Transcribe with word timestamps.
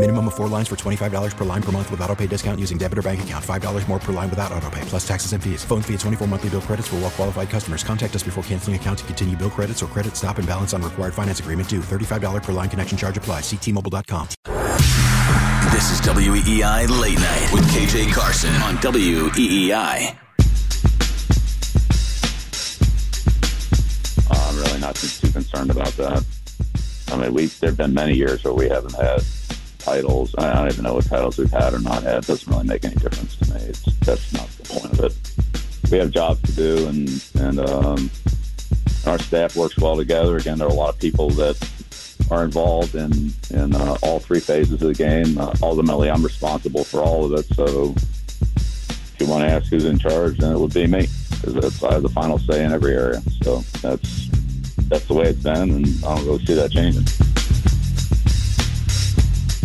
Minimum 0.00 0.28
of 0.28 0.34
four 0.34 0.48
lines 0.48 0.66
for 0.66 0.76
$25 0.76 1.36
per 1.36 1.44
line 1.44 1.62
per 1.62 1.72
month 1.72 1.90
with 1.90 2.00
auto 2.00 2.16
pay 2.16 2.26
discount 2.26 2.58
using 2.58 2.78
debit 2.78 2.96
or 2.96 3.02
bank 3.02 3.22
account. 3.22 3.44
$5 3.44 3.86
more 3.86 3.98
per 3.98 4.14
line 4.14 4.30
without 4.30 4.50
auto 4.50 4.70
pay, 4.70 4.80
plus 4.86 5.06
taxes 5.06 5.34
and 5.34 5.44
fees. 5.44 5.62
Phone 5.62 5.82
fee 5.82 5.92
at 5.92 6.00
24 6.00 6.26
monthly 6.26 6.48
bill 6.48 6.62
credits 6.62 6.88
for 6.88 6.96
well 6.96 7.10
qualified 7.10 7.50
customers. 7.50 7.84
Contact 7.84 8.16
us 8.16 8.22
before 8.22 8.42
canceling 8.44 8.76
account 8.76 9.00
to 9.00 9.04
continue 9.04 9.36
bill 9.36 9.50
credits 9.50 9.82
or 9.82 9.88
credit 9.88 10.16
stop 10.16 10.38
and 10.38 10.48
balance 10.48 10.72
on 10.72 10.80
required 10.80 11.12
finance 11.12 11.40
agreement 11.40 11.68
due. 11.68 11.80
$35 11.80 12.42
per 12.42 12.52
line 12.52 12.70
connection 12.70 12.96
charge 12.96 13.18
applies. 13.18 13.42
Ctmobile.com. 13.42 14.28
This 15.70 15.90
is 15.90 16.00
WEEI 16.00 16.88
Late 16.88 17.18
Night 17.18 17.52
with 17.52 17.68
KJ 17.68 18.10
Carson 18.14 18.54
on 18.62 18.76
E 18.76 19.68
WEEI. 19.68 20.16
Uh, 24.30 24.48
I'm 24.48 24.56
really 24.56 24.80
not 24.80 24.96
too, 24.96 25.08
too 25.08 25.30
concerned 25.30 25.70
about 25.70 25.92
that. 25.98 26.24
I 27.08 27.16
mean, 27.16 27.34
we 27.34 27.46
there 27.46 27.68
have 27.68 27.76
been 27.76 27.92
many 27.92 28.14
years 28.14 28.42
where 28.44 28.54
we 28.54 28.66
haven't 28.66 28.94
had 28.94 29.22
titles. 29.80 30.34
I 30.38 30.52
don't 30.54 30.72
even 30.72 30.84
know 30.84 30.94
what 30.94 31.06
titles 31.06 31.38
we've 31.38 31.50
had 31.50 31.74
or 31.74 31.80
not 31.80 32.02
had. 32.02 32.18
It 32.18 32.26
doesn't 32.26 32.50
really 32.50 32.66
make 32.66 32.84
any 32.84 32.96
difference 32.96 33.36
to 33.36 33.54
me. 33.54 33.60
It's 33.62 33.84
that's 34.00 34.32
not 34.32 34.48
the 34.48 34.68
point 34.68 34.92
of 34.92 35.00
it. 35.00 35.90
We 35.90 35.98
have 35.98 36.10
jobs 36.10 36.40
to 36.42 36.52
do, 36.52 36.88
and 36.88 37.24
and 37.40 37.60
um, 37.60 38.10
our 39.06 39.18
staff 39.18 39.56
works 39.56 39.76
well 39.78 39.96
together. 39.96 40.36
Again, 40.36 40.58
there 40.58 40.68
are 40.68 40.70
a 40.70 40.74
lot 40.74 40.94
of 40.94 41.00
people 41.00 41.30
that 41.30 41.56
are 42.30 42.44
involved 42.44 42.94
in 42.94 43.32
in 43.50 43.74
uh, 43.74 43.96
all 44.02 44.20
three 44.20 44.40
phases 44.40 44.74
of 44.74 44.80
the 44.80 44.94
game. 44.94 45.38
Uh, 45.38 45.54
ultimately, 45.62 46.10
I'm 46.10 46.22
responsible 46.22 46.84
for 46.84 47.00
all 47.00 47.24
of 47.24 47.32
it. 47.32 47.46
So, 47.54 47.94
if 47.96 49.16
you 49.18 49.26
want 49.26 49.42
to 49.42 49.50
ask 49.50 49.66
who's 49.66 49.84
in 49.84 49.98
charge, 49.98 50.38
then 50.38 50.52
it 50.52 50.58
would 50.58 50.74
be 50.74 50.86
me 50.86 51.08
because 51.42 51.82
I 51.82 51.92
have 51.94 52.02
the 52.02 52.08
final 52.08 52.38
say 52.38 52.64
in 52.64 52.72
every 52.72 52.94
area. 52.94 53.20
So 53.42 53.58
that's 53.80 54.28
that's 54.88 55.06
the 55.06 55.14
way 55.14 55.26
it's 55.26 55.42
been, 55.42 55.70
and 55.70 55.86
I 56.04 56.16
don't 56.16 56.26
really 56.26 56.44
see 56.44 56.54
that 56.54 56.70
changing. 56.70 57.29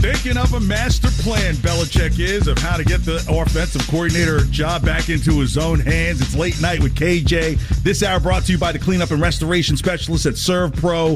Thinking 0.06 0.38
of 0.38 0.54
a 0.54 0.60
master 0.60 1.08
plan, 1.24 1.56
Belichick 1.56 2.20
is, 2.20 2.48
of 2.48 2.60
how 2.60 2.78
to 2.78 2.84
get 2.84 3.04
the 3.04 3.16
offensive 3.28 3.82
coordinator 3.88 4.42
job 4.52 4.86
back 4.86 5.10
into 5.10 5.40
his 5.40 5.58
own 5.58 5.80
hands. 5.80 6.22
It's 6.22 6.36
late 6.36 6.62
night 6.62 6.80
with 6.84 6.94
KJ. 6.94 7.58
This 7.82 8.04
hour 8.04 8.20
brought 8.20 8.44
to 8.44 8.52
you 8.52 8.60
by 8.60 8.72
the 8.72 8.78
cleanup 8.78 9.10
and 9.10 9.20
restoration 9.20 9.78
specialist 9.78 10.28
at 10.28 10.36
SERVPRO. 10.36 11.16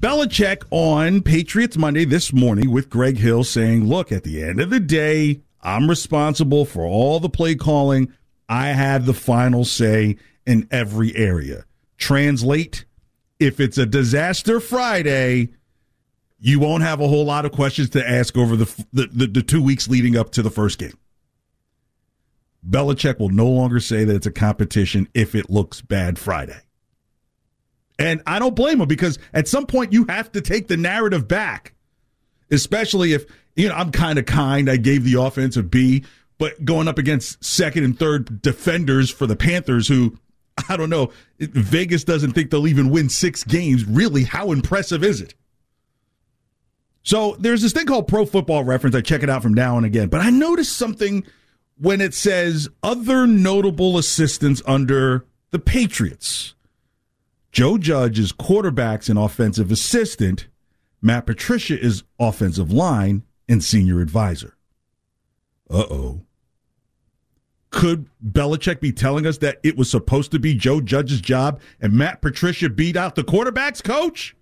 Belichick 0.00 0.64
on 0.72 1.22
Patriots 1.22 1.76
Monday 1.76 2.04
this 2.04 2.32
morning 2.32 2.72
with 2.72 2.90
Greg 2.90 3.16
Hill 3.16 3.44
saying, 3.44 3.86
Look, 3.86 4.10
at 4.10 4.24
the 4.24 4.42
end 4.42 4.60
of 4.60 4.70
the 4.70 4.80
day, 4.80 5.42
I'm 5.62 5.88
responsible 5.88 6.64
for 6.64 6.84
all 6.84 7.20
the 7.20 7.28
play 7.28 7.54
calling. 7.54 8.12
I 8.48 8.70
have 8.70 9.06
the 9.06 9.14
final 9.14 9.64
say 9.64 10.16
in 10.44 10.66
every 10.72 11.14
area. 11.14 11.64
Translate 11.96 12.86
if 13.38 13.60
it's 13.60 13.78
a 13.78 13.86
disaster 13.86 14.58
Friday, 14.58 15.50
you 16.38 16.60
won't 16.60 16.82
have 16.82 17.00
a 17.00 17.08
whole 17.08 17.24
lot 17.24 17.44
of 17.44 17.52
questions 17.52 17.90
to 17.90 18.08
ask 18.08 18.36
over 18.36 18.56
the, 18.56 18.84
the, 18.92 19.06
the, 19.12 19.26
the 19.26 19.42
two 19.42 19.62
weeks 19.62 19.88
leading 19.88 20.16
up 20.16 20.30
to 20.32 20.42
the 20.42 20.50
first 20.50 20.78
game. 20.78 20.96
Belichick 22.68 23.18
will 23.18 23.28
no 23.28 23.48
longer 23.48 23.80
say 23.80 24.04
that 24.04 24.16
it's 24.16 24.26
a 24.26 24.32
competition 24.32 25.08
if 25.14 25.34
it 25.34 25.48
looks 25.48 25.80
bad 25.80 26.18
Friday. 26.18 26.58
And 27.98 28.22
I 28.26 28.38
don't 28.38 28.56
blame 28.56 28.80
him 28.80 28.88
because 28.88 29.18
at 29.32 29.48
some 29.48 29.66
point 29.66 29.92
you 29.92 30.04
have 30.08 30.30
to 30.32 30.40
take 30.40 30.68
the 30.68 30.76
narrative 30.76 31.26
back, 31.26 31.74
especially 32.50 33.12
if, 33.12 33.24
you 33.54 33.68
know, 33.68 33.74
I'm 33.74 33.90
kind 33.90 34.18
of 34.18 34.26
kind. 34.26 34.68
I 34.68 34.76
gave 34.76 35.04
the 35.04 35.20
offense 35.20 35.56
a 35.56 35.62
B, 35.62 36.04
but 36.38 36.64
going 36.64 36.88
up 36.88 36.98
against 36.98 37.42
second 37.42 37.84
and 37.84 37.98
third 37.98 38.42
defenders 38.42 39.10
for 39.10 39.26
the 39.26 39.36
Panthers 39.36 39.88
who, 39.88 40.18
I 40.68 40.76
don't 40.76 40.90
know, 40.90 41.12
Vegas 41.38 42.04
doesn't 42.04 42.32
think 42.32 42.50
they'll 42.50 42.66
even 42.66 42.90
win 42.90 43.08
six 43.08 43.44
games. 43.44 43.86
Really, 43.86 44.24
how 44.24 44.52
impressive 44.52 45.02
is 45.02 45.22
it? 45.22 45.34
So 47.06 47.36
there's 47.38 47.62
this 47.62 47.72
thing 47.72 47.86
called 47.86 48.08
Pro 48.08 48.26
Football 48.26 48.64
Reference. 48.64 48.96
I 48.96 49.00
check 49.00 49.22
it 49.22 49.30
out 49.30 49.40
from 49.40 49.54
now 49.54 49.76
and 49.76 49.86
again. 49.86 50.08
But 50.08 50.22
I 50.22 50.30
noticed 50.30 50.76
something 50.76 51.24
when 51.78 52.00
it 52.00 52.14
says 52.14 52.68
other 52.82 53.28
notable 53.28 53.96
assistants 53.96 54.60
under 54.66 55.24
the 55.52 55.60
Patriots. 55.60 56.56
Joe 57.52 57.78
Judge 57.78 58.18
is 58.18 58.32
quarterbacks 58.32 59.08
and 59.08 59.20
offensive 59.20 59.70
assistant. 59.70 60.48
Matt 61.00 61.26
Patricia 61.26 61.80
is 61.80 62.02
offensive 62.18 62.72
line 62.72 63.22
and 63.48 63.62
senior 63.62 64.00
advisor. 64.00 64.56
Uh 65.70 65.84
oh. 65.88 66.20
Could 67.70 68.10
Belichick 68.24 68.80
be 68.80 68.90
telling 68.90 69.26
us 69.26 69.38
that 69.38 69.60
it 69.62 69.76
was 69.76 69.88
supposed 69.88 70.32
to 70.32 70.40
be 70.40 70.54
Joe 70.54 70.80
Judge's 70.80 71.20
job 71.20 71.60
and 71.80 71.92
Matt 71.92 72.20
Patricia 72.20 72.68
beat 72.68 72.96
out 72.96 73.14
the 73.14 73.22
quarterbacks 73.22 73.82
coach? 73.82 74.35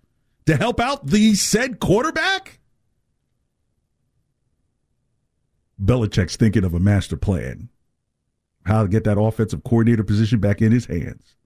To 0.47 0.56
help 0.56 0.81
out 0.81 1.06
the 1.06 1.34
said 1.34 1.81
quarterback? 1.81 2.60
Belichick's 5.82 6.37
thinking 6.37 6.65
of 6.65 6.75
a 6.75 6.81
master 6.81 7.16
plan. 7.16 7.69
How 8.65 8.82
to 8.82 8.88
get 8.88 9.05
that 9.05 9.21
offensive 9.21 9.65
coordinator 9.65 10.05
position 10.05 10.38
back 10.38 10.62
in 10.62 10.72
his 10.72 10.87
hands. 10.87 11.37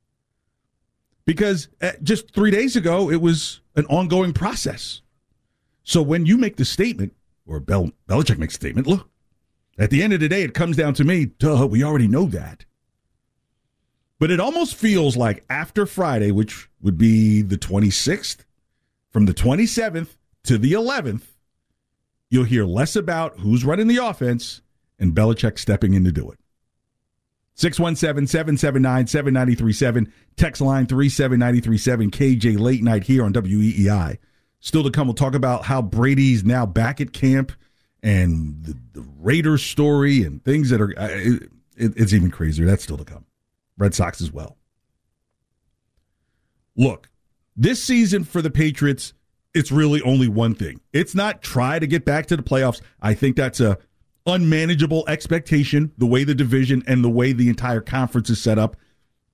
Because 1.25 1.69
uh, 1.83 1.93
just 2.03 2.33
three 2.35 2.51
days 2.51 2.77
ago, 2.77 3.11
it 3.11 3.21
was 3.21 3.61
an 3.77 3.85
ongoing 3.87 4.33
process. 4.33 5.03
So 5.83 6.01
when 6.01 6.27
you 6.27 6.39
make 6.39 6.57
the 6.57 6.65
statement, 6.65 7.15
or 7.47 7.61
Bel- 7.61 7.93
Belichick 8.09 8.39
makes 8.39 8.55
a 8.55 8.57
statement, 8.57 8.87
look, 8.87 9.09
at 9.79 9.91
the 9.91 10.03
end 10.03 10.13
of 10.13 10.21
the 10.21 10.29
day, 10.29 10.43
it 10.43 10.55
comes 10.55 10.77
down 10.77 10.95
to 10.95 11.05
me. 11.05 11.27
Duh, 11.27 11.67
we 11.67 11.85
already 11.85 12.09
know 12.09 12.27
that. 12.27 12.65
But 14.19 14.31
it 14.31 14.41
almost 14.41 14.75
feels 14.75 15.17
like 15.17 15.45
after 15.49 15.87
Friday, 15.87 16.33
which 16.33 16.69
would 16.81 16.99
be 16.99 17.43
the 17.43 17.57
26th, 17.59 18.45
from 19.11 19.27
the 19.27 19.35
27th 19.35 20.17
to 20.45 20.59
the 20.59 20.73
11th, 20.73 21.23
you'll 22.31 22.45
hear 22.45 22.65
less 22.65 22.97
about 22.97 23.41
who's 23.41 23.65
running 23.65 23.89
the 23.89 23.97
offense 23.97 24.63
and 24.99 25.15
Belichick 25.15 25.59
stepping 25.59 25.95
in 25.95 26.05
to 26.05 26.13
do 26.13 26.31
it. 26.31 26.39
617 27.55 28.29
779 28.29 29.07
7937, 29.09 30.13
text 30.37 30.63
line 30.63 30.87
37937, 30.87 32.11
KJ 32.11 32.59
Late 32.59 32.85
Night 32.85 33.03
here 33.05 33.25
on 33.25 33.33
WEEI. 33.33 34.19
Still 34.61 34.85
to 34.85 34.91
come, 34.91 35.09
we'll 35.09 35.15
talk 35.15 35.35
about 35.35 35.65
how 35.65 35.83
Brady's 35.83 36.45
now 36.45 36.67
back 36.67 37.01
at 37.01 37.13
camp 37.13 37.53
and 38.03 38.63
the, 38.63 38.77
the 38.93 39.07
Raiders 39.19 39.65
story 39.65 40.23
and 40.23 40.45
things 40.45 40.71
that 40.71 40.81
are, 40.81 40.97
uh, 40.97 41.09
it, 41.11 41.51
it's 41.97 42.13
even 42.13 42.31
crazier. 42.31 42.65
That's 42.65 42.85
still 42.85 42.97
to 42.97 43.05
come. 43.05 43.25
Red 43.77 43.95
Sox 43.95 44.21
as 44.21 44.33
well. 44.33 44.57
Look, 46.77 47.09
this 47.59 47.83
season 47.83 48.23
for 48.23 48.41
the 48.41 48.51
Patriots, 48.51 49.13
it's 49.53 49.73
really 49.73 50.01
only 50.03 50.29
one 50.29 50.55
thing. 50.55 50.81
It's 50.93 51.15
not 51.15 51.43
try 51.43 51.81
to 51.81 51.87
get 51.87 52.05
back 52.05 52.27
to 52.27 52.37
the 52.37 52.43
playoffs. 52.43 52.81
I 53.03 53.15
think 53.15 53.37
that's 53.37 53.59
a 53.59 53.77
unmanageable 54.27 55.05
expectation, 55.09 55.91
the 55.99 56.07
way 56.07 56.23
the 56.23 56.35
division 56.35 56.85
and 56.87 57.03
the 57.03 57.11
way 57.11 57.33
the 57.33 57.49
entire 57.49 57.81
conference 57.81 58.31
is 58.31 58.41
set 58.41 58.59
up. 58.59 58.77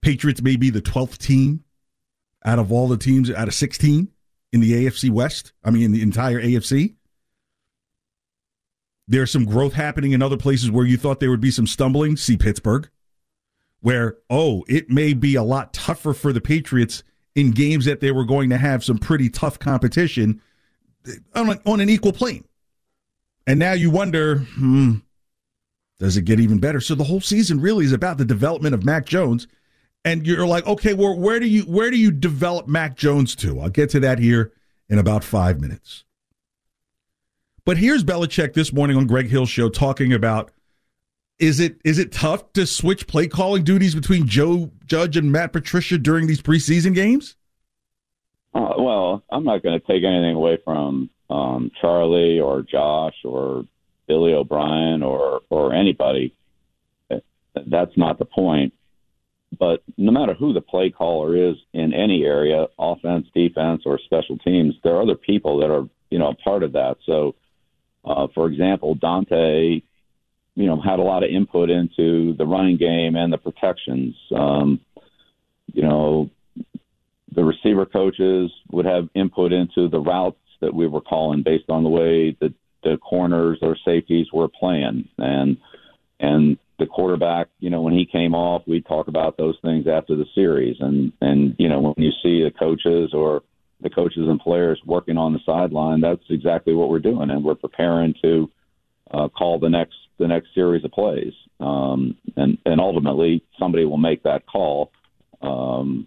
Patriots 0.00 0.40
may 0.40 0.56
be 0.56 0.70
the 0.70 0.80
12th 0.80 1.18
team 1.18 1.64
out 2.44 2.58
of 2.58 2.72
all 2.72 2.88
the 2.88 2.96
teams 2.96 3.30
out 3.30 3.48
of 3.48 3.54
16 3.54 4.08
in 4.52 4.60
the 4.60 4.86
AFC 4.86 5.10
West. 5.10 5.52
I 5.62 5.70
mean, 5.70 5.84
in 5.84 5.92
the 5.92 6.02
entire 6.02 6.40
AFC. 6.40 6.94
There's 9.06 9.30
some 9.30 9.44
growth 9.44 9.74
happening 9.74 10.12
in 10.12 10.22
other 10.22 10.38
places 10.38 10.70
where 10.70 10.86
you 10.86 10.96
thought 10.96 11.20
there 11.20 11.30
would 11.30 11.40
be 11.40 11.50
some 11.50 11.66
stumbling. 11.66 12.16
See 12.16 12.38
Pittsburgh, 12.38 12.88
where, 13.80 14.16
oh, 14.30 14.64
it 14.66 14.88
may 14.88 15.12
be 15.12 15.34
a 15.34 15.42
lot 15.42 15.74
tougher 15.74 16.14
for 16.14 16.32
the 16.32 16.40
Patriots 16.40 17.02
in 17.34 17.50
games 17.50 17.84
that 17.84 18.00
they 18.00 18.12
were 18.12 18.24
going 18.24 18.50
to 18.50 18.58
have 18.58 18.84
some 18.84 18.98
pretty 18.98 19.28
tough 19.28 19.58
competition 19.58 20.40
on, 21.34 21.58
on 21.66 21.80
an 21.80 21.88
equal 21.88 22.12
plane. 22.12 22.44
And 23.46 23.58
now 23.58 23.72
you 23.72 23.90
wonder, 23.90 24.38
hmm, 24.38 24.96
does 25.98 26.16
it 26.16 26.22
get 26.22 26.40
even 26.40 26.58
better? 26.58 26.80
So 26.80 26.94
the 26.94 27.04
whole 27.04 27.20
season 27.20 27.60
really 27.60 27.84
is 27.84 27.92
about 27.92 28.18
the 28.18 28.24
development 28.24 28.74
of 28.74 28.84
Mac 28.84 29.06
Jones. 29.06 29.46
And 30.04 30.26
you're 30.26 30.46
like, 30.46 30.66
okay, 30.66 30.94
well, 30.94 31.18
where 31.18 31.40
do 31.40 31.46
you 31.46 31.62
where 31.62 31.90
do 31.90 31.96
you 31.96 32.10
develop 32.10 32.68
Mac 32.68 32.96
Jones 32.96 33.34
to? 33.36 33.60
I'll 33.60 33.70
get 33.70 33.90
to 33.90 34.00
that 34.00 34.18
here 34.18 34.52
in 34.88 34.98
about 34.98 35.24
five 35.24 35.60
minutes. 35.60 36.04
But 37.64 37.78
here's 37.78 38.04
Belichick 38.04 38.52
this 38.52 38.72
morning 38.72 38.96
on 38.98 39.06
Greg 39.06 39.28
Hill's 39.28 39.48
show 39.48 39.70
talking 39.70 40.12
about 40.12 40.50
is 41.38 41.60
it 41.60 41.80
is 41.84 41.98
it 41.98 42.12
tough 42.12 42.52
to 42.52 42.66
switch 42.66 43.06
play 43.06 43.26
calling 43.26 43.64
duties 43.64 43.94
between 43.94 44.26
Joe 44.26 44.70
Judge 44.86 45.16
and 45.16 45.32
Matt 45.32 45.52
Patricia 45.52 45.98
during 45.98 46.26
these 46.26 46.40
preseason 46.40 46.94
games? 46.94 47.36
Uh, 48.54 48.74
well, 48.78 49.24
I'm 49.30 49.44
not 49.44 49.62
going 49.62 49.78
to 49.78 49.84
take 49.84 50.04
anything 50.04 50.36
away 50.36 50.58
from 50.64 51.10
um, 51.28 51.70
Charlie 51.80 52.38
or 52.38 52.62
Josh 52.62 53.16
or 53.24 53.64
Billy 54.06 54.32
O'Brien 54.32 55.02
or 55.02 55.42
or 55.50 55.72
anybody. 55.72 56.34
That's 57.08 57.96
not 57.96 58.18
the 58.18 58.24
point. 58.24 58.72
But 59.56 59.82
no 59.96 60.10
matter 60.10 60.34
who 60.34 60.52
the 60.52 60.60
play 60.60 60.90
caller 60.90 61.36
is 61.36 61.56
in 61.72 61.94
any 61.94 62.24
area, 62.24 62.66
offense, 62.78 63.28
defense, 63.34 63.82
or 63.86 64.00
special 64.04 64.36
teams, 64.38 64.74
there 64.82 64.96
are 64.96 65.02
other 65.02 65.14
people 65.14 65.58
that 65.58 65.70
are 65.70 65.88
you 66.10 66.18
know 66.18 66.30
a 66.30 66.34
part 66.34 66.62
of 66.62 66.72
that. 66.72 66.96
So, 67.04 67.34
uh, 68.04 68.28
for 68.34 68.46
example, 68.46 68.94
Dante, 68.94 69.82
you 70.54 70.66
know, 70.66 70.80
had 70.80 70.98
a 70.98 71.02
lot 71.02 71.24
of 71.24 71.30
input 71.30 71.70
into 71.70 72.34
the 72.34 72.46
running 72.46 72.76
game 72.76 73.16
and 73.16 73.32
the 73.32 73.38
protections. 73.38 74.14
Um, 74.34 74.80
you 75.72 75.82
know, 75.82 76.30
the 77.34 77.44
receiver 77.44 77.86
coaches 77.86 78.52
would 78.70 78.84
have 78.84 79.08
input 79.14 79.52
into 79.52 79.88
the 79.88 79.98
routes 79.98 80.38
that 80.60 80.74
we 80.74 80.86
were 80.86 81.00
calling 81.00 81.42
based 81.42 81.68
on 81.68 81.82
the 81.82 81.88
way 81.88 82.36
that 82.40 82.54
the 82.82 82.96
corners 82.98 83.58
or 83.62 83.76
safeties 83.84 84.26
were 84.32 84.48
playing. 84.48 85.08
And 85.18 85.56
and 86.20 86.58
the 86.78 86.86
quarterback 86.86 87.48
you 87.60 87.70
know 87.70 87.82
when 87.82 87.92
he 87.92 88.04
came 88.04 88.34
off 88.34 88.62
we'd 88.66 88.86
talk 88.86 89.06
about 89.06 89.36
those 89.36 89.56
things 89.62 89.86
after 89.88 90.14
the 90.14 90.26
series. 90.34 90.76
And 90.80 91.12
and 91.20 91.56
you 91.58 91.68
know 91.68 91.80
when 91.80 91.94
you 91.96 92.12
see 92.22 92.44
the 92.44 92.52
coaches 92.56 93.12
or 93.12 93.42
the 93.80 93.90
coaches 93.90 94.28
and 94.28 94.40
players 94.40 94.80
working 94.86 95.18
on 95.18 95.32
the 95.32 95.40
sideline 95.44 96.00
that's 96.00 96.24
exactly 96.30 96.74
what 96.74 96.88
we're 96.88 97.00
doing. 97.00 97.30
And 97.30 97.44
we're 97.44 97.56
preparing 97.56 98.14
to 98.22 98.50
uh, 99.10 99.28
call 99.28 99.58
the 99.58 99.68
next 99.68 99.96
the 100.18 100.28
next 100.28 100.48
series 100.54 100.84
of 100.84 100.90
plays 100.92 101.32
um, 101.60 102.16
and 102.36 102.58
and 102.64 102.80
ultimately 102.80 103.42
somebody 103.58 103.84
will 103.84 103.98
make 103.98 104.22
that 104.22 104.46
call 104.46 104.92
um, 105.42 106.06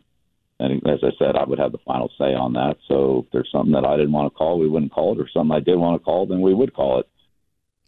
and 0.59 0.81
as 0.87 0.99
I 1.03 1.11
said, 1.19 1.35
I 1.35 1.43
would 1.43 1.59
have 1.59 1.71
the 1.71 1.77
final 1.85 2.09
say 2.17 2.33
on 2.33 2.53
that. 2.53 2.77
So 2.87 3.25
if 3.25 3.31
there's 3.31 3.49
something 3.51 3.73
that 3.73 3.85
I 3.85 3.95
didn't 3.95 4.11
want 4.11 4.31
to 4.31 4.35
call, 4.35 4.57
we 4.57 4.67
wouldn't 4.67 4.91
call 4.91 5.13
it. 5.13 5.21
Or 5.21 5.29
something 5.31 5.55
I 5.55 5.59
did 5.59 5.75
want 5.75 6.01
to 6.01 6.03
call, 6.03 6.25
then 6.25 6.41
we 6.41 6.53
would 6.53 6.73
call 6.73 6.99
it. 6.99 7.07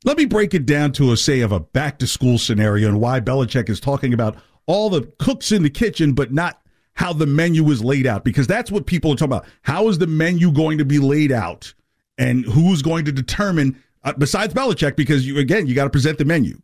Let 0.06 0.18
me 0.18 0.26
break 0.26 0.54
it 0.54 0.66
down 0.66 0.92
to 0.94 1.12
a 1.12 1.18
say 1.18 1.42
of 1.42 1.52
a 1.52 1.60
back 1.60 2.00
to 2.00 2.08
school 2.08 2.38
scenario 2.38 2.88
and 2.88 3.02
why 3.02 3.20
Belichick 3.20 3.70
is 3.70 3.80
talking 3.80 4.14
about 4.14 4.38
all 4.66 4.90
the 4.90 5.12
cooks 5.18 5.52
in 5.52 5.64
the 5.64 5.70
kitchen, 5.70 6.14
but 6.14 6.32
not 6.32 6.62
how 6.94 7.12
the 7.12 7.26
menu 7.26 7.70
is 7.70 7.84
laid 7.84 8.06
out, 8.06 8.24
because 8.24 8.46
that's 8.46 8.72
what 8.72 8.86
people 8.86 9.12
are 9.12 9.16
talking 9.16 9.34
about. 9.34 9.48
How 9.64 9.88
is 9.88 9.98
the 9.98 10.08
menu 10.08 10.52
going 10.52 10.78
to 10.78 10.86
be 10.86 11.00
laid 11.00 11.32
out, 11.32 11.74
and 12.18 12.46
who's 12.46 12.82
going 12.82 13.06
to 13.06 13.12
determine? 13.12 13.82
Uh, 14.04 14.14
besides 14.18 14.54
Belichick, 14.54 14.96
because 14.96 15.28
you 15.28 15.38
again 15.40 15.68
you 15.68 15.76
got 15.76 15.84
to 15.86 15.90
present 15.90 16.18
the 16.18 16.26
menu. 16.26 16.62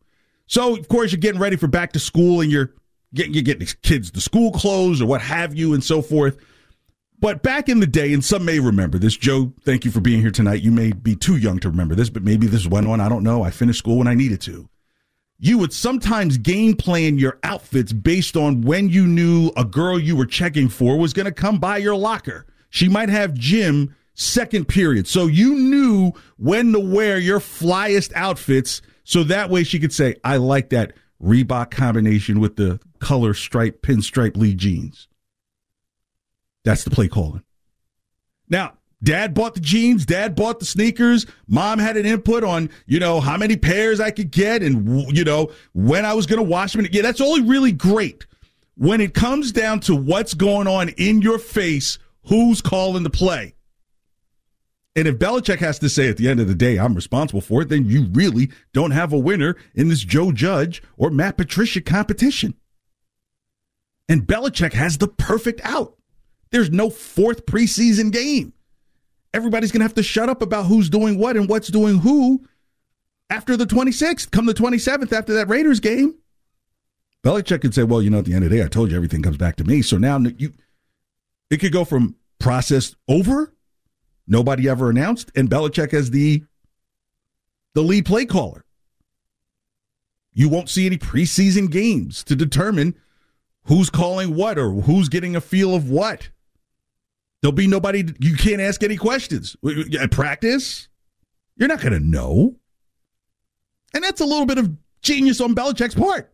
So 0.48 0.76
of 0.76 0.88
course 0.88 1.12
you're 1.12 1.20
getting 1.20 1.42
ready 1.42 1.56
for 1.56 1.68
back 1.68 1.94
to 1.94 2.00
school, 2.00 2.42
and 2.42 2.52
you're 2.52 2.74
getting 3.14 3.34
you 3.34 3.42
get 3.42 3.60
these 3.60 3.74
kids 3.74 4.12
the 4.12 4.22
school 4.22 4.52
clothes 4.52 5.02
or 5.02 5.06
what 5.06 5.22
have 5.22 5.56
you 5.56 5.74
and 5.74 5.84
so 5.84 6.02
forth. 6.02 6.38
But 7.20 7.44
back 7.44 7.70
in 7.70 7.80
the 7.80 7.88
day, 7.88 8.14
and 8.14 8.24
some 8.24 8.44
may 8.44 8.60
remember 8.60 8.98
this, 8.98 9.16
Joe, 9.16 9.54
thank 9.62 9.86
you 9.86 9.92
for 9.92 10.02
being 10.02 10.22
here 10.22 10.32
tonight. 10.32 10.62
You 10.62 10.72
may 10.72 10.92
be 10.92 11.16
too 11.16 11.38
young 11.38 11.60
to 11.60 11.70
remember 11.70 11.96
this, 11.96 12.10
but 12.10 12.24
maybe 12.24 12.46
this 12.46 12.68
went 12.68 12.88
on. 12.88 13.00
I 13.00 13.08
don't 13.08 13.24
know. 13.24 13.42
I 13.42 13.52
finished 13.52 13.80
school 13.80 13.98
when 13.98 14.08
I 14.08 14.16
needed 14.16 14.42
to. 14.42 14.70
You 15.40 15.58
would 15.58 15.74
sometimes 15.74 16.38
game 16.38 16.76
plan 16.76 17.18
your 17.18 17.40
outfits 17.44 17.94
based 17.94 18.36
on 18.36 18.62
when 18.62 18.90
you 18.90 19.08
knew 19.08 19.52
a 19.56 19.66
girl 19.66 20.00
you 20.00 20.16
were 20.16 20.26
checking 20.26 20.70
for 20.70 20.98
was 20.98 21.14
going 21.14 21.26
to 21.26 21.32
come 21.32 21.58
by 21.58 21.78
your 21.78 21.96
locker. 21.96 22.46
She 22.70 22.90
might 22.90 23.10
have 23.10 23.34
gym 23.34 23.96
second 24.16 24.68
period. 24.68 25.08
So 25.08 25.28
you 25.28 25.56
knew 25.56 26.14
when 26.38 26.74
to 26.74 26.80
wear 26.80 27.20
your 27.20 27.40
flyest 27.40 28.12
outfits. 28.16 28.82
So 29.04 29.24
that 29.26 29.50
way 29.50 29.64
she 29.64 29.80
could 29.80 29.94
say, 29.94 30.16
I 30.24 30.38
like 30.38 30.70
that 30.70 30.94
Reebok 31.22 31.72
combination 31.72 32.40
with 32.40 32.56
the 32.56 32.80
color 33.00 33.34
stripe 33.34 33.82
pinstripe 33.82 34.36
Lee 34.36 34.56
jeans. 34.56 35.08
That's 36.64 36.84
the 36.84 36.90
play 36.90 37.08
calling. 37.08 37.44
Now, 38.50 38.74
dad 39.04 39.34
bought 39.34 39.54
the 39.54 39.60
jeans, 39.60 40.06
dad 40.06 40.36
bought 40.36 40.60
the 40.60 40.66
sneakers, 40.66 41.26
mom 41.48 41.80
had 41.80 41.98
an 41.98 42.06
input 42.06 42.44
on, 42.44 42.70
you 42.88 43.00
know, 43.00 43.20
how 43.20 43.38
many 43.38 43.58
pairs 43.58 44.00
I 44.00 44.12
could 44.12 44.32
get 44.32 44.64
and, 44.64 45.16
you 45.16 45.24
know, 45.24 45.52
when 45.74 46.06
I 46.06 46.14
was 46.14 46.26
going 46.26 46.44
to 46.44 46.50
wash 46.50 46.74
them. 46.74 46.88
Yeah, 46.92 47.02
that's 47.02 47.22
only 47.22 47.42
really 47.42 47.72
great. 47.72 48.26
When 48.78 49.02
it 49.02 49.14
comes 49.14 49.52
down 49.52 49.80
to 49.82 49.96
what's 49.96 50.34
going 50.34 50.68
on 50.68 50.90
in 50.90 51.22
your 51.22 51.40
face, 51.40 51.98
who's 52.26 52.62
calling 52.62 53.04
the 53.04 53.10
play? 53.10 53.55
And 54.96 55.08
if 55.10 55.18
Belichick 55.18 55.60
has 55.60 55.78
to 55.80 55.90
say 55.90 56.08
at 56.08 56.18
the 56.18 56.30
end 56.30 56.40
of 56.40 56.48
the 56.48 56.56
day, 56.56 56.78
I'm 56.78 56.96
responsible 56.96 57.42
for 57.42 57.62
it, 57.62 57.70
then 57.70 57.86
you 57.86 58.08
really 58.14 58.50
don't 58.74 58.92
have 58.92 59.12
a 59.12 59.18
winner 59.18 59.58
in 59.74 59.90
this 59.90 60.00
Joe 60.02 60.32
Judge 60.32 60.82
or 60.98 61.10
Matt 61.10 61.38
Patricia 61.38 61.82
competition. 61.82 62.54
And 64.08 64.26
Belichick 64.26 64.74
has 64.74 64.98
the 64.98 65.08
perfect 65.08 65.60
out. 65.64 65.98
There's 66.52 66.72
no 66.72 66.90
fourth 66.90 67.46
preseason 67.46 68.12
game. 68.12 68.54
Everybody's 69.34 69.72
going 69.72 69.82
to 69.82 69.86
have 69.86 69.96
to 69.96 70.04
shut 70.04 70.30
up 70.30 70.42
about 70.42 70.68
who's 70.68 70.90
doing 70.90 71.18
what 71.18 71.36
and 71.36 71.50
what's 71.50 71.68
doing 71.68 71.98
who 71.98 72.46
after 73.30 73.58
the 73.58 73.66
26th, 73.66 74.32
come 74.32 74.46
the 74.46 74.54
27th 74.54 75.12
after 75.12 75.34
that 75.34 75.50
Raiders 75.50 75.82
game. 75.82 76.16
Belichick 77.24 77.62
could 77.62 77.74
say, 77.74 77.84
well, 77.84 78.02
you 78.02 78.10
know, 78.10 78.20
at 78.20 78.26
the 78.26 78.34
end 78.34 78.46
of 78.46 78.52
the 78.52 78.58
day, 78.58 78.64
I 78.64 78.68
told 78.68 78.92
you 78.92 78.96
everything 78.96 79.24
comes 79.24 79.36
back 79.36 79.56
to 79.58 79.64
me. 79.64 79.82
So 79.82 79.98
now 79.98 80.20
you, 80.20 80.54
it 81.50 81.58
could 81.58 81.74
go 81.74 81.84
from 81.84 82.16
process 82.40 82.96
over 83.10 83.55
Nobody 84.28 84.68
ever 84.68 84.90
announced, 84.90 85.32
and 85.36 85.50
Belichick 85.50 85.94
as 85.94 86.12
the 86.12 86.44
the 87.74 87.82
lead 87.82 88.06
play 88.06 88.26
caller. 88.26 88.66
You 90.34 90.50
won't 90.50 90.70
see 90.70 90.86
any 90.86 90.98
preseason 90.98 91.70
games 91.70 92.24
to 92.26 92.36
determine 92.36 92.96
who's 93.66 93.90
calling 93.90 94.36
what 94.36 94.58
or 94.58 94.72
who's 94.72 95.10
getting 95.10 95.36
a 95.36 95.42
feel 95.42 95.76
of 95.76 95.90
what. 95.90 96.30
There'll 97.42 97.54
be 97.54 97.68
nobody, 97.68 98.04
you 98.20 98.36
can't 98.36 98.62
ask 98.62 98.82
any 98.84 98.98
questions. 98.98 99.56
At 100.00 100.12
practice, 100.12 100.88
you're 101.58 101.68
not 101.68 101.82
going 101.82 101.94
to 101.94 102.00
know. 102.00 102.56
And 103.94 104.04
that's 104.04 104.22
a 104.22 104.26
little 104.26 104.46
bit 104.46 104.58
of 104.58 104.76
genius 105.02 105.40
on 105.40 105.54
Belichick's 105.56 105.96
part, 105.96 106.34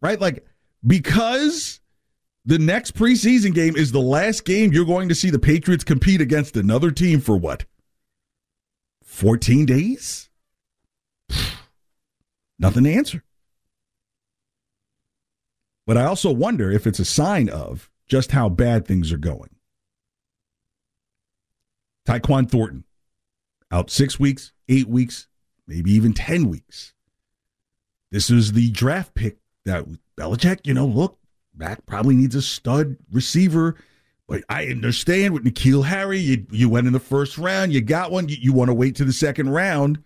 right? 0.00 0.20
Like, 0.20 0.46
because 0.86 1.80
the 2.48 2.58
next 2.58 2.94
preseason 2.94 3.54
game 3.54 3.76
is 3.76 3.92
the 3.92 4.00
last 4.00 4.46
game 4.46 4.72
you're 4.72 4.86
going 4.86 5.10
to 5.10 5.14
see 5.14 5.28
the 5.28 5.38
Patriots 5.38 5.84
compete 5.84 6.22
against 6.22 6.56
another 6.56 6.90
team 6.90 7.20
for 7.20 7.36
what? 7.36 7.66
14 9.04 9.66
days? 9.66 10.30
Nothing 12.58 12.84
to 12.84 12.92
answer. 12.94 13.22
But 15.86 15.98
I 15.98 16.06
also 16.06 16.32
wonder 16.32 16.72
if 16.72 16.86
it's 16.86 16.98
a 16.98 17.04
sign 17.04 17.50
of 17.50 17.90
just 18.06 18.32
how 18.32 18.48
bad 18.48 18.86
things 18.86 19.12
are 19.12 19.18
going. 19.18 19.50
Tyquan 22.06 22.50
Thornton, 22.50 22.84
out 23.70 23.90
six 23.90 24.18
weeks, 24.18 24.52
eight 24.70 24.88
weeks, 24.88 25.28
maybe 25.66 25.90
even 25.90 26.14
10 26.14 26.48
weeks. 26.48 26.94
This 28.10 28.30
is 28.30 28.52
the 28.52 28.70
draft 28.70 29.12
pick 29.12 29.36
that 29.66 29.84
Belichick, 30.16 30.60
you 30.64 30.72
know, 30.72 30.86
look, 30.86 31.17
Mac 31.58 31.84
probably 31.86 32.14
needs 32.14 32.34
a 32.34 32.42
stud 32.42 32.96
receiver. 33.10 33.76
But 34.28 34.44
I 34.48 34.66
understand 34.66 35.34
with 35.34 35.44
N'Keal 35.44 35.86
Harry, 35.86 36.18
you, 36.18 36.46
you 36.50 36.68
went 36.68 36.86
in 36.86 36.92
the 36.92 37.00
first 37.00 37.38
round, 37.38 37.72
you 37.72 37.80
got 37.80 38.12
one, 38.12 38.28
you, 38.28 38.36
you 38.38 38.52
want 38.52 38.68
to 38.68 38.74
wait 38.74 38.94
to 38.96 39.04
the 39.04 39.12
second 39.12 39.50
round. 39.50 40.02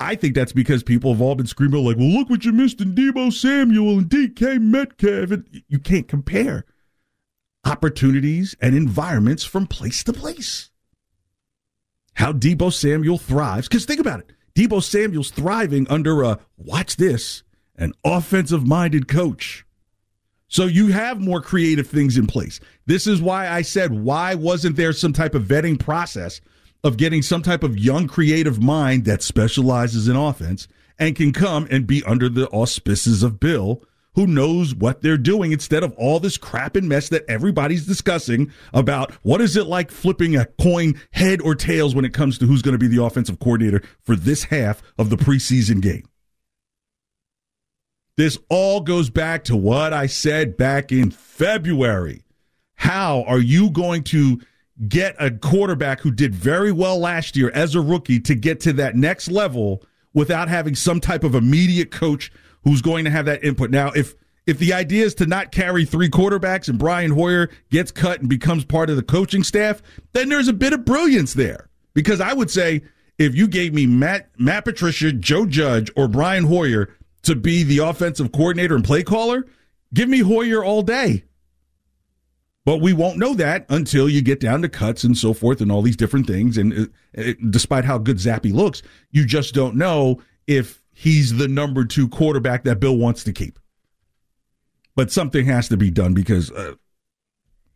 I 0.00 0.14
think 0.14 0.34
that's 0.34 0.52
because 0.52 0.82
people 0.82 1.12
have 1.12 1.20
all 1.20 1.34
been 1.34 1.46
screaming 1.46 1.84
like, 1.84 1.96
"Well, 1.96 2.08
look 2.08 2.28
what 2.28 2.44
you 2.44 2.52
missed 2.52 2.80
in 2.80 2.94
Deebo 2.94 3.32
Samuel 3.32 3.98
and 3.98 4.08
DK 4.08 4.60
Metcalf." 4.60 5.30
And 5.30 5.62
you 5.68 5.78
can't 5.78 6.08
compare 6.08 6.64
opportunities 7.64 8.56
and 8.60 8.74
environments 8.74 9.44
from 9.44 9.66
place 9.66 10.02
to 10.04 10.12
place. 10.12 10.70
How 12.14 12.32
Deebo 12.32 12.72
Samuel 12.72 13.18
thrives, 13.18 13.68
because 13.68 13.84
think 13.84 14.00
about 14.00 14.20
it: 14.20 14.32
Deebo 14.54 14.82
Samuel's 14.82 15.30
thriving 15.30 15.88
under 15.88 16.22
a 16.22 16.40
watch 16.56 16.96
this, 16.96 17.44
an 17.76 17.92
offensive-minded 18.04 19.06
coach. 19.06 19.64
So 20.54 20.66
you 20.66 20.86
have 20.92 21.20
more 21.20 21.40
creative 21.40 21.88
things 21.88 22.16
in 22.16 22.28
place. 22.28 22.60
This 22.86 23.08
is 23.08 23.20
why 23.20 23.48
I 23.48 23.62
said, 23.62 23.90
why 23.90 24.36
wasn't 24.36 24.76
there 24.76 24.92
some 24.92 25.12
type 25.12 25.34
of 25.34 25.42
vetting 25.42 25.80
process 25.80 26.40
of 26.84 26.96
getting 26.96 27.22
some 27.22 27.42
type 27.42 27.64
of 27.64 27.76
young 27.76 28.06
creative 28.06 28.62
mind 28.62 29.04
that 29.06 29.20
specializes 29.20 30.06
in 30.06 30.14
offense 30.14 30.68
and 30.96 31.16
can 31.16 31.32
come 31.32 31.66
and 31.72 31.88
be 31.88 32.04
under 32.04 32.28
the 32.28 32.48
auspices 32.50 33.24
of 33.24 33.40
Bill, 33.40 33.82
who 34.14 34.28
knows 34.28 34.76
what 34.76 35.02
they're 35.02 35.18
doing 35.18 35.50
instead 35.50 35.82
of 35.82 35.92
all 35.96 36.20
this 36.20 36.38
crap 36.38 36.76
and 36.76 36.88
mess 36.88 37.08
that 37.08 37.24
everybody's 37.28 37.84
discussing 37.84 38.52
about 38.72 39.10
what 39.22 39.40
is 39.40 39.56
it 39.56 39.66
like 39.66 39.90
flipping 39.90 40.36
a 40.36 40.46
coin 40.62 40.94
head 41.10 41.40
or 41.42 41.56
tails 41.56 41.96
when 41.96 42.04
it 42.04 42.14
comes 42.14 42.38
to 42.38 42.46
who's 42.46 42.62
going 42.62 42.78
to 42.78 42.78
be 42.78 42.86
the 42.86 43.02
offensive 43.02 43.40
coordinator 43.40 43.82
for 44.02 44.14
this 44.14 44.44
half 44.44 44.84
of 44.98 45.10
the 45.10 45.16
preseason 45.16 45.82
game. 45.82 46.04
This 48.16 48.38
all 48.48 48.80
goes 48.80 49.10
back 49.10 49.44
to 49.44 49.56
what 49.56 49.92
I 49.92 50.06
said 50.06 50.56
back 50.56 50.92
in 50.92 51.10
February. 51.10 52.22
How 52.76 53.24
are 53.24 53.40
you 53.40 53.70
going 53.70 54.04
to 54.04 54.40
get 54.88 55.16
a 55.18 55.30
quarterback 55.32 56.00
who 56.00 56.10
did 56.10 56.34
very 56.34 56.70
well 56.70 56.98
last 56.98 57.36
year 57.36 57.50
as 57.54 57.74
a 57.74 57.80
rookie 57.80 58.20
to 58.20 58.34
get 58.34 58.60
to 58.60 58.72
that 58.74 58.94
next 58.94 59.30
level 59.30 59.82
without 60.12 60.48
having 60.48 60.76
some 60.76 61.00
type 61.00 61.24
of 61.24 61.34
immediate 61.34 61.90
coach 61.90 62.30
who's 62.62 62.82
going 62.82 63.04
to 63.04 63.10
have 63.10 63.24
that 63.26 63.42
input. 63.42 63.70
Now, 63.70 63.90
if 63.90 64.14
if 64.46 64.58
the 64.58 64.74
idea 64.74 65.06
is 65.06 65.14
to 65.16 65.26
not 65.26 65.52
carry 65.52 65.84
three 65.84 66.10
quarterbacks 66.10 66.68
and 66.68 66.78
Brian 66.78 67.10
Hoyer 67.10 67.48
gets 67.70 67.90
cut 67.90 68.20
and 68.20 68.28
becomes 68.28 68.64
part 68.64 68.90
of 68.90 68.96
the 68.96 69.02
coaching 69.02 69.42
staff, 69.42 69.82
then 70.12 70.28
there's 70.28 70.48
a 70.48 70.52
bit 70.52 70.74
of 70.74 70.84
brilliance 70.84 71.32
there. 71.32 71.70
Because 71.94 72.20
I 72.20 72.34
would 72.34 72.50
say 72.50 72.82
if 73.16 73.34
you 73.34 73.48
gave 73.48 73.72
me 73.74 73.86
Matt 73.86 74.28
Matt 74.38 74.66
Patricia, 74.66 75.12
Joe 75.12 75.46
Judge, 75.46 75.90
or 75.96 76.06
Brian 76.08 76.44
Hoyer 76.44 76.94
to 77.24 77.34
be 77.34 77.62
the 77.62 77.78
offensive 77.78 78.32
coordinator 78.32 78.74
and 78.74 78.84
play 78.84 79.02
caller, 79.02 79.46
give 79.92 80.08
me 80.08 80.20
Hoyer 80.20 80.64
all 80.64 80.82
day. 80.82 81.24
But 82.64 82.80
we 82.80 82.94
won't 82.94 83.18
know 83.18 83.34
that 83.34 83.66
until 83.68 84.08
you 84.08 84.22
get 84.22 84.40
down 84.40 84.62
to 84.62 84.68
cuts 84.70 85.04
and 85.04 85.16
so 85.16 85.34
forth 85.34 85.60
and 85.60 85.70
all 85.70 85.82
these 85.82 85.96
different 85.96 86.26
things. 86.26 86.56
And 86.56 86.72
it, 86.72 86.90
it, 87.12 87.50
despite 87.50 87.84
how 87.84 87.98
good 87.98 88.16
Zappe 88.16 88.52
looks, 88.52 88.82
you 89.10 89.26
just 89.26 89.52
don't 89.54 89.76
know 89.76 90.22
if 90.46 90.82
he's 90.92 91.36
the 91.36 91.48
number 91.48 91.84
two 91.84 92.08
quarterback 92.08 92.64
that 92.64 92.80
Bill 92.80 92.96
wants 92.96 93.24
to 93.24 93.32
keep. 93.32 93.58
But 94.96 95.10
something 95.10 95.44
has 95.44 95.68
to 95.68 95.76
be 95.76 95.90
done 95.90 96.14
because, 96.14 96.50
uh, 96.52 96.74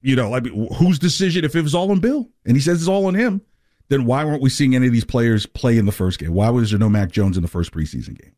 you 0.00 0.16
know, 0.16 0.34
I 0.34 0.40
mean, 0.40 0.72
whose 0.74 0.98
decision 0.98 1.44
if 1.44 1.54
it 1.54 1.62
was 1.62 1.74
all 1.74 1.90
on 1.90 2.00
Bill 2.00 2.30
and 2.46 2.56
he 2.56 2.62
says 2.62 2.80
it's 2.80 2.88
all 2.88 3.06
on 3.06 3.14
him? 3.14 3.42
Then 3.88 4.04
why 4.04 4.24
weren't 4.24 4.42
we 4.42 4.50
seeing 4.50 4.74
any 4.74 4.86
of 4.86 4.92
these 4.92 5.04
players 5.04 5.46
play 5.46 5.78
in 5.78 5.86
the 5.86 5.92
first 5.92 6.18
game? 6.18 6.32
Why 6.32 6.50
was 6.50 6.70
there 6.70 6.78
no 6.78 6.88
Mac 6.88 7.10
Jones 7.10 7.36
in 7.36 7.42
the 7.42 7.48
first 7.48 7.72
preseason 7.72 8.20
game? 8.20 8.32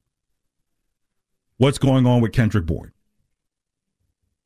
What's 1.60 1.76
going 1.76 2.06
on 2.06 2.22
with 2.22 2.32
Kendrick 2.32 2.64
Bourne? 2.64 2.94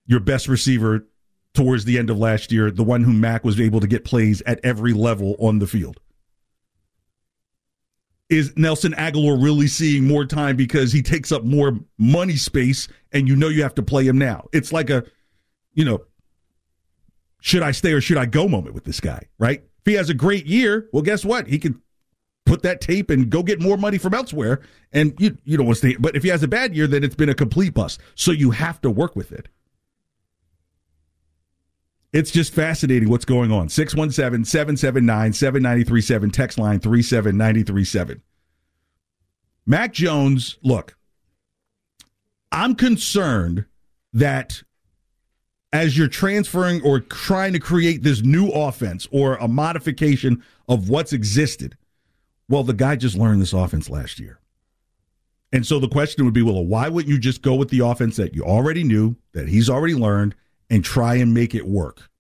Your 0.05 0.19
best 0.19 0.49
receiver 0.49 1.07
towards 1.55 1.85
the 1.85 1.97
end 1.97 2.11
of 2.11 2.19
last 2.19 2.51
year, 2.51 2.73
the 2.73 2.83
one 2.83 3.05
whom 3.05 3.21
Mac 3.21 3.45
was 3.45 3.61
able 3.61 3.79
to 3.79 3.87
get 3.87 4.05
plays 4.05 4.43
at 4.47 4.59
every 4.65 4.93
level 4.93 5.37
on 5.39 5.61
the 5.61 5.69
field. 5.69 6.01
Is 8.29 8.53
Nelson 8.57 8.95
Agholor 8.95 9.41
really 9.41 9.69
seeing 9.69 10.09
more 10.09 10.25
time 10.25 10.57
because 10.57 10.91
he 10.91 11.03
takes 11.03 11.31
up 11.31 11.45
more 11.45 11.79
money 11.99 12.35
space 12.35 12.89
and 13.13 13.29
you 13.29 13.37
know 13.37 13.47
you 13.47 13.63
have 13.63 13.77
to 13.77 13.83
play 13.85 14.09
him 14.09 14.19
now? 14.19 14.49
It's 14.53 14.73
like 14.73 14.91
a, 14.91 15.05
you 15.73 15.85
know, 15.85 16.01
should 17.41 17.63
I 17.63 17.71
stay 17.71 17.93
or 17.93 18.01
should 18.01 18.19
I 18.19 18.27
go 18.27 18.49
moment 18.49 18.75
with 18.75 18.83
this 18.83 18.99
guy, 18.99 19.29
right? 19.39 19.61
If 19.61 19.87
he 19.87 19.93
has 19.93 20.11
a 20.11 20.15
great 20.15 20.47
year, 20.47 20.89
well, 20.93 21.05
guess 21.05 21.25
what? 21.25 21.47
He 21.47 21.61
can 21.61 21.81
put 22.47 22.63
that 22.63 22.81
tape 22.81 23.11
and 23.11 23.31
go 23.31 23.43
get 23.43 23.61
more 23.61 23.77
money 23.77 23.99
from 23.99 24.15
elsewhere. 24.15 24.61
And 24.93 25.15
you, 25.19 25.37
you 25.45 25.57
don't 25.57 25.67
want 25.67 25.79
to 25.79 25.89
stay. 25.91 25.97
But 25.99 26.17
if 26.17 26.23
he 26.23 26.29
has 26.29 26.43
a 26.43 26.49
bad 26.49 26.75
year, 26.75 26.87
then 26.87 27.03
it's 27.03 27.15
been 27.15 27.29
a 27.29 27.35
complete 27.35 27.75
bust. 27.75 28.01
So 28.15 28.31
you 28.31 28.51
have 28.53 28.81
to 28.83 28.91
work 28.91 29.17
with 29.17 29.33
it. 29.33 29.49
It's 32.13 32.31
just 32.31 32.55
fascinating 32.55 33.09
what's 33.09 33.25
going 33.25 33.51
on. 33.51 33.69
617 33.69 34.45
779 34.45 35.33
7937, 35.33 36.31
text 36.31 36.59
line 36.59 36.79
37937. 36.79 38.23
Mac 39.67 39.93
Jones, 39.93 40.57
look, 40.63 40.97
I'm 42.53 42.77
concerned 42.77 43.65
that 44.13 44.63
as 45.73 45.99
you're 45.99 46.07
transferring 46.07 46.81
or 46.83 47.01
trying 47.01 47.53
to 47.53 47.59
create 47.59 48.05
this 48.05 48.23
new 48.23 48.49
offense 48.49 49.09
or 49.11 49.35
a 49.37 49.49
modification 49.49 50.41
of 50.69 50.89
what's 50.89 51.13
existed, 51.13 51.77
well, 52.49 52.63
the 52.63 52.73
guy 52.73 52.97
just 52.97 53.17
learned 53.17 53.41
this 53.41 53.53
offense 53.53 53.89
last 53.89 54.19
year. 54.19 54.39
And 55.53 55.67
so 55.67 55.79
the 55.79 55.89
question 55.89 56.25
would 56.25 56.35
be, 56.35 56.43
well, 56.43 56.65
why 56.65 56.89
wouldn't 56.89 57.13
you 57.13 57.19
just 57.19 57.43
go 57.43 57.55
with 57.55 57.69
the 57.69 57.81
offense 57.81 58.17
that 58.17 58.35
you 58.35 58.43
already 58.43 58.83
knew, 58.83 59.17
that 59.33 59.49
he's 59.49 59.71
already 59.71 59.95
learned, 59.95 60.35
and 60.71 60.85
try 60.85 61.15
and 61.15 61.33
make 61.33 61.55
it 61.55 61.67
work. 61.67 62.11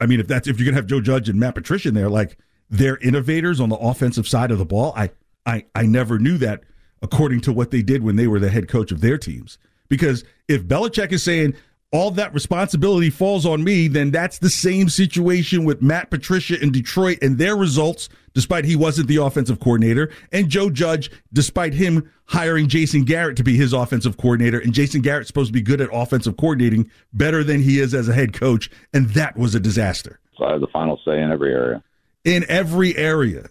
I 0.00 0.06
mean, 0.06 0.20
if 0.20 0.28
that's 0.28 0.46
if 0.46 0.58
you're 0.58 0.66
gonna 0.66 0.76
have 0.76 0.86
Joe 0.86 1.00
Judge 1.00 1.28
and 1.28 1.40
Matt 1.40 1.54
Patricia 1.54 1.88
in 1.88 1.94
there, 1.94 2.10
like 2.10 2.38
they're 2.68 2.98
innovators 2.98 3.60
on 3.60 3.68
the 3.68 3.76
offensive 3.76 4.28
side 4.28 4.50
of 4.50 4.58
the 4.58 4.64
ball. 4.64 4.92
I 4.96 5.10
I 5.46 5.64
I 5.74 5.86
never 5.86 6.18
knew 6.18 6.38
that 6.38 6.64
according 7.02 7.40
to 7.42 7.52
what 7.52 7.70
they 7.70 7.82
did 7.82 8.02
when 8.02 8.16
they 8.16 8.26
were 8.26 8.40
the 8.40 8.50
head 8.50 8.68
coach 8.68 8.92
of 8.92 9.00
their 9.00 9.18
teams. 9.18 9.58
Because 9.88 10.24
if 10.48 10.64
Belichick 10.64 11.12
is 11.12 11.22
saying, 11.22 11.54
all 11.92 12.10
that 12.12 12.34
responsibility 12.34 13.10
falls 13.10 13.46
on 13.46 13.62
me, 13.62 13.88
then 13.88 14.10
that's 14.10 14.38
the 14.38 14.50
same 14.50 14.88
situation 14.88 15.64
with 15.64 15.80
Matt 15.80 16.10
Patricia 16.10 16.60
in 16.60 16.72
Detroit 16.72 17.18
and 17.22 17.38
their 17.38 17.56
results, 17.56 18.08
despite 18.34 18.64
he 18.64 18.76
wasn't 18.76 19.08
the 19.08 19.16
offensive 19.16 19.60
coordinator, 19.60 20.10
and 20.32 20.48
Joe 20.48 20.68
Judge, 20.68 21.10
despite 21.32 21.74
him 21.74 22.10
hiring 22.26 22.68
Jason 22.68 23.04
Garrett 23.04 23.36
to 23.36 23.44
be 23.44 23.56
his 23.56 23.72
offensive 23.72 24.16
coordinator. 24.16 24.58
And 24.58 24.74
Jason 24.74 25.00
Garrett's 25.00 25.28
supposed 25.28 25.48
to 25.48 25.52
be 25.52 25.62
good 25.62 25.80
at 25.80 25.88
offensive 25.92 26.36
coordinating, 26.36 26.90
better 27.12 27.44
than 27.44 27.62
he 27.62 27.78
is 27.78 27.94
as 27.94 28.08
a 28.08 28.12
head 28.14 28.32
coach, 28.32 28.68
and 28.92 29.08
that 29.10 29.36
was 29.36 29.54
a 29.54 29.60
disaster. 29.60 30.18
So 30.36 30.44
I 30.44 30.52
have 30.52 30.60
the 30.60 30.66
final 30.66 31.00
say 31.04 31.20
in 31.20 31.30
every 31.30 31.52
area. 31.52 31.82
In 32.24 32.44
every 32.48 32.96
area. 32.96 33.48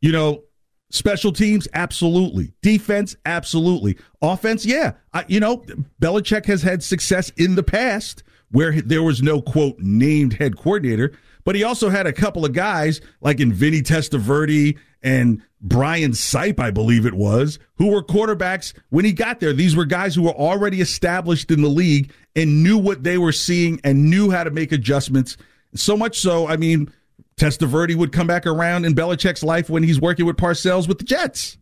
You 0.00 0.12
know, 0.12 0.42
Special 0.90 1.32
teams, 1.32 1.66
absolutely. 1.74 2.52
Defense, 2.62 3.16
absolutely. 3.26 3.98
Offense, 4.22 4.64
yeah. 4.64 4.92
I, 5.12 5.24
you 5.26 5.40
know, 5.40 5.64
Belichick 6.00 6.46
has 6.46 6.62
had 6.62 6.82
success 6.82 7.30
in 7.36 7.56
the 7.56 7.62
past 7.62 8.22
where 8.52 8.80
there 8.80 9.02
was 9.02 9.20
no 9.20 9.42
quote 9.42 9.78
named 9.80 10.34
head 10.34 10.56
coordinator, 10.56 11.12
but 11.44 11.56
he 11.56 11.64
also 11.64 11.88
had 11.88 12.06
a 12.06 12.12
couple 12.12 12.44
of 12.44 12.52
guys 12.52 13.00
like 13.20 13.40
in 13.40 13.52
Vinny 13.52 13.82
Testaverde 13.82 14.78
and 15.02 15.42
Brian 15.60 16.12
Sipe, 16.12 16.60
I 16.60 16.70
believe 16.70 17.06
it 17.06 17.14
was, 17.14 17.58
who 17.78 17.88
were 17.88 18.02
quarterbacks 18.02 18.72
when 18.90 19.04
he 19.04 19.12
got 19.12 19.40
there. 19.40 19.52
These 19.52 19.74
were 19.74 19.84
guys 19.84 20.14
who 20.14 20.22
were 20.22 20.30
already 20.30 20.80
established 20.80 21.50
in 21.50 21.62
the 21.62 21.68
league 21.68 22.12
and 22.36 22.62
knew 22.62 22.78
what 22.78 23.02
they 23.02 23.18
were 23.18 23.32
seeing 23.32 23.80
and 23.82 24.10
knew 24.10 24.30
how 24.30 24.44
to 24.44 24.50
make 24.50 24.70
adjustments. 24.70 25.36
So 25.74 25.96
much 25.96 26.20
so, 26.20 26.46
I 26.46 26.56
mean, 26.56 26.92
Testaverde 27.38 27.94
would 27.94 28.12
come 28.12 28.26
back 28.26 28.46
around 28.46 28.84
in 28.84 28.94
Belichick's 28.94 29.42
life 29.42 29.68
when 29.68 29.82
he's 29.82 30.00
working 30.00 30.24
with 30.24 30.36
Parcells 30.36 30.88
with 30.88 30.98
the 30.98 31.04
Jets. 31.04 31.58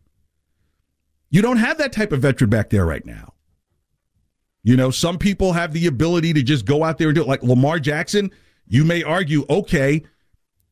You 1.31 1.43
don't 1.43 1.57
have 1.57 1.78
that 1.78 1.93
type 1.93 2.12
of 2.12 2.21
veteran 2.21 2.50
back 2.50 2.71
there 2.71 2.87
right 2.87 3.04
now. 3.04 3.35
You 4.62 4.76
know, 4.76 4.90
some 4.90 5.19
people 5.19 5.52
have 5.52 5.73
the 5.73 5.87
ability 5.87 6.33
to 6.35 6.43
just 6.43 6.64
go 6.64 6.85
out 6.85 6.97
there 6.99 7.09
and 7.09 7.14
do 7.14 7.23
it. 7.23 7.28
Like 7.28 7.43
Lamar 7.43 7.78
Jackson, 7.78 8.31
you 8.66 8.85
may 8.85 9.02
argue, 9.02 9.45
okay, 9.50 10.02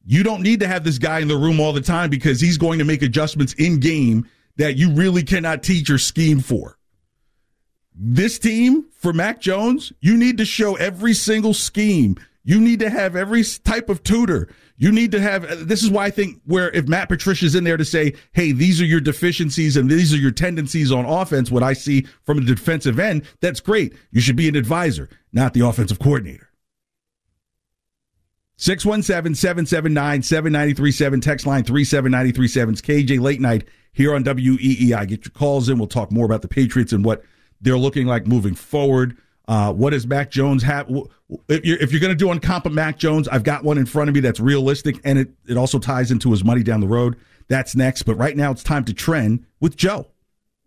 you 0.07 0.23
don't 0.23 0.43
need 0.43 0.61
to 0.61 0.69
have 0.69 0.85
this 0.85 0.99
guy 0.99 1.19
in 1.19 1.29
the 1.29 1.37
room 1.37 1.61
all 1.61 1.73
the 1.73 1.81
time 1.81 2.09
because 2.09 2.41
he's 2.41 2.57
going 2.57 2.79
to 2.79 2.85
make 2.85 3.03
adjustments 3.03 3.55
in 3.55 3.81
game 3.81 4.29
that 4.57 4.77
you 4.77 4.93
really 4.93 5.23
cannot 5.23 5.63
teach 5.63 5.91
or 5.91 5.99
scheme 5.99 6.41
for. 6.41 6.79
This 7.95 8.39
team 8.39 8.87
for 8.93 9.13
Mac 9.13 9.41
Jones, 9.41 9.93
you 10.01 10.17
need 10.17 10.39
to 10.39 10.45
show 10.45 10.77
every 10.77 11.13
single 11.13 11.55
scheme. 11.55 12.17
You 12.45 12.61
need 12.61 12.81
to 12.81 12.91
have 12.91 13.15
every 13.15 13.45
type 13.45 13.89
of 13.89 14.03
tutor. 14.03 14.49
You 14.83 14.91
need 14.91 15.13
to 15.13 15.21
have. 15.21 15.69
This 15.69 15.85
is 15.85 15.93
why 15.93 16.07
I 16.07 16.11
think 16.11 16.41
where 16.45 16.69
if 16.71 16.89
Matt 16.89 17.09
Patricia's 17.09 17.55
in 17.55 17.63
there 17.63 17.77
to 17.77 17.85
say, 17.85 18.15
"Hey, 18.33 18.51
these 18.51 18.81
are 18.81 18.85
your 18.85 18.99
deficiencies 18.99 19.77
and 19.77 19.89
these 19.89 20.13
are 20.13 20.17
your 20.17 20.33
tendencies 20.33 20.91
on 20.91 21.05
offense," 21.05 21.53
what 21.53 21.63
I 21.63 21.73
see 21.73 22.05
from 22.25 22.45
the 22.45 22.53
defensive 22.53 22.99
end, 22.99 23.23
that's 23.41 23.61
great. 23.61 23.93
You 24.11 24.21
should 24.21 24.35
be 24.35 24.49
an 24.49 24.57
advisor, 24.57 25.09
not 25.33 25.55
the 25.55 25.65
offensive 25.65 26.01
coordinator. 26.01 26.49
617 28.57 29.37
779 29.37 30.23
7937, 30.23 31.21
text 31.21 31.47
line 31.47 31.63
37937. 31.63 32.73
It's 32.73 32.81
KJ 32.81 33.21
Late 33.21 33.41
Night 33.41 33.63
here 33.93 34.13
on 34.13 34.25
WEEI. 34.25 35.07
Get 35.07 35.27
your 35.27 35.33
calls 35.33 35.69
in. 35.69 35.79
We'll 35.79 35.87
talk 35.87 36.11
more 36.11 36.27
about 36.27 36.43
the 36.43 36.49
Patriots 36.49 36.93
and 36.93 37.05
what 37.05 37.23
they're 37.61 37.79
looking 37.79 38.09
like 38.09 38.27
moving 38.27 38.57
forward. 38.57 39.17
Uh, 39.49 39.73
what 39.73 39.91
does 39.91 40.07
Mac 40.07 40.31
Jones 40.31 40.63
have? 40.63 40.89
If 41.49 41.65
you're, 41.65 41.79
if 41.79 41.93
you're 41.93 42.01
going 42.01 42.13
to 42.13 42.17
do 42.17 42.31
on 42.31 42.39
comp 42.39 42.67
of 42.67 42.73
Mac 42.73 42.99
Jones, 42.99 43.29
I've 43.29 43.45
got 43.45 43.65
one 43.65 43.79
in 43.79 43.87
front 43.87 44.09
of 44.09 44.15
me 44.15 44.21
that's 44.21 44.41
realistic, 44.41 45.01
and 45.05 45.19
it, 45.19 45.31
it 45.47 45.57
also 45.57 45.79
ties 45.79 46.11
into 46.11 46.31
his 46.31 46.45
money 46.45 46.63
down 46.63 46.81
the 46.81 46.89
road. 46.89 47.17
That's 47.49 47.75
next. 47.75 48.03
But 48.05 48.15
right 48.15 48.37
now, 48.37 48.51
it's 48.53 48.63
time 48.63 48.85
to 48.85 48.95
trend 48.95 49.45
with 49.61 49.77
Joe. 49.77 50.07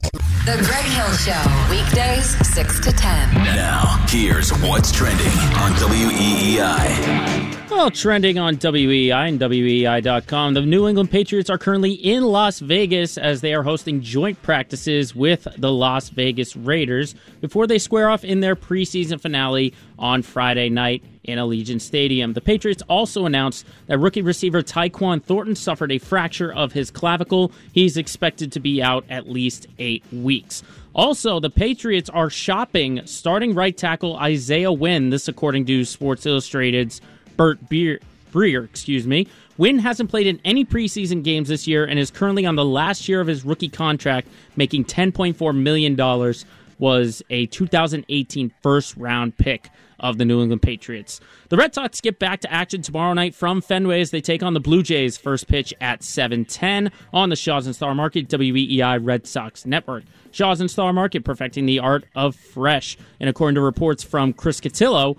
The 0.02 0.62
Greg 0.64 0.86
Hill 0.86 1.12
Show, 1.14 1.68
weekdays 1.72 2.36
6 2.54 2.80
to 2.82 2.92
10. 2.92 3.34
Now, 3.34 4.06
here's 4.08 4.52
what's 4.52 4.92
trending 4.92 5.26
on 5.28 5.72
WEEI. 5.74 7.55
Well, 7.70 7.90
trending 7.90 8.38
on 8.38 8.58
WEEI 8.58 9.28
and 9.28 9.40
WEEI.com, 9.40 10.54
the 10.54 10.62
New 10.62 10.88
England 10.88 11.10
Patriots 11.10 11.50
are 11.50 11.58
currently 11.58 11.94
in 11.94 12.24
Las 12.24 12.60
Vegas 12.60 13.18
as 13.18 13.42
they 13.42 13.54
are 13.54 13.64
hosting 13.64 14.02
joint 14.02 14.42
practices 14.44 15.16
with 15.16 15.48
the 15.58 15.72
Las 15.72 16.10
Vegas 16.10 16.56
Raiders 16.56 17.16
before 17.42 17.66
they 17.66 17.80
square 17.80 18.10
off 18.10 18.24
in 18.24 18.40
their 18.40 18.56
preseason 18.56 19.20
finale 19.20 19.74
on 19.98 20.22
Friday 20.22 20.70
night 20.70 21.04
in 21.24 21.40
Allegiant 21.40 21.82
Stadium. 21.82 22.34
The 22.34 22.42
Patriots 22.42 22.84
also 22.88 23.26
announced 23.26 23.66
that 23.88 23.98
rookie 23.98 24.22
receiver 24.22 24.62
Tyquan 24.62 25.24
Thornton 25.24 25.56
suffered 25.56 25.92
a 25.92 25.98
fracture 25.98 26.54
of 26.54 26.72
his 26.72 26.92
clavicle. 26.92 27.52
He's 27.74 27.98
expected 27.98 28.52
to 28.54 28.60
be 28.60 28.82
out 28.82 29.06
at 29.10 29.28
least 29.28 29.68
eight 29.80 30.04
weeks. 30.14 30.62
Also, 30.94 31.40
the 31.40 31.50
Patriots 31.50 32.10
are 32.12 32.30
shopping 32.30 33.02
starting 33.06 33.54
right 33.54 33.76
tackle 33.76 34.16
Isaiah 34.18 34.72
Wynn. 34.72 35.10
This, 35.10 35.28
according 35.28 35.66
to 35.66 35.84
Sports 35.84 36.26
Illustrated's 36.26 37.02
Burt 37.38 37.70
Beer, 37.70 38.00
Breer, 38.32 38.66
excuse 38.66 39.08
me. 39.08 39.28
Wynn 39.58 39.80
hasn't 39.80 40.10
played 40.10 40.28
in 40.28 40.40
any 40.44 40.66
preseason 40.66 41.24
games 41.24 41.48
this 41.48 41.68
year 41.68 41.86
and 41.86 41.98
is 41.98 42.12
currently 42.12 42.46
on 42.46 42.56
the 42.56 42.66
last 42.66 43.08
year 43.08 43.22
of 43.22 43.28
his 43.28 43.46
rookie 43.46 43.70
contract, 43.70 44.28
making 44.56 44.86
$10.4 44.86 45.56
million. 45.56 46.34
Was 46.78 47.24
a 47.30 47.46
2018 47.46 48.52
first 48.62 48.98
round 48.98 49.38
pick. 49.38 49.70
of 50.00 50.18
the 50.18 50.26
New 50.26 50.42
England 50.42 50.62
Patriots. 50.62 51.20
The 51.50 51.58
Red 51.58 51.74
Sox 51.74 52.02
get 52.02 52.20
back 52.20 52.42
to 52.42 52.52
action 52.52 52.82
tomorrow 52.82 53.14
night 53.14 53.34
from 53.36 53.62
Fenway 53.62 54.02
as 54.02 54.12
they 54.12 54.22
take 54.22 54.44
on 54.44 54.54
the 54.54 54.60
Blue 54.60 54.84
Jays. 54.84 55.18
First 55.18 55.48
pitch 55.48 55.74
at 55.80 56.02
7:10 56.04 56.92
on 57.14 57.30
the 57.30 57.36
Shaw's 57.36 57.66
and 57.66 57.76
Star 57.76 57.96
Market 57.96 58.28
WEEI 58.28 58.98
Red 59.04 59.26
Sox 59.28 59.66
Network. 59.66 60.04
Shaw's 60.32 60.60
and 60.60 60.70
Star 60.70 60.92
Market 60.92 61.24
perfecting 61.24 61.66
the 61.66 61.80
art 61.80 62.06
of 62.16 62.36
fresh, 62.36 62.98
and 63.20 63.30
according 63.30 63.56
to 63.56 63.62
reports 63.62 64.04
from 64.04 64.34
Chris 64.34 64.60
Cotillo, 64.60 65.16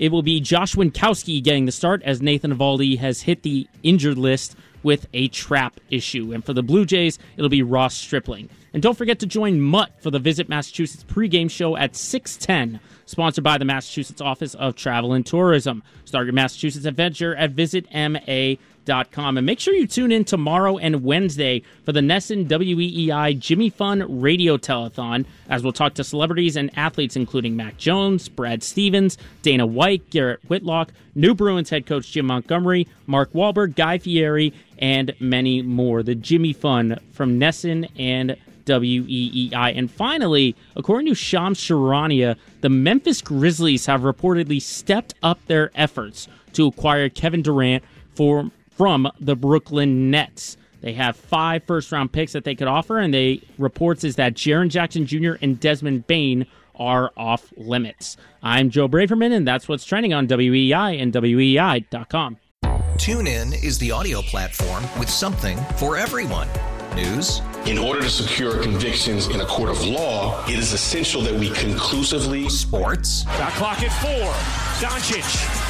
it 0.00 0.10
will 0.10 0.22
be 0.22 0.40
Josh 0.40 0.74
Winkowski 0.74 1.42
getting 1.42 1.66
the 1.66 1.72
start 1.72 2.02
as 2.04 2.22
Nathan 2.22 2.56
Eovaldi 2.56 2.98
has 2.98 3.20
hit 3.20 3.42
the 3.42 3.68
injured 3.82 4.16
list 4.16 4.56
with 4.82 5.06
a 5.12 5.28
trap 5.28 5.78
issue. 5.90 6.32
And 6.32 6.42
for 6.42 6.54
the 6.54 6.62
Blue 6.62 6.86
Jays, 6.86 7.18
it'll 7.36 7.50
be 7.50 7.62
Ross 7.62 7.94
Stripling. 7.94 8.48
And 8.72 8.82
don't 8.82 8.96
forget 8.96 9.18
to 9.18 9.26
join 9.26 9.60
Mutt 9.60 9.92
for 10.00 10.10
the 10.10 10.18
Visit 10.18 10.48
Massachusetts 10.48 11.04
pregame 11.04 11.50
show 11.50 11.76
at 11.76 11.94
610, 11.94 12.80
sponsored 13.04 13.44
by 13.44 13.58
the 13.58 13.66
Massachusetts 13.66 14.22
Office 14.22 14.54
of 14.54 14.74
Travel 14.74 15.12
and 15.12 15.26
Tourism. 15.26 15.82
Start 16.06 16.24
your 16.24 16.32
Massachusetts 16.32 16.86
adventure 16.86 17.36
at 17.36 17.54
visitma.com. 17.54 18.58
And 18.88 19.46
make 19.46 19.60
sure 19.60 19.74
you 19.74 19.86
tune 19.86 20.10
in 20.10 20.24
tomorrow 20.24 20.78
and 20.78 21.04
Wednesday 21.04 21.62
for 21.84 21.92
the 21.92 22.00
NESN 22.00 22.48
WEEI 22.48 23.38
Jimmy 23.38 23.70
Fund 23.70 24.22
Radio 24.22 24.56
Telethon, 24.56 25.26
as 25.48 25.62
we'll 25.62 25.72
talk 25.72 25.94
to 25.94 26.04
celebrities 26.04 26.56
and 26.56 26.76
athletes 26.76 27.14
including 27.14 27.56
Mac 27.56 27.76
Jones, 27.76 28.28
Brad 28.28 28.62
Stevens, 28.62 29.16
Dana 29.42 29.66
White, 29.66 30.10
Garrett 30.10 30.40
Whitlock, 30.48 30.92
New 31.14 31.34
Bruins 31.34 31.70
head 31.70 31.86
coach 31.86 32.10
Jim 32.10 32.26
Montgomery, 32.26 32.88
Mark 33.06 33.32
Wahlberg, 33.32 33.76
Guy 33.76 33.98
Fieri, 33.98 34.52
and 34.78 35.14
many 35.20 35.62
more. 35.62 36.02
The 36.02 36.14
Jimmy 36.14 36.52
Fund 36.52 36.98
from 37.12 37.38
NESN 37.38 37.90
and 37.98 38.36
WEEI. 38.66 39.76
And 39.76 39.90
finally, 39.90 40.54
according 40.76 41.06
to 41.08 41.14
Shams 41.14 41.58
Charania, 41.58 42.36
the 42.60 42.68
Memphis 42.68 43.20
Grizzlies 43.20 43.86
have 43.86 44.02
reportedly 44.02 44.60
stepped 44.60 45.14
up 45.22 45.44
their 45.46 45.70
efforts 45.74 46.28
to 46.52 46.66
acquire 46.66 47.08
Kevin 47.08 47.42
Durant 47.42 47.84
for, 48.14 48.50
from 48.80 49.12
the 49.20 49.36
Brooklyn 49.36 50.10
Nets. 50.10 50.56
They 50.80 50.94
have 50.94 51.14
five 51.14 51.64
first 51.64 51.92
round 51.92 52.12
picks 52.12 52.32
that 52.32 52.44
they 52.44 52.54
could 52.54 52.66
offer, 52.66 52.98
and 52.98 53.12
they 53.12 53.42
reports 53.58 54.04
is 54.04 54.16
that 54.16 54.32
Jaren 54.32 54.70
Jackson 54.70 55.04
Jr. 55.04 55.32
and 55.42 55.60
Desmond 55.60 56.06
Bane 56.06 56.46
are 56.76 57.12
off 57.14 57.52
limits. 57.58 58.16
I'm 58.42 58.70
Joe 58.70 58.88
Braverman, 58.88 59.36
and 59.36 59.46
that's 59.46 59.68
what's 59.68 59.84
trending 59.84 60.14
on 60.14 60.26
WEI 60.28 60.98
and 60.98 61.12
WEI.com. 61.12 62.38
Tune 62.96 63.26
in 63.26 63.52
is 63.52 63.78
the 63.78 63.90
audio 63.90 64.22
platform 64.22 64.82
with 64.98 65.10
something 65.10 65.58
for 65.76 65.98
everyone. 65.98 66.48
News. 66.94 67.42
In 67.66 67.76
order 67.76 68.00
to 68.00 68.08
secure 68.08 68.62
convictions 68.62 69.26
in 69.26 69.42
a 69.42 69.46
court 69.46 69.68
of 69.68 69.84
law, 69.84 70.42
it 70.46 70.58
is 70.58 70.72
essential 70.72 71.20
that 71.20 71.34
we 71.34 71.50
conclusively. 71.50 72.48
Sports. 72.48 73.24
Got 73.24 73.52
clock 73.52 73.82
at 73.82 73.92
four. 74.00 74.32
Doncic. 74.80 75.69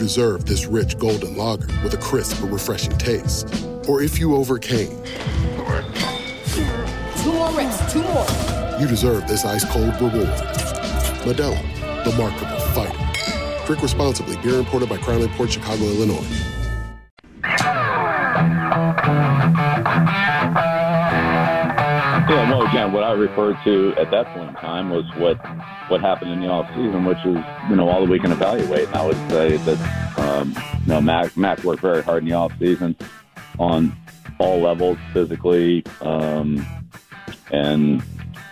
deserve 0.00 0.46
this 0.46 0.64
rich 0.64 0.98
golden 0.98 1.36
lager 1.36 1.66
with 1.84 1.92
a 1.92 1.98
crisp 1.98 2.40
but 2.40 2.50
refreshing 2.50 2.96
taste. 2.96 3.46
Or 3.86 4.02
if 4.02 4.18
you 4.18 4.34
overcame, 4.34 4.88
two 7.22 7.32
more 7.32 7.52
reps, 7.52 7.92
two 7.92 8.02
more. 8.02 8.26
You 8.80 8.88
deserve 8.88 9.28
this 9.28 9.44
ice 9.44 9.64
cold 9.66 9.94
reward. 10.00 10.26
Modelo, 11.26 11.60
the 12.04 12.12
Markable 12.16 12.60
Fighter. 12.72 13.66
Drink 13.66 13.82
responsibly. 13.82 14.36
Beer 14.38 14.58
imported 14.58 14.88
by 14.88 14.96
Crown 14.96 15.28
Port 15.34 15.52
Chicago, 15.52 15.84
Illinois. 15.84 16.49
Yeah, 22.80 22.86
what 22.86 23.04
I 23.04 23.12
referred 23.12 23.58
to 23.64 23.94
at 23.98 24.10
that 24.10 24.26
point 24.28 24.48
in 24.48 24.54
time 24.54 24.88
was 24.88 25.04
what 25.16 25.36
what 25.90 26.00
happened 26.00 26.32
in 26.32 26.40
the 26.40 26.46
off 26.46 26.66
season, 26.70 27.04
which 27.04 27.18
is 27.26 27.36
you 27.68 27.76
know 27.76 27.90
all 27.90 28.00
that 28.00 28.08
we 28.10 28.18
can 28.18 28.32
evaluate. 28.32 28.86
And 28.86 28.96
I 28.96 29.04
would 29.04 29.18
say 29.30 29.58
that 29.58 30.18
um, 30.18 30.56
you 30.80 30.86
know 30.86 30.98
Mac 31.02 31.36
Mac 31.36 31.62
worked 31.62 31.82
very 31.82 32.02
hard 32.02 32.22
in 32.22 32.30
the 32.30 32.34
off 32.34 32.58
season 32.58 32.96
on 33.58 33.94
all 34.38 34.62
levels, 34.62 34.96
physically 35.12 35.84
um, 36.00 36.64
and 37.50 38.02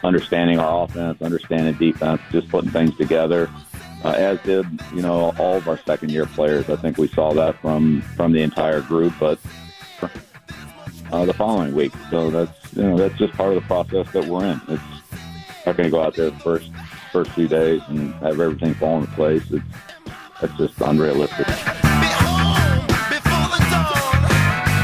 understanding 0.04 0.58
our 0.58 0.84
offense, 0.84 1.22
understanding 1.22 1.72
defense, 1.78 2.20
just 2.30 2.50
putting 2.50 2.70
things 2.70 2.94
together. 2.98 3.48
Uh, 4.04 4.10
as 4.10 4.38
did 4.42 4.66
you 4.94 5.00
know 5.00 5.34
all 5.38 5.56
of 5.56 5.66
our 5.66 5.78
second 5.86 6.10
year 6.10 6.26
players. 6.26 6.68
I 6.68 6.76
think 6.76 6.98
we 6.98 7.08
saw 7.08 7.32
that 7.32 7.58
from 7.62 8.02
from 8.14 8.32
the 8.32 8.42
entire 8.42 8.82
group, 8.82 9.14
but 9.18 9.38
uh, 11.12 11.24
the 11.24 11.32
following 11.32 11.74
week. 11.74 11.94
So 12.10 12.30
that's 12.30 12.67
you 12.78 12.84
know 12.84 12.96
that's 12.96 13.18
just 13.18 13.34
part 13.34 13.52
of 13.54 13.60
the 13.62 13.66
process 13.66 14.10
that 14.12 14.24
we're 14.24 14.44
in. 14.44 14.60
It's 14.68 14.82
not 15.66 15.76
going 15.76 15.88
to 15.88 15.90
go 15.90 16.00
out 16.00 16.14
there 16.14 16.30
the 16.30 16.38
first 16.38 16.70
first 17.12 17.32
few 17.32 17.48
days 17.48 17.82
and 17.88 18.14
have 18.14 18.40
everything 18.40 18.74
fall 18.74 18.98
into 18.98 19.10
place. 19.12 19.42
It's 19.50 19.64
that's 20.40 20.56
just 20.56 20.80
unrealistic. 20.80 21.46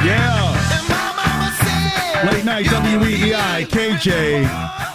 Yeah. 0.04 0.50
Late 2.30 2.44
night 2.44 2.66
WEEI, 2.66 3.66
KJ 3.66 4.44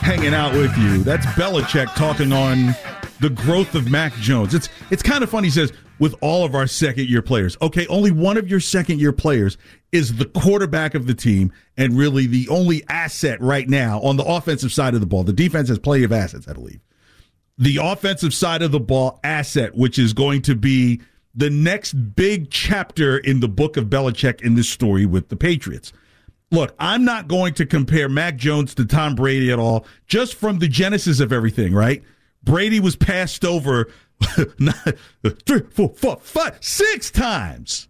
hanging 0.01 0.33
out 0.33 0.53
with 0.53 0.75
you. 0.77 0.97
That's 1.03 1.25
Belichick 1.27 1.93
talking 1.95 2.33
on 2.33 2.75
the 3.21 3.29
growth 3.29 3.75
of 3.75 3.89
Mac 3.89 4.13
Jones. 4.15 4.53
It's 4.53 4.67
it's 4.91 5.03
kind 5.03 5.23
of 5.23 5.29
funny. 5.29 5.47
He 5.47 5.51
says 5.51 5.71
with 5.99 6.15
all 6.21 6.45
of 6.45 6.55
our 6.55 6.67
second 6.67 7.07
year 7.09 7.21
players. 7.21 7.57
Okay, 7.61 7.85
only 7.87 8.11
one 8.11 8.37
of 8.37 8.49
your 8.49 8.59
second 8.59 8.99
year 8.99 9.11
players 9.11 9.57
is 9.91 10.17
the 10.17 10.25
quarterback 10.25 10.95
of 10.95 11.07
the 11.07 11.13
team 11.13 11.51
and 11.77 11.97
really 11.97 12.25
the 12.25 12.47
only 12.49 12.83
asset 12.89 13.39
right 13.41 13.67
now 13.67 13.99
on 14.01 14.17
the 14.17 14.23
offensive 14.23 14.71
side 14.71 14.93
of 14.93 15.01
the 15.01 15.07
ball. 15.07 15.23
The 15.23 15.33
defense 15.33 15.69
has 15.69 15.79
plenty 15.79 16.03
of 16.03 16.11
assets, 16.11 16.47
I 16.47 16.53
believe. 16.53 16.79
The 17.57 17.77
offensive 17.81 18.33
side 18.33 18.61
of 18.61 18.71
the 18.71 18.79
ball 18.79 19.19
asset, 19.23 19.75
which 19.75 19.99
is 19.99 20.13
going 20.13 20.41
to 20.43 20.55
be 20.55 21.01
the 21.35 21.49
next 21.49 21.93
big 21.93 22.49
chapter 22.49 23.17
in 23.17 23.39
the 23.39 23.49
book 23.49 23.77
of 23.77 23.85
Belichick 23.85 24.41
in 24.41 24.55
this 24.55 24.69
story 24.69 25.05
with 25.05 25.29
the 25.29 25.35
Patriots. 25.35 25.91
Look, 26.51 26.73
I'm 26.79 27.05
not 27.05 27.27
going 27.27 27.53
to 27.55 27.65
compare 27.65 28.09
Mac 28.09 28.35
Jones 28.35 28.73
to 28.75 28.85
Tom 28.85 29.13
Brady 29.13 29.51
at 29.51 29.59
all, 29.59 29.85
just 30.07 30.35
from 30.35 30.59
the 30.59 30.67
genesis 30.67 31.19
of 31.19 31.31
everything, 31.31 31.73
right? 31.73 32.03
Brady 32.43 32.79
was 32.79 32.95
passed 32.95 33.45
over 33.45 33.91
three, 35.45 35.61
four, 35.71 35.89
four, 35.89 36.17
five, 36.17 36.57
six 36.61 37.11
times. 37.11 37.87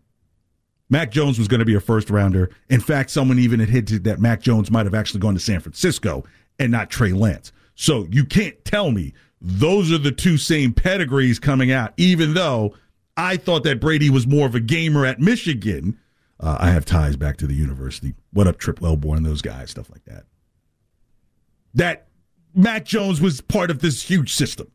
Mac 0.89 1.11
Jones 1.11 1.37
was 1.37 1.47
going 1.47 1.59
to 1.59 1.65
be 1.65 1.75
a 1.75 1.79
first 1.79 2.09
rounder. 2.09 2.49
In 2.69 2.81
fact, 2.81 3.11
someone 3.11 3.37
even 3.39 3.59
had 3.59 3.69
hinted 3.69 4.03
that 4.05 4.19
Mac 4.19 4.41
Jones 4.41 4.71
might 4.71 4.85
have 4.85 4.95
actually 4.95 5.19
gone 5.19 5.35
to 5.35 5.39
San 5.39 5.59
Francisco 5.59 6.23
and 6.57 6.71
not 6.71 6.89
Trey 6.89 7.13
Lance. 7.13 7.51
So 7.75 8.07
you 8.11 8.25
can't 8.25 8.63
tell 8.65 8.91
me 8.91 9.13
those 9.39 9.91
are 9.91 9.99
the 9.99 10.11
two 10.11 10.37
same 10.37 10.73
pedigrees 10.73 11.39
coming 11.39 11.71
out, 11.71 11.93
even 11.97 12.33
though 12.33 12.75
I 13.15 13.37
thought 13.37 13.63
that 13.63 13.79
Brady 13.79 14.09
was 14.09 14.25
more 14.25 14.47
of 14.47 14.55
a 14.55 14.59
gamer 14.59 15.05
at 15.05 15.19
Michigan. 15.19 15.97
Uh, 16.39 16.57
I 16.59 16.71
have 16.71 16.85
ties 16.85 17.15
back 17.15 17.37
to 17.37 17.47
the 17.47 17.53
university. 17.53 18.15
What 18.33 18.47
up, 18.47 18.57
Tripp 18.57 18.79
Welborne, 18.79 19.23
those 19.23 19.41
guys, 19.41 19.69
stuff 19.69 19.89
like 19.91 20.03
that. 20.05 20.23
That 21.75 22.07
Mac 22.55 22.85
Jones 22.85 23.21
was 23.21 23.41
part 23.41 23.69
of 23.69 23.79
this 23.79 24.01
huge 24.01 24.33
system 24.33 24.71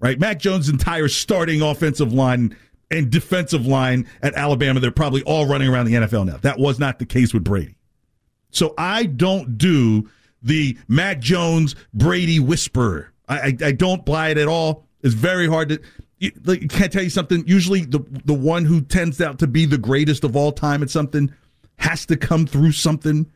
right? 0.00 0.18
Mac 0.18 0.38
Jones' 0.38 0.68
entire 0.68 1.08
starting 1.08 1.62
offensive 1.62 2.12
line 2.12 2.56
and 2.90 3.10
defensive 3.10 3.66
line 3.66 4.06
at 4.22 4.34
Alabama, 4.34 4.80
they're 4.80 4.90
probably 4.90 5.22
all 5.22 5.46
running 5.46 5.68
around 5.68 5.86
the 5.86 5.94
NFL 5.94 6.26
now. 6.26 6.36
That 6.38 6.58
was 6.58 6.78
not 6.78 6.98
the 6.98 7.06
case 7.06 7.34
with 7.34 7.44
Brady. 7.44 7.76
So 8.50 8.74
I 8.78 9.06
don't 9.06 9.58
do 9.58 10.08
the 10.42 10.78
Mac 10.86 11.20
Jones 11.20 11.74
Brady 11.92 12.38
whisperer. 12.38 13.12
I, 13.28 13.38
I, 13.38 13.56
I 13.66 13.72
don't 13.72 14.04
buy 14.04 14.28
it 14.28 14.38
at 14.38 14.48
all. 14.48 14.86
It's 15.02 15.14
very 15.14 15.48
hard 15.48 15.70
to. 15.70 15.80
like, 16.44 16.68
can 16.70 16.84
I 16.84 16.88
tell 16.88 17.02
you 17.02 17.10
something? 17.10 17.44
Usually, 17.46 17.80
the 17.80 18.00
the 18.24 18.34
one 18.34 18.64
who 18.64 18.80
tends 18.80 19.20
out 19.20 19.38
to 19.40 19.46
be 19.46 19.66
the 19.66 19.78
greatest 19.78 20.24
of 20.24 20.36
all 20.36 20.52
time 20.52 20.82
at 20.82 20.90
something 20.90 21.34
has 21.78 22.06
to 22.06 22.16
come 22.16 22.46
through 22.46 22.72
something. 22.72 23.30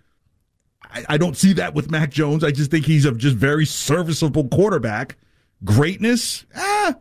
I, 0.85 1.05
I 1.11 1.17
don't 1.19 1.37
see 1.37 1.53
that 1.55 1.75
with 1.75 1.91
Mac 1.91 2.11
Jones. 2.11 2.45
I 2.45 2.51
just 2.51 2.71
think 2.71 2.87
he's 2.87 3.05
a 3.05 3.13
just 3.13 3.37
very 3.37 3.67
serviceable 3.67 4.49
quarterback. 4.49 5.17
Greatness, 5.65 6.47
ah, 6.55 6.95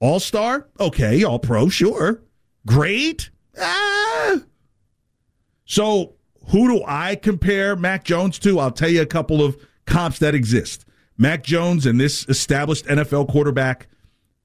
all 0.00 0.20
star, 0.20 0.68
okay, 0.80 1.22
all 1.22 1.38
pro, 1.38 1.68
sure. 1.68 2.22
Great, 2.66 3.30
ah. 3.60 4.40
So, 5.64 6.14
who 6.48 6.68
do 6.68 6.84
I 6.86 7.14
compare 7.14 7.76
Mac 7.76 8.04
Jones 8.04 8.38
to? 8.40 8.58
I'll 8.58 8.70
tell 8.70 8.88
you 8.88 9.02
a 9.02 9.06
couple 9.06 9.42
of 9.42 9.56
comps 9.86 10.18
that 10.20 10.34
exist. 10.34 10.84
Mac 11.16 11.42
Jones 11.42 11.84
and 11.84 12.00
this 12.00 12.26
established 12.28 12.86
NFL 12.86 13.28
quarterback. 13.28 13.88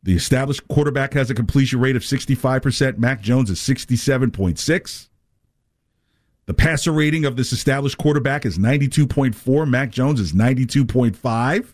The 0.02 0.16
established 0.16 0.68
quarterback 0.68 1.14
has 1.14 1.30
a 1.30 1.34
completion 1.34 1.80
rate 1.80 1.96
of 1.96 2.02
65%. 2.02 2.98
Mac 2.98 3.22
Jones 3.22 3.50
is 3.50 3.60
67.6. 3.60 5.10
The 6.46 6.54
passer 6.54 6.92
rating 6.92 7.24
of 7.24 7.38
this 7.38 7.54
established 7.54 7.98
quarterback 7.98 8.46
is 8.46 8.58
92.4. 8.58 9.70
Mac 9.70 9.92
Jones 9.92 10.20
is 10.20 10.34
92.5. 10.34 11.74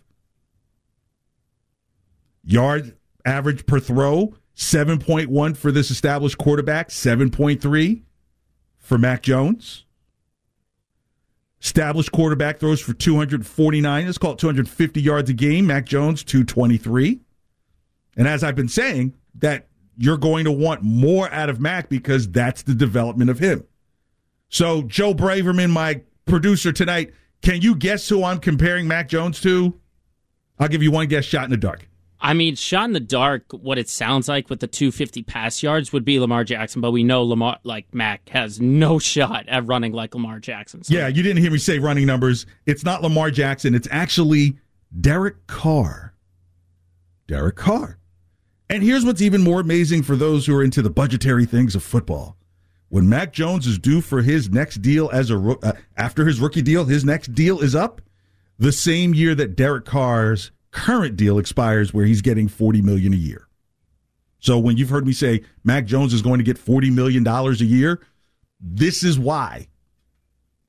Yard 2.51 2.97
average 3.25 3.65
per 3.65 3.79
throw, 3.79 4.35
7.1 4.55 5.55
for 5.55 5.71
this 5.71 5.91
established 5.91 6.38
quarterback, 6.38 6.89
7.3 6.89 8.01
for 8.77 8.97
Mac 8.97 9.21
Jones. 9.21 9.85
Established 11.62 12.12
quarterback 12.12 12.59
throws 12.59 12.81
for 12.81 12.93
249. 12.93 14.05
Let's 14.05 14.17
call 14.17 14.31
it 14.31 14.39
250 14.39 15.01
yards 15.01 15.29
a 15.29 15.33
game. 15.33 15.67
Mac 15.67 15.85
Jones, 15.85 16.23
223. 16.23 17.19
And 18.17 18.27
as 18.27 18.43
I've 18.43 18.55
been 18.55 18.69
saying, 18.69 19.13
that 19.35 19.67
you're 19.97 20.17
going 20.17 20.45
to 20.45 20.51
want 20.51 20.81
more 20.81 21.29
out 21.31 21.49
of 21.49 21.59
Mac 21.59 21.89
because 21.89 22.29
that's 22.29 22.63
the 22.63 22.73
development 22.73 23.29
of 23.29 23.39
him. 23.39 23.65
So, 24.47 24.81
Joe 24.83 25.13
Braverman, 25.13 25.69
my 25.69 26.01
producer 26.25 26.71
tonight, 26.71 27.13
can 27.41 27.62
you 27.62 27.75
guess 27.75 28.07
who 28.07 28.23
I'm 28.23 28.39
comparing 28.39 28.88
Mac 28.88 29.09
Jones 29.09 29.39
to? 29.41 29.77
I'll 30.57 30.69
give 30.69 30.81
you 30.81 30.91
one 30.91 31.07
guess 31.07 31.25
shot 31.25 31.43
in 31.43 31.51
the 31.51 31.57
dark. 31.57 31.88
I 32.21 32.34
mean, 32.34 32.55
shot 32.55 32.86
in 32.86 32.93
the 32.93 32.99
dark, 32.99 33.43
what 33.51 33.77
it 33.77 33.88
sounds 33.88 34.27
like 34.27 34.49
with 34.49 34.60
the 34.60 34.67
250 34.67 35.23
pass 35.23 35.63
yards 35.63 35.93
would 35.93 36.03
be 36.03 36.19
Lamar 36.19 36.43
Jackson, 36.43 36.82
but 36.82 36.91
we 36.91 37.03
know 37.03 37.23
Lamar, 37.23 37.60
like 37.63 37.93
Mac, 37.93 38.27
has 38.29 38.60
no 38.60 38.99
shot 38.99 39.47
at 39.47 39.65
running 39.65 39.93
like 39.93 40.13
Lamar 40.13 40.39
Jackson. 40.39 40.84
So. 40.84 40.93
Yeah, 40.93 41.08
you 41.08 41.23
didn't 41.23 41.41
hear 41.41 41.51
me 41.51 41.58
say 41.58 41.79
running 41.79 42.05
numbers. 42.05 42.45
It's 42.65 42.84
not 42.84 43.01
Lamar 43.01 43.32
Jackson. 43.32 43.73
It's 43.73 43.88
actually 43.89 44.58
Derek 44.99 45.47
Carr. 45.47 46.13
Derek 47.27 47.55
Carr. 47.55 47.99
And 48.69 48.84
here's 48.84 49.05
what's 49.05 49.21
even 49.21 49.41
more 49.41 49.62
amazing 49.62 50.03
for 50.03 50.15
those 50.15 50.45
who 50.45 50.55
are 50.55 50.63
into 50.63 50.82
the 50.82 50.89
budgetary 50.89 51.45
things 51.45 51.73
of 51.73 51.84
football. 51.84 52.36
When 52.89 53.08
Mac 53.08 53.32
Jones 53.32 53.65
is 53.65 53.79
due 53.79 54.01
for 54.01 54.21
his 54.23 54.49
next 54.49 54.82
deal 54.82 55.10
as 55.13 55.32
a 55.32 55.38
uh, 55.38 55.73
after 55.95 56.25
his 56.25 56.39
rookie 56.39 56.63
deal, 56.63 56.86
his 56.86 57.05
next 57.05 57.34
deal 57.34 57.60
is 57.60 57.75
up 57.75 58.01
the 58.58 58.71
same 58.71 59.13
year 59.13 59.36
that 59.36 59.55
Derek 59.55 59.86
Carr's 59.86 60.51
current 60.71 61.15
deal 61.15 61.39
expires 61.39 61.93
where 61.93 62.05
he's 62.05 62.21
getting 62.21 62.47
40 62.47 62.82
million 62.82 63.13
a 63.13 63.17
year. 63.17 63.47
So 64.39 64.58
when 64.58 64.77
you've 64.77 64.89
heard 64.89 65.05
me 65.05 65.13
say 65.13 65.41
Mac 65.63 65.86
Jones 65.86 66.13
is 66.13 66.21
going 66.21 66.39
to 66.39 66.43
get 66.43 66.58
40 66.58 66.91
million 66.91 67.23
dollars 67.23 67.62
a 67.62 67.65
year, 67.65 68.01
this 68.60 69.03
is 69.03 69.19
why. 69.19 69.67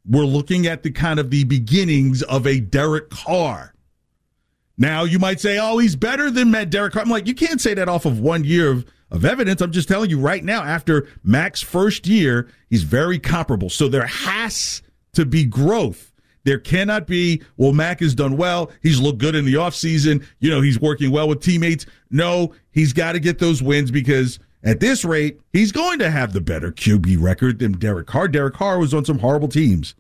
We're 0.09 0.25
looking 0.25 0.67
at 0.67 0.83
the 0.83 0.91
kind 0.91 1.21
of 1.21 1.31
the 1.31 1.45
beginnings 1.45 2.23
of 2.23 2.47
a 2.47 2.59
Derek 2.59 3.11
Carr. 3.11 3.75
Now 4.77 5.05
you 5.05 5.19
might 5.19 5.41
say, 5.41 5.59
"Oh, 5.59 5.79
he's 5.79 5.95
better 5.95 6.31
than 6.31 6.51
Matt 6.51 6.71
Derek 6.71 6.95
Carr." 6.95 7.03
I'm 7.03 7.11
like, 7.11 7.27
you 7.27 7.35
can't 7.35 7.61
say 7.61 7.75
that 7.75 7.89
off 7.89 8.07
of 8.07 8.19
one 8.19 8.45
year 8.45 8.71
of, 8.71 8.87
of 9.11 9.25
evidence. 9.25 9.61
I'm 9.61 9.73
just 9.73 9.89
telling 9.89 10.09
you 10.11 10.19
right 10.19 10.43
now. 10.43 10.63
After 10.63 11.07
Mac's 11.23 11.61
first 11.61 12.07
year, 12.07 12.49
he's 12.71 12.83
very 12.83 13.19
comparable. 13.19 13.69
So 13.69 13.89
there 13.89 14.07
has 14.07 14.83
to 15.13 15.27
be 15.27 15.45
growth. 15.45 16.10
There 16.45 16.59
cannot 16.59 17.07
be, 17.07 17.43
well, 17.57 17.73
Mac 17.73 18.01
has 18.01 18.15
done 18.15 18.37
well. 18.37 18.71
He's 18.83 19.01
looked 19.01 19.19
good 19.19 19.35
in 19.35 19.45
the 19.45 19.55
offseason. 19.55 20.25
You 20.39 20.51
know, 20.51 20.61
he's 20.61 20.81
working 20.81 21.11
well 21.11 21.29
with 21.29 21.43
teammates. 21.43 21.87
No, 22.11 22.55
he's 22.73 22.93
got 22.93 23.13
to 23.13 23.21
get 23.21 23.39
those 23.39 23.63
wins 23.63 23.91
because 23.91 24.39
at 24.63 24.81
this 24.81 25.05
rate, 25.05 25.41
he's 25.53 25.73
going 25.73 25.99
to 25.99 26.11
have 26.11 26.33
the 26.33 26.41
better 26.41 26.73
QB 26.73 27.21
record 27.21 27.59
than 27.59 27.73
Derek 27.73 28.07
Carr. 28.07 28.29
Derek 28.29 28.55
Carr 28.55 28.79
was 28.79 28.95
on 28.95 29.05
some 29.05 29.19
horrible 29.19 29.49
teams. 29.49 29.95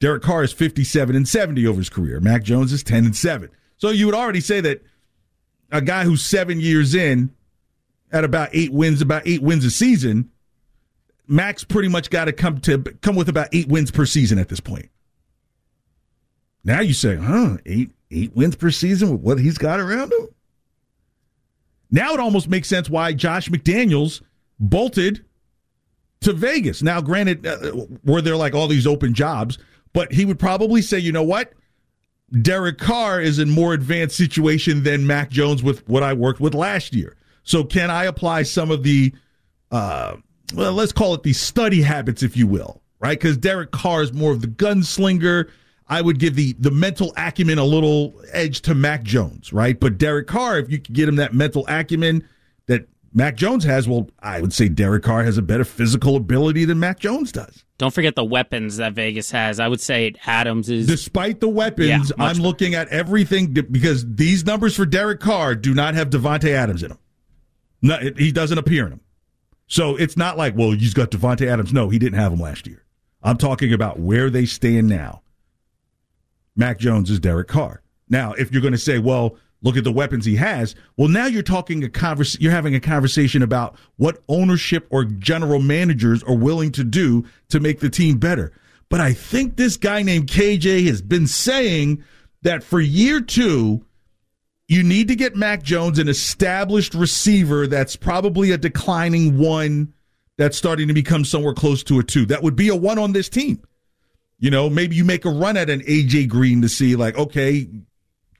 Derek 0.00 0.22
Carr 0.22 0.42
is 0.42 0.52
57 0.52 1.14
and 1.14 1.28
70 1.28 1.66
over 1.66 1.78
his 1.78 1.90
career. 1.90 2.20
Mac 2.20 2.42
Jones 2.42 2.72
is 2.72 2.82
10 2.82 3.04
and 3.04 3.16
7. 3.16 3.50
So 3.76 3.90
you 3.90 4.06
would 4.06 4.14
already 4.14 4.40
say 4.40 4.60
that 4.60 4.82
a 5.70 5.80
guy 5.80 6.04
who's 6.04 6.22
seven 6.22 6.60
years 6.60 6.94
in 6.94 7.30
at 8.12 8.24
about 8.24 8.50
eight 8.52 8.72
wins, 8.72 9.00
about 9.02 9.26
eight 9.26 9.42
wins 9.42 9.64
a 9.64 9.70
season, 9.70 10.30
Mac's 11.26 11.64
pretty 11.64 11.88
much 11.88 12.10
got 12.10 12.26
to 12.26 12.32
come 12.32 12.60
to 12.60 12.78
come 13.00 13.16
with 13.16 13.28
about 13.28 13.48
eight 13.52 13.68
wins 13.68 13.90
per 13.90 14.06
season 14.06 14.38
at 14.38 14.48
this 14.48 14.60
point. 14.60 14.90
Now 16.64 16.80
you 16.80 16.94
say, 16.94 17.16
huh, 17.16 17.58
eight 17.66 17.90
eight 18.10 18.34
wins 18.34 18.56
per 18.56 18.70
season 18.70 19.10
with 19.10 19.20
what 19.20 19.38
he's 19.38 19.58
got 19.58 19.80
around 19.80 20.12
him. 20.12 20.28
Now 21.90 22.14
it 22.14 22.20
almost 22.20 22.48
makes 22.48 22.68
sense 22.68 22.88
why 22.88 23.12
Josh 23.12 23.48
McDaniels 23.48 24.22
bolted 24.58 25.24
to 26.20 26.32
Vegas. 26.32 26.82
Now, 26.82 27.00
granted, 27.00 27.46
uh, 27.46 27.86
were 28.04 28.22
there 28.22 28.36
like 28.36 28.54
all 28.54 28.66
these 28.66 28.86
open 28.86 29.14
jobs, 29.14 29.58
but 29.92 30.12
he 30.12 30.24
would 30.24 30.38
probably 30.38 30.80
say, 30.80 30.98
you 30.98 31.12
know 31.12 31.22
what? 31.22 31.52
Derek 32.40 32.78
Carr 32.78 33.20
is 33.20 33.38
in 33.38 33.50
more 33.50 33.74
advanced 33.74 34.16
situation 34.16 34.82
than 34.82 35.06
Mac 35.06 35.30
Jones 35.30 35.62
with 35.62 35.86
what 35.88 36.02
I 36.02 36.14
worked 36.14 36.40
with 36.40 36.54
last 36.54 36.94
year. 36.94 37.16
So 37.42 37.62
can 37.62 37.90
I 37.90 38.04
apply 38.04 38.44
some 38.44 38.70
of 38.70 38.82
the, 38.82 39.12
uh, 39.70 40.16
well, 40.54 40.72
let's 40.72 40.92
call 40.92 41.14
it 41.14 41.22
the 41.22 41.32
study 41.34 41.82
habits, 41.82 42.22
if 42.22 42.36
you 42.36 42.46
will, 42.46 42.80
right? 43.00 43.18
Because 43.18 43.36
Derek 43.36 43.70
Carr 43.70 44.02
is 44.02 44.12
more 44.12 44.32
of 44.32 44.40
the 44.40 44.48
gunslinger 44.48 45.50
I 45.88 46.00
would 46.00 46.18
give 46.18 46.34
the 46.34 46.54
the 46.58 46.70
mental 46.70 47.12
acumen 47.16 47.58
a 47.58 47.64
little 47.64 48.14
edge 48.32 48.62
to 48.62 48.74
Mac 48.74 49.02
Jones, 49.02 49.52
right? 49.52 49.78
But 49.78 49.98
Derek 49.98 50.26
Carr, 50.26 50.58
if 50.58 50.70
you 50.70 50.78
could 50.78 50.94
get 50.94 51.08
him 51.08 51.16
that 51.16 51.34
mental 51.34 51.66
acumen 51.68 52.26
that 52.66 52.88
Mac 53.12 53.36
Jones 53.36 53.64
has, 53.64 53.86
well, 53.86 54.08
I 54.20 54.40
would 54.40 54.52
say 54.52 54.68
Derek 54.68 55.02
Carr 55.02 55.24
has 55.24 55.36
a 55.36 55.42
better 55.42 55.64
physical 55.64 56.16
ability 56.16 56.64
than 56.64 56.80
Mac 56.80 56.98
Jones 56.98 57.32
does. 57.32 57.64
Don't 57.76 57.92
forget 57.92 58.14
the 58.14 58.24
weapons 58.24 58.78
that 58.78 58.92
Vegas 58.94 59.30
has. 59.32 59.60
I 59.60 59.68
would 59.68 59.80
say 59.80 60.14
Adams 60.26 60.70
is. 60.70 60.86
Despite 60.86 61.40
the 61.40 61.48
weapons, 61.48 61.88
yeah, 61.88 61.98
I'm 62.18 62.36
better. 62.36 62.40
looking 62.40 62.74
at 62.74 62.88
everything 62.88 63.52
because 63.52 64.04
these 64.14 64.46
numbers 64.46 64.74
for 64.76 64.86
Derek 64.86 65.20
Carr 65.20 65.54
do 65.54 65.74
not 65.74 65.94
have 65.94 66.10
Davante 66.10 66.50
Adams 66.50 66.82
in 66.82 66.90
them. 66.90 66.98
No, 67.82 67.98
he 68.16 68.32
doesn't 68.32 68.56
appear 68.56 68.84
in 68.84 68.90
them. 68.90 69.00
So 69.66 69.96
it's 69.96 70.16
not 70.16 70.38
like, 70.38 70.56
well, 70.56 70.70
he's 70.70 70.94
got 70.94 71.10
Davante 71.10 71.46
Adams. 71.46 71.72
No, 71.72 71.90
he 71.90 71.98
didn't 71.98 72.18
have 72.18 72.32
him 72.32 72.38
last 72.40 72.66
year. 72.66 72.84
I'm 73.22 73.36
talking 73.36 73.72
about 73.72 73.98
where 73.98 74.30
they 74.30 74.46
stand 74.46 74.88
now. 74.88 75.22
Mac 76.56 76.78
Jones 76.78 77.10
is 77.10 77.20
Derek 77.20 77.48
Carr. 77.48 77.82
Now, 78.08 78.32
if 78.34 78.52
you're 78.52 78.62
going 78.62 78.72
to 78.72 78.78
say, 78.78 78.98
well, 78.98 79.36
look 79.62 79.76
at 79.76 79.84
the 79.84 79.92
weapons 79.92 80.24
he 80.24 80.36
has, 80.36 80.74
well, 80.96 81.08
now 81.08 81.26
you're 81.26 81.42
talking 81.42 81.82
a 81.84 81.88
convers- 81.88 82.38
you're 82.40 82.52
having 82.52 82.74
a 82.74 82.80
conversation 82.80 83.42
about 83.42 83.76
what 83.96 84.22
ownership 84.28 84.86
or 84.90 85.04
general 85.04 85.60
managers 85.60 86.22
are 86.22 86.36
willing 86.36 86.70
to 86.72 86.84
do 86.84 87.24
to 87.48 87.60
make 87.60 87.80
the 87.80 87.90
team 87.90 88.18
better. 88.18 88.52
But 88.88 89.00
I 89.00 89.12
think 89.12 89.56
this 89.56 89.76
guy 89.76 90.02
named 90.02 90.28
KJ 90.28 90.86
has 90.86 91.02
been 91.02 91.26
saying 91.26 92.04
that 92.42 92.62
for 92.62 92.80
year 92.80 93.20
two, 93.20 93.84
you 94.68 94.82
need 94.82 95.08
to 95.08 95.16
get 95.16 95.36
Mac 95.36 95.62
Jones 95.62 95.98
an 95.98 96.08
established 96.08 96.94
receiver 96.94 97.66
that's 97.66 97.96
probably 97.96 98.50
a 98.50 98.58
declining 98.58 99.38
one 99.38 99.92
that's 100.36 100.56
starting 100.56 100.88
to 100.88 100.94
become 100.94 101.24
somewhere 101.24 101.54
close 101.54 101.82
to 101.84 101.98
a 101.98 102.02
two. 102.02 102.26
That 102.26 102.42
would 102.42 102.56
be 102.56 102.68
a 102.68 102.76
one 102.76 102.98
on 102.98 103.12
this 103.12 103.28
team. 103.28 103.62
You 104.44 104.50
know, 104.50 104.68
maybe 104.68 104.94
you 104.94 105.06
make 105.06 105.24
a 105.24 105.30
run 105.30 105.56
at 105.56 105.70
an 105.70 105.80
AJ 105.80 106.28
Green 106.28 106.60
to 106.60 106.68
see, 106.68 106.96
like, 106.96 107.16
okay, 107.16 107.66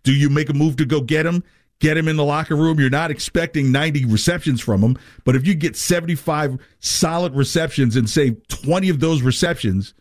do 0.02 0.12
you 0.12 0.28
make 0.28 0.50
a 0.50 0.52
move 0.52 0.76
to 0.76 0.84
go 0.84 1.00
get 1.00 1.24
him? 1.24 1.42
Get 1.78 1.96
him 1.96 2.08
in 2.08 2.16
the 2.16 2.24
locker 2.26 2.56
room. 2.56 2.78
You're 2.78 2.90
not 2.90 3.10
expecting 3.10 3.72
90 3.72 4.04
receptions 4.04 4.60
from 4.60 4.82
him, 4.82 4.98
but 5.24 5.34
if 5.34 5.46
you 5.46 5.54
get 5.54 5.78
75 5.78 6.58
solid 6.80 7.34
receptions 7.34 7.96
and 7.96 8.10
say 8.10 8.32
20 8.48 8.90
of 8.90 9.00
those 9.00 9.22
receptions 9.22 9.94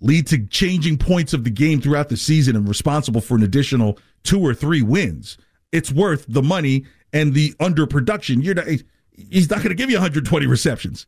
lead 0.00 0.28
to 0.28 0.46
changing 0.46 0.96
points 0.96 1.34
of 1.34 1.44
the 1.44 1.50
game 1.50 1.78
throughout 1.82 2.08
the 2.08 2.16
season 2.16 2.56
and 2.56 2.66
responsible 2.66 3.20
for 3.20 3.34
an 3.34 3.42
additional 3.42 3.98
two 4.22 4.40
or 4.40 4.54
three 4.54 4.80
wins, 4.80 5.36
it's 5.72 5.92
worth 5.92 6.24
the 6.26 6.42
money 6.42 6.86
and 7.12 7.34
the 7.34 7.52
underproduction. 7.60 8.42
You're 8.42 8.54
not, 8.54 8.66
he's 9.12 9.50
not 9.50 9.58
going 9.58 9.68
to 9.68 9.74
give 9.74 9.90
you 9.90 9.96
120 9.96 10.46
receptions. 10.46 11.06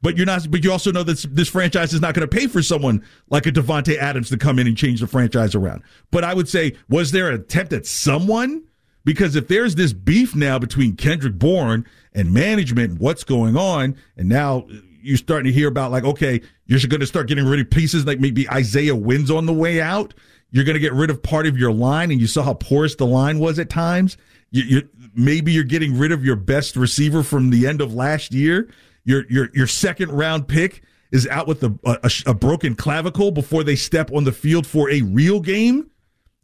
But 0.00 0.16
you're 0.16 0.26
not. 0.26 0.50
But 0.50 0.62
you 0.62 0.70
also 0.70 0.92
know 0.92 1.02
that 1.02 1.26
this 1.30 1.48
franchise 1.48 1.92
is 1.92 2.00
not 2.00 2.14
going 2.14 2.28
to 2.28 2.36
pay 2.36 2.46
for 2.46 2.62
someone 2.62 3.04
like 3.30 3.46
a 3.46 3.52
Davante 3.52 3.96
Adams 3.96 4.28
to 4.30 4.36
come 4.36 4.58
in 4.58 4.66
and 4.66 4.76
change 4.76 5.00
the 5.00 5.06
franchise 5.06 5.54
around. 5.54 5.82
But 6.10 6.24
I 6.24 6.34
would 6.34 6.48
say, 6.48 6.76
was 6.88 7.10
there 7.12 7.28
an 7.28 7.34
attempt 7.34 7.72
at 7.72 7.86
someone? 7.86 8.62
Because 9.04 9.36
if 9.36 9.48
there's 9.48 9.74
this 9.74 9.92
beef 9.92 10.36
now 10.36 10.58
between 10.58 10.94
Kendrick 10.94 11.34
Bourne 11.34 11.86
and 12.12 12.32
management, 12.32 13.00
what's 13.00 13.24
going 13.24 13.56
on? 13.56 13.96
And 14.16 14.28
now 14.28 14.66
uh, 14.70 14.74
you're 15.00 15.16
starting 15.16 15.50
to 15.50 15.52
hear 15.52 15.68
about 15.68 15.90
like, 15.90 16.04
okay, 16.04 16.42
you're 16.66 16.78
going 16.88 17.00
to 17.00 17.06
start 17.06 17.26
getting 17.26 17.46
rid 17.46 17.58
of 17.58 17.70
pieces 17.70 18.06
like 18.06 18.20
maybe 18.20 18.48
Isaiah 18.50 18.94
Wynn's 18.94 19.30
on 19.30 19.46
the 19.46 19.52
way 19.52 19.80
out. 19.80 20.14
You're 20.50 20.64
going 20.64 20.74
to 20.74 20.80
get 20.80 20.92
rid 20.92 21.10
of 21.10 21.22
part 21.22 21.46
of 21.46 21.58
your 21.58 21.72
line, 21.72 22.10
and 22.10 22.20
you 22.20 22.26
saw 22.26 22.42
how 22.42 22.54
porous 22.54 22.94
the 22.96 23.06
line 23.06 23.38
was 23.38 23.58
at 23.58 23.68
times. 23.68 24.16
You, 24.50 24.62
you, 24.62 24.88
maybe 25.14 25.52
you're 25.52 25.64
getting 25.64 25.98
rid 25.98 26.12
of 26.12 26.24
your 26.24 26.36
best 26.36 26.76
receiver 26.76 27.22
from 27.22 27.50
the 27.50 27.66
end 27.66 27.80
of 27.80 27.94
last 27.94 28.32
year. 28.32 28.70
Your 29.08 29.24
your 29.30 29.48
your 29.54 29.66
second 29.66 30.12
round 30.12 30.48
pick 30.48 30.82
is 31.10 31.26
out 31.28 31.46
with 31.46 31.64
a, 31.64 31.74
a, 31.82 32.10
a 32.26 32.34
broken 32.34 32.74
clavicle 32.74 33.30
before 33.30 33.64
they 33.64 33.74
step 33.74 34.12
on 34.12 34.24
the 34.24 34.32
field 34.32 34.66
for 34.66 34.90
a 34.90 35.00
real 35.00 35.40
game. 35.40 35.90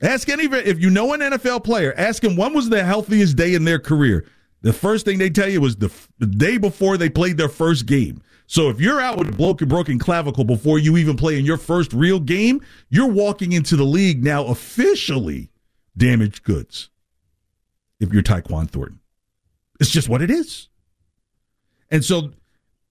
Ask 0.01 0.31
any 0.31 0.45
if 0.45 0.81
you 0.81 0.89
know 0.89 1.13
an 1.13 1.21
NFL 1.21 1.63
player, 1.63 1.93
ask 1.99 2.25
him 2.25 2.37
when 2.37 2.55
was 2.55 2.71
the 2.71 2.83
healthiest 2.83 3.37
day 3.37 3.53
in 3.53 3.65
their 3.65 3.79
career. 3.79 4.27
The 4.63 4.73
first 4.73 5.05
thing 5.05 5.19
they 5.19 5.29
tell 5.29 5.51
you 5.51 5.61
was 5.61 5.77
the, 5.77 5.93
the 6.19 6.25
day 6.25 6.57
before 6.57 6.97
they 6.97 7.11
played 7.11 7.37
their 7.37 7.51
first 7.51 7.85
game. 7.85 8.23
So 8.47 8.71
if 8.71 8.81
you're 8.81 8.99
out 8.99 9.19
with 9.19 9.29
a 9.29 9.33
broken, 9.33 9.69
broken 9.69 9.99
clavicle 9.99 10.45
before 10.45 10.79
you 10.79 10.97
even 10.97 11.19
play 11.19 11.39
in 11.39 11.45
your 11.45 11.59
first 11.59 11.93
real 11.93 12.19
game, 12.19 12.63
you're 12.89 13.11
walking 13.11 13.53
into 13.53 13.77
the 13.77 13.85
league 13.85 14.25
now 14.25 14.47
officially 14.47 15.51
damaged 15.99 16.45
goods. 16.45 16.89
If 18.01 18.11
you're 18.11 18.23
Tyquan 18.23 18.71
Thornton, 18.71 19.01
it's 19.81 19.91
just 19.91 20.09
what 20.09 20.23
it 20.23 20.31
is. 20.31 20.71
And 21.91 22.03
so, 22.03 22.33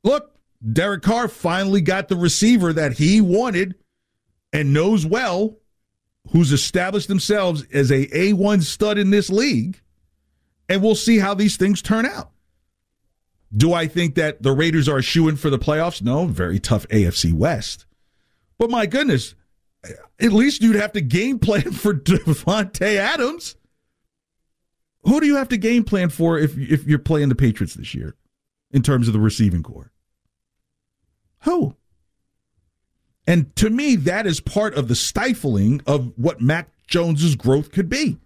look, 0.03 0.33
Derek 0.71 1.01
Carr 1.01 1.27
finally 1.27 1.81
got 1.81 2.07
the 2.07 2.15
receiver 2.15 2.71
that 2.73 2.93
he 2.93 3.19
wanted 3.19 3.75
and 4.53 4.73
knows 4.73 5.05
well, 5.05 5.57
who's 6.31 6.51
established 6.51 7.07
themselves 7.07 7.65
as 7.73 7.91
a 7.91 8.07
A1 8.07 8.63
stud 8.63 8.97
in 8.97 9.09
this 9.09 9.29
league. 9.29 9.81
And 10.69 10.81
we'll 10.81 10.95
see 10.95 11.19
how 11.19 11.33
these 11.33 11.57
things 11.57 11.81
turn 11.81 12.05
out. 12.05 12.31
Do 13.55 13.73
I 13.73 13.87
think 13.87 14.15
that 14.15 14.41
the 14.41 14.53
Raiders 14.53 14.87
are 14.87 15.01
shooing 15.01 15.35
for 15.35 15.49
the 15.49 15.59
playoffs? 15.59 16.01
No, 16.01 16.25
very 16.25 16.59
tough 16.59 16.87
AFC 16.87 17.33
West. 17.33 17.85
But 18.57 18.69
my 18.69 18.85
goodness, 18.85 19.35
at 20.19 20.31
least 20.31 20.61
you'd 20.61 20.77
have 20.77 20.93
to 20.93 21.01
game 21.01 21.39
plan 21.39 21.71
for 21.71 21.93
Davante 21.93 22.95
Adams. 22.95 23.55
Who 25.03 25.19
do 25.19 25.27
you 25.27 25.35
have 25.35 25.49
to 25.49 25.57
game 25.57 25.83
plan 25.83 26.09
for 26.09 26.39
if 26.39 26.57
if 26.57 26.85
you're 26.85 26.97
playing 26.97 27.27
the 27.27 27.35
Patriots 27.35 27.73
this 27.73 27.93
year 27.93 28.15
in 28.73 28.81
terms 28.81 29.07
of 29.07 29.13
the 29.13 29.19
receiving 29.19 29.63
corps? 29.63 29.91
Who? 31.43 31.75
And 33.25 33.55
to 33.55 33.69
me, 33.69 33.95
that 33.95 34.27
is 34.27 34.41
part 34.41 34.75
of 34.75 34.88
the 34.89 34.95
stifling 34.95 35.81
of 35.88 36.12
what 36.17 36.41
Mac 36.41 36.69
Jones's 36.88 37.36
growth 37.36 37.71
could 37.71 37.88
be. 37.88 38.17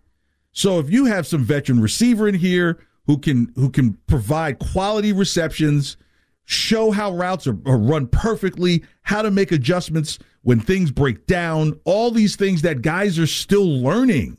So 0.51 0.79
if 0.79 0.89
you 0.89 1.05
have 1.05 1.27
some 1.27 1.43
veteran 1.43 1.81
receiver 1.81 2.27
in 2.27 2.35
here 2.35 2.79
who 3.05 3.19
can 3.19 3.51
who 3.55 3.69
can 3.69 3.97
provide 4.07 4.57
quality 4.57 5.13
receptions, 5.13 5.97
show 6.45 6.91
how 6.91 7.13
routes 7.13 7.45
are, 7.45 7.57
are 7.65 7.77
run 7.77 8.07
perfectly, 8.07 8.83
how 9.03 9.21
to 9.21 9.29
make 9.29 9.51
adjustments 9.51 10.17
when 10.41 10.59
things 10.59 10.91
break 10.91 11.27
down, 11.27 11.79
all 11.85 12.09
these 12.09 12.35
things 12.35 12.63
that 12.63 12.81
guys 12.81 13.19
are 13.19 13.27
still 13.27 13.67
learning 13.67 14.37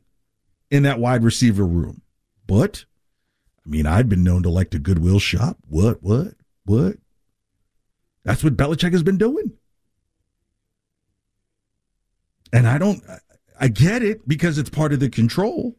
in 0.71 0.83
that 0.83 0.99
wide 0.99 1.23
receiver 1.23 1.65
room. 1.65 2.03
But 2.47 2.85
I 3.69 3.71
mean, 3.71 3.87
I've 3.87 4.09
been 4.09 4.25
known 4.25 4.43
to 4.45 4.49
like 4.49 4.71
to 4.71 4.79
Goodwill 4.79 5.19
shop. 5.19 5.59
What, 5.69 6.03
what, 6.03 6.29
what? 6.65 6.97
That's 8.25 8.43
what 8.43 8.57
Belichick 8.57 8.93
has 8.93 9.03
been 9.03 9.19
doing. 9.19 9.53
And 12.51 12.67
I 12.67 12.79
don't, 12.79 13.03
I 13.61 13.69
get 13.69 14.03
it 14.03 14.27
because 14.27 14.57
it's 14.57 14.71
part 14.71 14.95
of 14.95 15.01
the 15.01 15.11
control. 15.11 15.77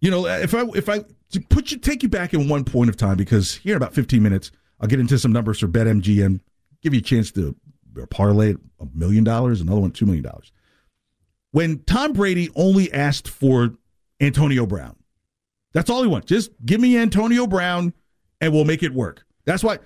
You 0.00 0.10
know, 0.10 0.26
if 0.26 0.54
I 0.54 0.62
if 0.74 0.88
I 0.88 1.04
put 1.50 1.70
you 1.70 1.78
take 1.78 2.02
you 2.02 2.08
back 2.08 2.32
in 2.32 2.48
one 2.48 2.64
point 2.64 2.88
of 2.88 2.96
time 2.96 3.16
because 3.16 3.54
here 3.56 3.74
in 3.74 3.76
about 3.76 3.94
15 3.94 4.22
minutes 4.22 4.50
I'll 4.80 4.88
get 4.88 5.00
into 5.00 5.18
some 5.18 5.32
numbers 5.32 5.58
for 5.58 5.68
BetMGM, 5.68 6.40
give 6.82 6.94
you 6.94 7.00
a 7.00 7.02
chance 7.02 7.30
to 7.32 7.56
parlay 8.10 8.54
a 8.80 8.86
million 8.94 9.24
dollars, 9.24 9.60
another 9.60 9.80
one 9.80 9.90
two 9.90 10.06
million 10.06 10.24
dollars. 10.24 10.50
When 11.50 11.82
Tom 11.84 12.12
Brady 12.14 12.50
only 12.54 12.90
asked 12.92 13.28
for 13.28 13.74
Antonio 14.20 14.64
Brown, 14.66 14.96
that's 15.76 15.90
all 15.90 16.00
he 16.00 16.08
wants. 16.08 16.26
Just 16.26 16.52
give 16.64 16.80
me 16.80 16.96
Antonio 16.96 17.46
Brown, 17.46 17.92
and 18.40 18.50
we'll 18.50 18.64
make 18.64 18.82
it 18.82 18.94
work. 18.94 19.26
That's 19.44 19.62
why 19.62 19.78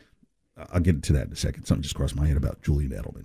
I'll 0.73 0.79
get 0.79 0.95
into 0.95 1.13
that 1.15 1.27
in 1.27 1.33
a 1.33 1.37
second. 1.37 1.65
Something 1.65 1.83
just 1.83 1.97
crossed 1.97 2.15
my 2.15 2.29
head 2.29 2.37
about 2.37 2.63
Julian 2.63 2.93
Edelman. 2.93 3.25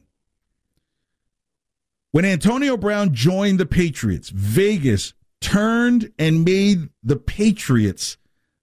When 2.10 2.26
Antonio 2.26 2.76
Brown 2.76 3.14
joined 3.14 3.60
the 3.60 3.68
Patriots, 3.68 4.30
Vegas 4.30 5.14
turned 5.42 6.12
and 6.18 6.44
made 6.44 6.90
the 7.04 7.18
Patriots 7.18 8.18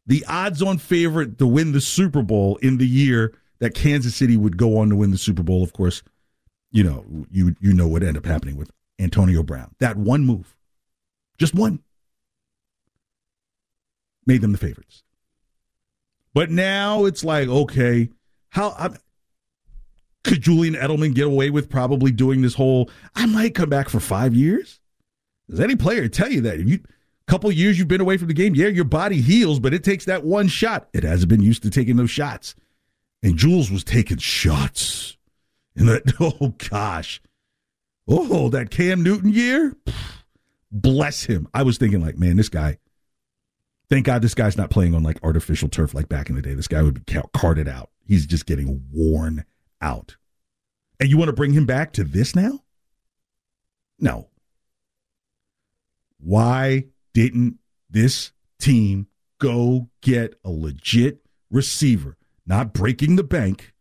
the 0.05 0.25
odds 0.27 0.63
on 0.63 0.79
favorite 0.79 1.39
to 1.39 1.47
win 1.47 1.71
the 1.71 1.81
Super 1.81 2.23
Bowl 2.23 2.57
in 2.57 2.79
the 2.79 2.89
year 2.89 3.33
that 3.61 3.73
Kansas 3.73 4.17
City 4.17 4.37
would 4.37 4.57
go 4.57 4.79
on 4.79 4.89
to 4.89 4.97
win 4.97 5.13
the 5.13 5.19
Super 5.19 5.45
Bowl. 5.45 5.63
Of 5.63 5.73
course, 5.73 6.03
you 6.73 6.83
know, 6.83 7.05
you 7.31 7.55
you 7.61 7.73
know 7.73 7.87
what 7.87 8.03
ended 8.03 8.17
up 8.17 8.27
happening 8.27 8.57
with 8.57 8.73
Antonio 8.99 9.45
Brown. 9.45 9.77
That 9.79 9.97
one 9.97 10.25
move, 10.25 10.57
just 11.39 11.55
one, 11.55 11.85
made 14.27 14.41
them 14.41 14.53
the 14.53 14.59
favorites. 14.59 15.03
But 16.35 16.51
now 16.51 17.05
it's 17.05 17.25
like, 17.25 17.49
okay, 17.49 18.09
how 18.51 18.71
I, 18.71 18.91
could 20.25 20.41
Julian 20.41 20.75
Edelman 20.75 21.15
get 21.15 21.27
away 21.27 21.51
with 21.51 21.69
probably 21.69 22.11
doing 22.11 22.43
this 22.43 22.55
whole? 22.55 22.91
I 23.15 23.27
might 23.27 23.55
come 23.55 23.69
back 23.69 23.89
for 23.89 24.01
five 24.01 24.35
years. 24.35 24.81
Does 25.51 25.61
any 25.61 25.77
player 25.77 26.09
tell 26.09 26.31
you 26.31 26.41
that? 26.43 26.61
If 26.61 26.69
you 26.69 26.81
couple 27.27 27.51
years 27.51 27.79
you've 27.79 27.89
been 27.89 28.01
away 28.01 28.17
from 28.17 28.29
the 28.29 28.35
game, 28.35 28.55
yeah, 28.55 28.67
your 28.67 28.85
body 28.85 29.21
heals, 29.21 29.59
but 29.59 29.73
it 29.73 29.83
takes 29.85 30.05
that 30.05 30.25
one 30.25 30.49
shot. 30.49 30.89
It 30.93 31.03
hasn't 31.03 31.31
been 31.31 31.41
used 31.41 31.63
to 31.63 31.71
taking 31.71 31.97
those 31.97 32.11
shots. 32.11 32.55
And 33.23 33.37
Jules 33.37 33.71
was 33.71 33.85
taking 33.85 34.19
shots. 34.19 35.17
And 35.75 35.89
that 35.89 36.13
oh 36.21 36.55
gosh. 36.71 37.23
Oh, 38.07 38.49
that 38.51 38.71
Cam 38.71 39.03
Newton 39.03 39.33
year? 39.33 39.77
Bless 40.71 41.25
him. 41.25 41.49
I 41.55 41.63
was 41.63 41.79
thinking 41.79 42.01
like, 42.01 42.19
man, 42.19 42.37
this 42.37 42.49
guy 42.49 42.79
Thank 43.93 44.07
God 44.07 44.23
this 44.23 44.35
guy's 44.35 44.57
not 44.57 44.71
playing 44.71 44.95
on 44.95 45.03
like 45.03 45.19
artificial 45.23 45.69
turf 45.69 45.93
like 45.93 46.09
back 46.09 46.31
in 46.31 46.35
the 46.35 46.41
day. 46.41 46.55
This 46.55 46.67
guy 46.67 46.81
would 46.81 47.05
be 47.05 47.21
carted 47.35 47.69
out. 47.69 47.91
He's 48.07 48.25
just 48.25 48.47
getting 48.47 48.83
worn 48.91 49.45
out. 49.83 50.17
And 50.99 51.11
you 51.11 51.19
want 51.19 51.29
to 51.29 51.35
bring 51.35 51.53
him 51.53 51.67
back 51.67 51.93
to 51.93 52.05
this 52.05 52.35
now? 52.35 52.61
No. 53.99 54.31
Why 56.19 56.87
didn't 57.13 57.59
this 57.91 58.33
team 58.59 59.09
go 59.39 59.91
get 60.01 60.41
a 60.43 60.51
legit 60.51 61.21
receiver? 61.51 62.17
Not 62.47 62.73
breaking 62.73 63.17
the 63.17 63.23
bank, 63.23 63.75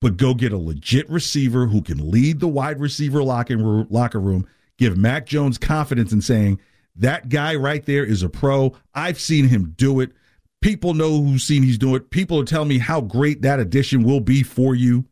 but 0.00 0.18
go 0.18 0.34
get 0.34 0.52
a 0.52 0.56
legit 0.56 1.10
receiver 1.10 1.66
who 1.66 1.82
can 1.82 2.12
lead 2.12 2.38
the 2.38 2.46
wide 2.46 2.78
receiver 2.78 3.24
locker 3.24 3.56
room, 3.56 4.46
give 4.78 4.96
Mac 4.96 5.26
Jones 5.26 5.58
confidence 5.58 6.12
in 6.12 6.20
saying, 6.20 6.60
that 6.96 7.28
guy 7.28 7.54
right 7.54 7.84
there 7.84 8.04
is 8.04 8.22
a 8.22 8.28
pro. 8.28 8.74
I've 8.94 9.20
seen 9.20 9.48
him 9.48 9.74
do 9.76 10.00
it. 10.00 10.12
People 10.60 10.94
know 10.94 11.22
who's 11.22 11.44
seen 11.44 11.62
he's 11.62 11.78
doing 11.78 11.96
it. 11.96 12.10
People 12.10 12.40
are 12.40 12.44
telling 12.44 12.68
me 12.68 12.78
how 12.78 13.00
great 13.00 13.42
that 13.42 13.58
addition 13.58 14.04
will 14.04 14.20
be 14.20 14.42
for 14.42 14.74
you. 14.74 15.06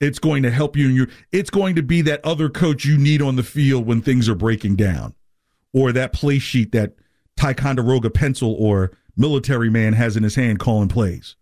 It's 0.00 0.18
going 0.18 0.42
to 0.42 0.50
help 0.50 0.76
you 0.76 0.88
and 0.88 0.96
your 0.96 1.08
it's 1.32 1.50
going 1.50 1.76
to 1.76 1.82
be 1.82 2.02
that 2.02 2.24
other 2.24 2.50
coach 2.50 2.84
you 2.84 2.98
need 2.98 3.22
on 3.22 3.36
the 3.36 3.42
field 3.42 3.86
when 3.86 4.02
things 4.02 4.28
are 4.28 4.34
breaking 4.34 4.76
down 4.76 5.14
or 5.72 5.92
that 5.92 6.12
play 6.12 6.38
sheet 6.38 6.72
that 6.72 6.94
Ticonderoga 7.36 8.10
pencil 8.10 8.54
or 8.54 8.92
military 9.16 9.70
man 9.70 9.92
has 9.92 10.16
in 10.16 10.22
his 10.22 10.34
hand 10.34 10.58
calling 10.58 10.88
plays. 10.88 11.36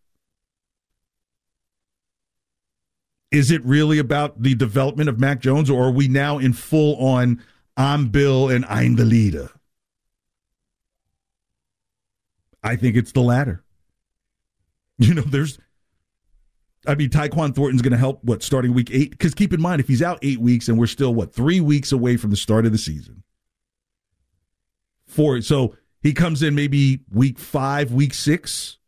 Is 3.31 3.51
it 3.51 3.65
really 3.65 3.99
about 3.99 4.43
the 4.43 4.55
development 4.55 5.09
of 5.09 5.19
Mac 5.19 5.41
Jones, 5.41 5.71
or 5.71 5.85
are 5.85 5.91
we 5.91 6.07
now 6.07 6.39
in 6.39 6.53
full 6.53 6.97
on 6.97 7.43
I'm 7.77 8.09
Bill 8.09 8.49
and 8.49 8.65
I'm 8.67 8.97
the 8.97 9.05
leader? 9.05 9.51
I 12.63 12.77
think 12.77 12.97
it's 12.97 13.13
the 13.13 13.21
latter. 13.21 13.63
You 14.99 15.15
know, 15.15 15.23
there's, 15.23 15.59
I 16.87 16.95
mean, 16.95 17.09
Tyquan 17.09 17.57
Thornton's 17.57 17.83
going 17.83 17.93
to 17.93 17.99
help, 17.99 18.23
what, 18.23 18.41
starting 18.41 18.73
week 18.73 18.91
eight? 18.93 19.11
Because 19.11 19.35
keep 19.35 19.53
in 19.53 19.61
mind, 19.61 19.81
if 19.81 19.89
he's 19.89 20.03
out 20.03 20.21
eight 20.23 20.39
weeks 20.39 20.69
and 20.69 20.79
we're 20.79 20.87
still, 20.87 21.13
what, 21.13 21.35
three 21.35 21.61
weeks 21.61 21.91
away 21.91 22.17
from 22.17 22.31
the 22.31 22.37
start 22.37 22.67
of 22.67 22.71
the 22.71 22.79
season, 22.79 23.25
for 25.09 25.41
so 25.41 25.75
he 26.03 26.13
comes 26.13 26.43
in 26.43 26.55
maybe 26.55 27.01
week 27.11 27.39
five, 27.39 27.91
week 27.91 28.15
six. 28.15 28.79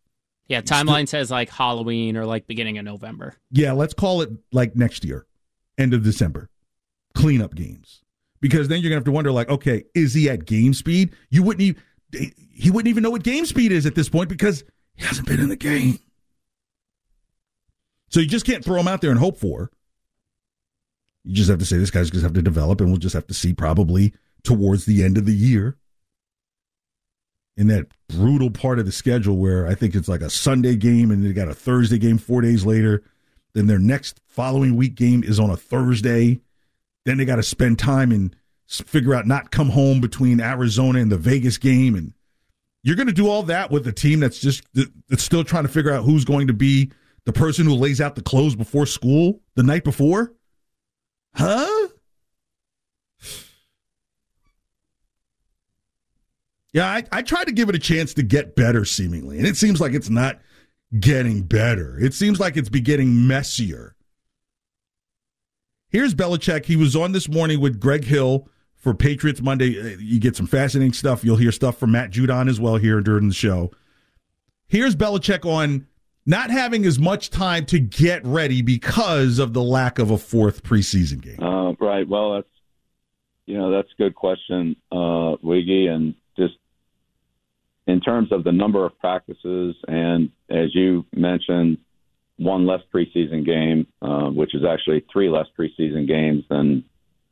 Yeah, 0.47 0.61
timeline 0.61 1.09
Still, 1.09 1.21
says 1.21 1.31
like 1.33 1.51
Halloween 1.51 2.17
or 2.17 2.27
like 2.27 2.47
beginning 2.47 2.79
of 2.79 2.85
November. 2.85 3.35
Yeah, 3.51 3.73
let's 3.73 3.95
call 3.95 4.21
it 4.21 4.31
like 4.53 4.77
next 4.77 5.05
year, 5.05 5.27
end 5.79 5.95
of 5.95 6.05
December, 6.05 6.49
cleanup 7.15 7.57
games. 7.57 8.04
Because 8.45 8.69
then 8.69 8.83
you're 8.83 8.91
gonna 8.91 8.99
have 8.99 9.05
to 9.05 9.11
wonder, 9.11 9.33
like, 9.33 9.49
okay, 9.49 9.85
is 9.95 10.13
he 10.13 10.29
at 10.29 10.45
game 10.45 10.75
speed? 10.75 11.15
You 11.31 11.43
wouldn't 11.43 11.63
even 11.63 11.83
he 12.53 12.71
wouldn't 12.71 12.91
even 12.91 13.03
know 13.03 13.09
what 13.09 13.23
game 13.23 13.47
speed 13.47 13.73
is 13.73 13.87
at 13.87 13.95
this 13.95 14.11
point 14.11 14.29
because 14.29 14.65
he 14.97 15.07
hasn't 15.07 15.27
been 15.27 15.41
in 15.41 15.49
the 15.49 15.57
game. 15.57 15.99
So 18.11 18.21
you 18.21 18.27
just 18.27 18.45
can't 18.45 18.63
throw 18.63 18.79
him 18.79 18.87
out 18.87 19.01
there 19.01 19.11
and 19.11 19.19
hope 19.19 19.39
for. 19.39 19.71
You 21.25 21.35
just 21.35 21.49
have 21.49 21.59
to 21.61 21.65
say 21.65 21.79
this 21.79 21.91
guy's 21.91 22.11
going 22.11 22.21
to 22.21 22.27
have 22.27 22.35
to 22.35 22.43
develop, 22.43 22.83
and 22.83 22.91
we'll 22.91 22.99
just 22.99 23.15
have 23.15 23.27
to 23.29 23.35
see 23.35 23.55
probably 23.55 24.13
towards 24.43 24.85
the 24.85 25.03
end 25.03 25.17
of 25.17 25.25
the 25.25 25.33
year 25.33 25.79
in 27.57 27.69
that 27.69 27.87
brutal 28.11 28.51
part 28.51 28.79
of 28.79 28.85
the 28.85 28.93
schedule 28.93 29.39
where 29.39 29.67
I 29.67 29.75
think 29.75 29.95
it's 29.95 30.07
like 30.07 30.21
a 30.21 30.29
Sunday 30.29 30.77
game 30.77 31.11
and 31.11 31.25
they 31.25 31.33
got 31.33 31.49
a 31.49 31.55
Thursday 31.55 31.97
game 31.97 32.19
four 32.19 32.43
days 32.43 32.67
later. 32.67 33.03
Then 33.55 33.69
their 33.69 33.79
next 33.79 34.21
following 34.27 34.77
week 34.77 34.97
game 34.97 35.25
is 35.25 35.41
on 35.41 35.49
a 35.49 35.57
Thursday. 35.57 36.43
Then 37.05 37.19
they 37.19 37.25
got 37.25 37.37
to 37.37 37.43
spend 37.43 37.79
time 37.79 38.13
and 38.13 38.35
figure 38.69 39.15
out 39.15 39.27
not 39.27 39.51
come 39.51 39.71
home 39.71 40.01
between 40.01 40.41
Arizona 40.41 41.01
and 41.01 41.13
the 41.13 41.19
Vegas 41.19 41.59
game, 41.59 41.95
and 41.95 42.13
you're 42.83 42.97
going 42.97 43.09
to 43.09 43.13
do 43.13 43.29
all 43.29 43.43
that 43.45 43.71
with 43.71 43.87
a 43.87 43.93
team 43.93 44.21
that's 44.21 44.39
just 44.39 44.65
that's 45.09 45.23
still 45.23 45.45
trying 45.45 45.65
to 45.65 45.69
figure 45.69 45.93
out 45.93 46.05
who's 46.05 46.25
going 46.25 46.47
to 46.47 46.55
be 46.55 46.91
the 47.25 47.33
person 47.33 47.65
who 47.67 47.75
lays 47.75 48.01
out 48.01 48.15
the 48.15 48.23
clothes 48.23 48.55
before 48.55 48.87
school 48.87 49.41
the 49.55 49.63
night 49.63 49.85
before, 49.85 50.33
huh? 51.35 51.89
Yeah, 56.73 56.87
I, 56.87 57.05
I 57.13 57.23
tried 57.23 57.45
to 57.45 57.53
give 57.53 57.69
it 57.69 57.77
a 57.77 57.79
chance 57.79 58.15
to 58.15 58.23
get 58.25 58.57
better, 58.57 58.85
seemingly, 58.85 59.39
and 59.39 59.47
it 59.47 59.57
seems 59.57 59.81
like 59.81 59.93
it's 59.93 60.11
not 60.11 60.41
getting 60.99 61.43
better. 61.43 61.99
It 62.01 62.15
seems 62.15 62.41
like 62.41 62.57
it's 62.57 62.69
be 62.69 62.81
getting 62.81 63.27
messier. 63.27 63.95
Here's 65.95 66.13
Belichick. 66.13 66.65
He 66.65 66.75
was 66.75 66.97
on 66.97 67.13
this 67.13 67.29
morning 67.29 67.61
with 67.61 67.79
Greg 67.79 68.03
Hill 68.03 68.49
for 68.75 68.95
Patriots 68.95 69.41
Monday. 69.41 69.81
Uh, 69.81 69.97
you 70.01 70.19
get 70.19 70.35
some 70.35 70.49
fascinating 70.49 70.93
stuff. 70.93 71.23
You'll 71.23 71.37
hear 71.37 71.53
stuff 71.53 71.79
from 71.79 71.93
Matt 71.93 72.11
Judon 72.11 72.51
as 72.51 72.59
well 72.59 72.75
here 72.79 73.01
during 73.01 73.29
the 73.29 73.35
show. 73.35 73.71
Here's 74.67 74.97
Belichick 74.97 75.47
on 75.47 75.87
not 76.27 76.51
having 76.51 76.85
as 76.85 76.99
much 76.99 77.31
time 77.31 77.65
to 77.67 77.79
get 77.79 78.27
ready 78.27 78.61
because 78.61 79.39
of 79.39 79.53
the 79.53 79.63
lack 79.63 80.01
of 80.01 80.11
a 80.11 80.19
fourth 80.19 80.65
preseason 80.65 81.23
game. 81.23 81.41
Uh, 81.41 81.75
right. 81.75 82.09
Well, 82.09 82.35
that's 82.35 82.49
you 83.47 83.57
know 83.57 83.71
that's 83.71 83.93
a 83.97 84.03
good 84.03 84.17
question, 84.17 84.75
uh, 84.91 85.37
Wiggy, 85.45 85.87
and 85.87 86.17
just 86.37 86.55
in 87.87 88.01
terms 88.01 88.33
of 88.33 88.43
the 88.43 88.51
number 88.51 88.85
of 88.85 88.99
practices, 88.99 89.77
and 89.87 90.31
as 90.51 90.75
you 90.75 91.07
mentioned, 91.15 91.79
one 92.37 92.67
less 92.67 92.81
preseason 92.93 93.45
game, 93.45 93.87
uh, 94.03 94.31
which 94.31 94.55
is 94.55 94.63
actually 94.69 95.05
three 95.13 95.29
less 95.29 95.47
preseason 95.59 96.07
games 96.07 96.45
than 96.49 96.85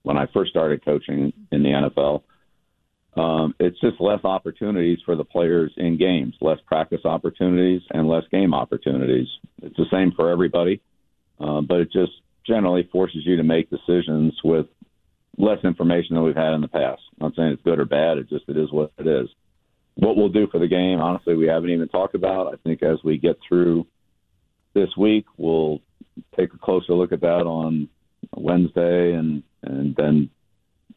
when 0.03 0.17
I 0.17 0.27
first 0.33 0.51
started 0.51 0.85
coaching 0.85 1.33
in 1.51 1.63
the 1.63 1.69
NFL. 1.69 2.23
Um, 3.15 3.55
it's 3.61 3.79
just 3.81 4.01
less 4.01 4.25
opportunities 4.25 4.99
for 5.05 5.17
the 5.17 5.25
players 5.25 5.73
in 5.77 5.99
games, 5.99 6.35
less 6.41 6.59
practice 6.67 7.05
opportunities 7.05 7.83
and 7.91 8.09
less 8.09 8.25
game 8.31 8.55
opportunities. 8.55 9.29
It's 9.63 9.77
the 9.77 9.87
same 9.93 10.13
for 10.17 10.31
everybody, 10.31 10.81
uh, 11.39 11.61
but 11.61 11.81
it 11.81 11.93
just 11.93 12.13
generally 12.47 12.89
forces 12.91 13.23
you 13.25 13.37
to 13.37 13.43
make 13.43 13.69
decisions 13.71 14.35
with 14.43 14.67
less 15.37 15.59
information 15.65 16.15
than 16.15 16.25
we've 16.25 16.35
had 16.35 16.55
in 16.55 16.63
the 16.63 16.69
past. 16.69 17.03
I'm 17.21 17.29
not 17.29 17.37
saying 17.37 17.53
it's 17.53 17.63
good 17.63 17.79
or 17.79 17.85
bad. 17.85 18.19
It 18.19 18.29
just 18.29 18.45
it 18.49 18.57
is 18.57 18.73
what 18.73 18.93
it 18.99 19.07
is. 19.07 19.29
What 19.95 20.17
we'll 20.17 20.31
do 20.31 20.47
for 20.51 20.59
the 20.59 20.69
game, 20.69 21.01
honestly, 21.01 21.35
we 21.37 21.47
haven't 21.47 21.71
even 21.71 21.89
talked 21.89 22.15
about. 22.15 22.53
I 22.53 22.57
think 22.65 22.83
as 22.83 22.99
we 23.05 23.19
get 23.19 23.37
through 23.47 23.87
this 24.75 24.91
week. 24.97 25.27
We'll 25.37 25.81
take 26.37 26.53
a 26.55 26.59
closer 26.59 26.95
look 26.95 27.13
at 27.13 27.21
that 27.21 27.47
on 27.47 27.89
Wednesday, 28.37 29.13
and 29.13 29.43
and 29.63 29.95
then 29.97 30.31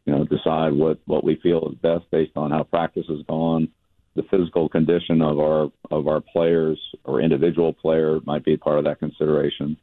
you 0.05 0.13
know 0.13 0.25
decide 0.25 0.73
what 0.73 0.99
what 1.05 1.23
we 1.23 1.39
feel 1.41 1.69
is 1.69 1.77
best 1.79 2.09
based 2.11 2.35
on 2.35 2.51
how 2.51 2.63
practice 2.63 3.05
has 3.07 3.21
gone, 3.27 3.69
the 4.15 4.23
physical 4.23 4.69
condition 4.69 5.21
of 5.21 5.39
our 5.39 5.71
of 5.91 6.07
our 6.07 6.21
players 6.21 6.79
or 7.03 7.21
individual 7.21 7.73
player 7.73 8.19
might 8.25 8.43
be 8.43 8.57
part 8.57 8.79
of 8.79 8.85
that 8.85 8.99
consideration, 8.99 9.77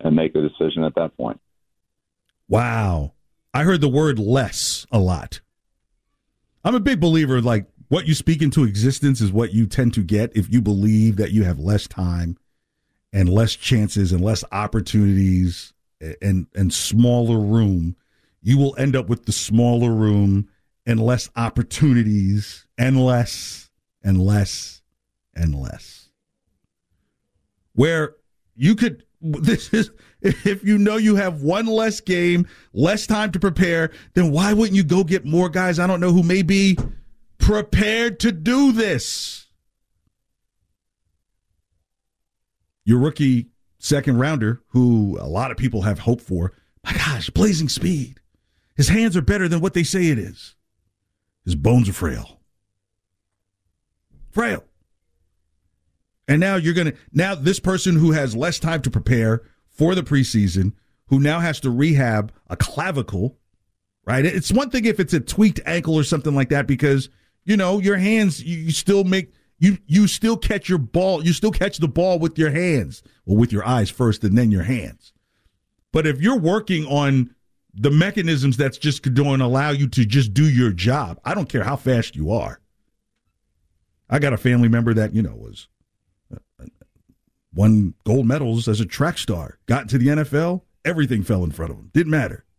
and 0.00 0.16
make 0.16 0.34
a 0.34 0.42
decision 0.42 0.84
at 0.84 0.94
that 0.94 1.16
point. 1.16 1.40
Wow, 2.48 3.12
I 3.54 3.62
heard 3.64 3.80
the 3.80 3.88
word 3.88 4.18
less 4.18 4.86
a 4.90 4.98
lot. 4.98 5.40
I'm 6.64 6.74
a 6.74 6.80
big 6.80 7.00
believer 7.00 7.40
like 7.40 7.66
what 7.88 8.06
you 8.06 8.14
speak 8.14 8.42
into 8.42 8.64
existence 8.64 9.20
is 9.20 9.32
what 9.32 9.52
you 9.52 9.66
tend 9.66 9.94
to 9.94 10.02
get 10.02 10.36
if 10.36 10.52
you 10.52 10.60
believe 10.60 11.16
that 11.16 11.32
you 11.32 11.44
have 11.44 11.58
less 11.58 11.88
time 11.88 12.36
and 13.12 13.28
less 13.28 13.56
chances 13.56 14.12
and 14.12 14.22
less 14.22 14.44
opportunities 14.52 15.72
and 16.22 16.46
and 16.54 16.72
smaller 16.72 17.38
room, 17.38 17.96
you 18.42 18.58
will 18.58 18.74
end 18.78 18.96
up 18.96 19.08
with 19.08 19.26
the 19.26 19.32
smaller 19.32 19.92
room 19.92 20.48
and 20.86 21.00
less 21.00 21.30
opportunities 21.36 22.66
and 22.78 23.04
less 23.04 23.70
and 24.02 24.20
less 24.20 24.82
and 25.34 25.54
less. 25.54 26.08
Where 27.74 28.14
you 28.54 28.74
could 28.74 29.04
this 29.20 29.72
is 29.72 29.90
if 30.22 30.64
you 30.64 30.78
know 30.78 30.96
you 30.96 31.16
have 31.16 31.42
one 31.42 31.66
less 31.66 32.00
game, 32.00 32.46
less 32.72 33.06
time 33.06 33.32
to 33.32 33.40
prepare, 33.40 33.90
then 34.14 34.30
why 34.30 34.52
wouldn't 34.52 34.76
you 34.76 34.84
go 34.84 35.04
get 35.04 35.24
more 35.24 35.48
guys 35.48 35.78
I 35.78 35.86
don't 35.86 36.00
know 36.00 36.12
who 36.12 36.22
may 36.22 36.42
be 36.42 36.78
prepared 37.38 38.20
to 38.20 38.32
do 38.32 38.72
this? 38.72 39.46
Your 42.90 42.98
rookie 42.98 43.46
second 43.78 44.18
rounder, 44.18 44.60
who 44.70 45.16
a 45.20 45.28
lot 45.28 45.52
of 45.52 45.56
people 45.56 45.82
have 45.82 46.00
hope 46.00 46.20
for. 46.20 46.52
My 46.84 46.92
gosh, 46.92 47.30
blazing 47.30 47.68
speed. 47.68 48.18
His 48.74 48.88
hands 48.88 49.16
are 49.16 49.22
better 49.22 49.46
than 49.46 49.60
what 49.60 49.74
they 49.74 49.84
say 49.84 50.08
it 50.08 50.18
is. 50.18 50.56
His 51.44 51.54
bones 51.54 51.88
are 51.88 51.92
frail. 51.92 52.40
Frail. 54.32 54.64
And 56.26 56.40
now 56.40 56.56
you're 56.56 56.74
going 56.74 56.88
to, 56.92 56.96
now 57.12 57.36
this 57.36 57.60
person 57.60 57.94
who 57.94 58.10
has 58.10 58.34
less 58.34 58.58
time 58.58 58.82
to 58.82 58.90
prepare 58.90 59.42
for 59.68 59.94
the 59.94 60.02
preseason, 60.02 60.72
who 61.06 61.20
now 61.20 61.38
has 61.38 61.60
to 61.60 61.70
rehab 61.70 62.32
a 62.48 62.56
clavicle, 62.56 63.38
right? 64.04 64.26
It's 64.26 64.50
one 64.50 64.70
thing 64.70 64.84
if 64.84 64.98
it's 64.98 65.14
a 65.14 65.20
tweaked 65.20 65.60
ankle 65.64 65.94
or 65.94 66.02
something 66.02 66.34
like 66.34 66.48
that 66.48 66.66
because, 66.66 67.08
you 67.44 67.56
know, 67.56 67.78
your 67.78 67.98
hands, 67.98 68.42
you 68.42 68.72
still 68.72 69.04
make, 69.04 69.32
you 69.60 69.76
you 69.86 70.08
still 70.08 70.38
catch 70.38 70.68
your 70.68 70.78
ball. 70.78 71.24
You 71.24 71.32
still 71.34 71.52
catch 71.52 71.78
the 71.78 71.86
ball 71.86 72.18
with 72.18 72.38
your 72.38 72.50
hands, 72.50 73.02
well, 73.26 73.36
with 73.36 73.52
your 73.52 73.64
eyes 73.64 73.90
first, 73.90 74.24
and 74.24 74.36
then 74.36 74.50
your 74.50 74.62
hands. 74.64 75.12
But 75.92 76.06
if 76.06 76.20
you're 76.20 76.38
working 76.38 76.86
on 76.86 77.34
the 77.74 77.90
mechanisms 77.90 78.56
that's 78.56 78.78
just 78.78 79.02
going 79.14 79.38
to 79.38 79.44
allow 79.44 79.70
you 79.70 79.86
to 79.88 80.04
just 80.04 80.32
do 80.34 80.48
your 80.48 80.72
job, 80.72 81.20
I 81.24 81.34
don't 81.34 81.48
care 81.48 81.62
how 81.62 81.76
fast 81.76 82.16
you 82.16 82.32
are. 82.32 82.60
I 84.08 84.18
got 84.18 84.32
a 84.32 84.38
family 84.38 84.68
member 84.68 84.94
that 84.94 85.14
you 85.14 85.22
know 85.22 85.36
was 85.36 85.68
uh, 86.34 86.64
won 87.54 87.94
gold 88.04 88.26
medals 88.26 88.66
as 88.66 88.80
a 88.80 88.86
track 88.86 89.18
star, 89.18 89.58
got 89.66 89.82
into 89.82 89.98
the 89.98 90.06
NFL, 90.08 90.62
everything 90.86 91.22
fell 91.22 91.44
in 91.44 91.50
front 91.50 91.70
of 91.70 91.78
him. 91.78 91.90
Didn't 91.92 92.10
matter. 92.10 92.44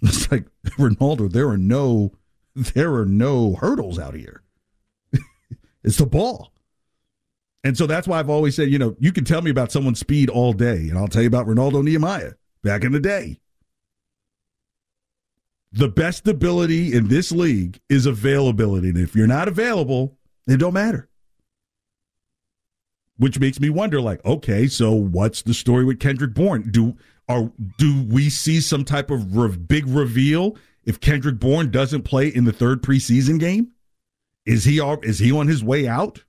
It's 0.00 0.30
like 0.30 0.46
Renaldo. 0.78 1.26
There 1.26 1.48
are 1.48 1.58
no, 1.58 2.12
there 2.54 2.94
are 2.94 3.06
no 3.06 3.54
hurdles 3.54 3.98
out 3.98 4.14
here. 4.14 4.42
It's 5.88 5.96
the 5.96 6.04
ball. 6.04 6.52
And 7.64 7.76
so 7.78 7.86
that's 7.86 8.06
why 8.06 8.18
I've 8.18 8.28
always 8.28 8.54
said, 8.54 8.70
you 8.70 8.78
know, 8.78 8.94
you 9.00 9.10
can 9.10 9.24
tell 9.24 9.40
me 9.40 9.50
about 9.50 9.72
someone's 9.72 9.98
speed 9.98 10.28
all 10.28 10.52
day, 10.52 10.88
and 10.90 10.98
I'll 10.98 11.08
tell 11.08 11.22
you 11.22 11.28
about 11.28 11.46
Renaldo 11.46 11.80
Nehemiah 11.80 12.32
back 12.62 12.84
in 12.84 12.92
the 12.92 13.00
day. 13.00 13.40
The 15.72 15.88
best 15.88 16.28
ability 16.28 16.92
in 16.92 17.08
this 17.08 17.32
league 17.32 17.80
is 17.88 18.04
availability. 18.04 18.90
And 18.90 18.98
if 18.98 19.16
you're 19.16 19.26
not 19.26 19.48
available, 19.48 20.18
it 20.46 20.58
don't 20.58 20.74
matter. 20.74 21.08
Which 23.16 23.40
makes 23.40 23.58
me 23.58 23.70
wonder, 23.70 23.98
like, 23.98 24.22
okay, 24.26 24.66
so 24.66 24.92
what's 24.92 25.40
the 25.40 25.54
story 25.54 25.86
with 25.86 26.00
Kendrick 26.00 26.34
Bourne? 26.34 26.70
Do 26.70 26.98
are 27.30 27.50
do 27.78 28.02
we 28.02 28.28
see 28.28 28.60
some 28.60 28.84
type 28.84 29.10
of 29.10 29.34
re- 29.34 29.56
big 29.56 29.86
reveal 29.86 30.54
if 30.84 31.00
Kendrick 31.00 31.38
Bourne 31.38 31.70
doesn't 31.70 32.02
play 32.02 32.28
in 32.28 32.44
the 32.44 32.52
third 32.52 32.82
preseason 32.82 33.40
game? 33.40 33.72
Is 34.48 34.64
he 34.64 34.80
is 35.02 35.18
he 35.18 35.30
on 35.30 35.46
his 35.46 35.62
way 35.62 35.86
out? 35.86 36.24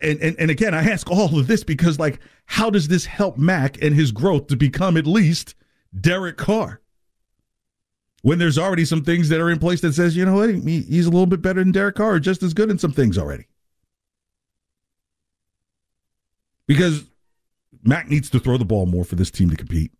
And, 0.00 0.18
and 0.22 0.34
and 0.38 0.50
again, 0.50 0.72
I 0.72 0.82
ask 0.88 1.10
all 1.10 1.38
of 1.38 1.46
this 1.46 1.62
because 1.62 1.98
like, 1.98 2.18
how 2.46 2.70
does 2.70 2.88
this 2.88 3.04
help 3.04 3.36
Mac 3.36 3.80
and 3.82 3.94
his 3.94 4.10
growth 4.10 4.46
to 4.46 4.56
become 4.56 4.96
at 4.96 5.06
least 5.06 5.54
Derek 6.00 6.38
Carr? 6.38 6.80
When 8.22 8.38
there's 8.38 8.56
already 8.56 8.86
some 8.86 9.04
things 9.04 9.28
that 9.28 9.38
are 9.38 9.50
in 9.50 9.58
place 9.58 9.82
that 9.82 9.92
says, 9.92 10.16
you 10.16 10.24
know 10.24 10.36
what, 10.36 10.48
he's 10.48 11.04
a 11.04 11.10
little 11.10 11.26
bit 11.26 11.42
better 11.42 11.60
than 11.60 11.72
Derek 11.72 11.96
Carr, 11.96 12.18
just 12.18 12.42
as 12.42 12.54
good 12.54 12.70
in 12.70 12.78
some 12.78 12.92
things 12.92 13.18
already. 13.18 13.48
Because 16.66 17.04
Mac 17.82 18.08
needs 18.08 18.30
to 18.30 18.40
throw 18.40 18.56
the 18.56 18.64
ball 18.64 18.86
more 18.86 19.04
for 19.04 19.16
this 19.16 19.30
team 19.30 19.50
to 19.50 19.56
compete. 19.56 19.92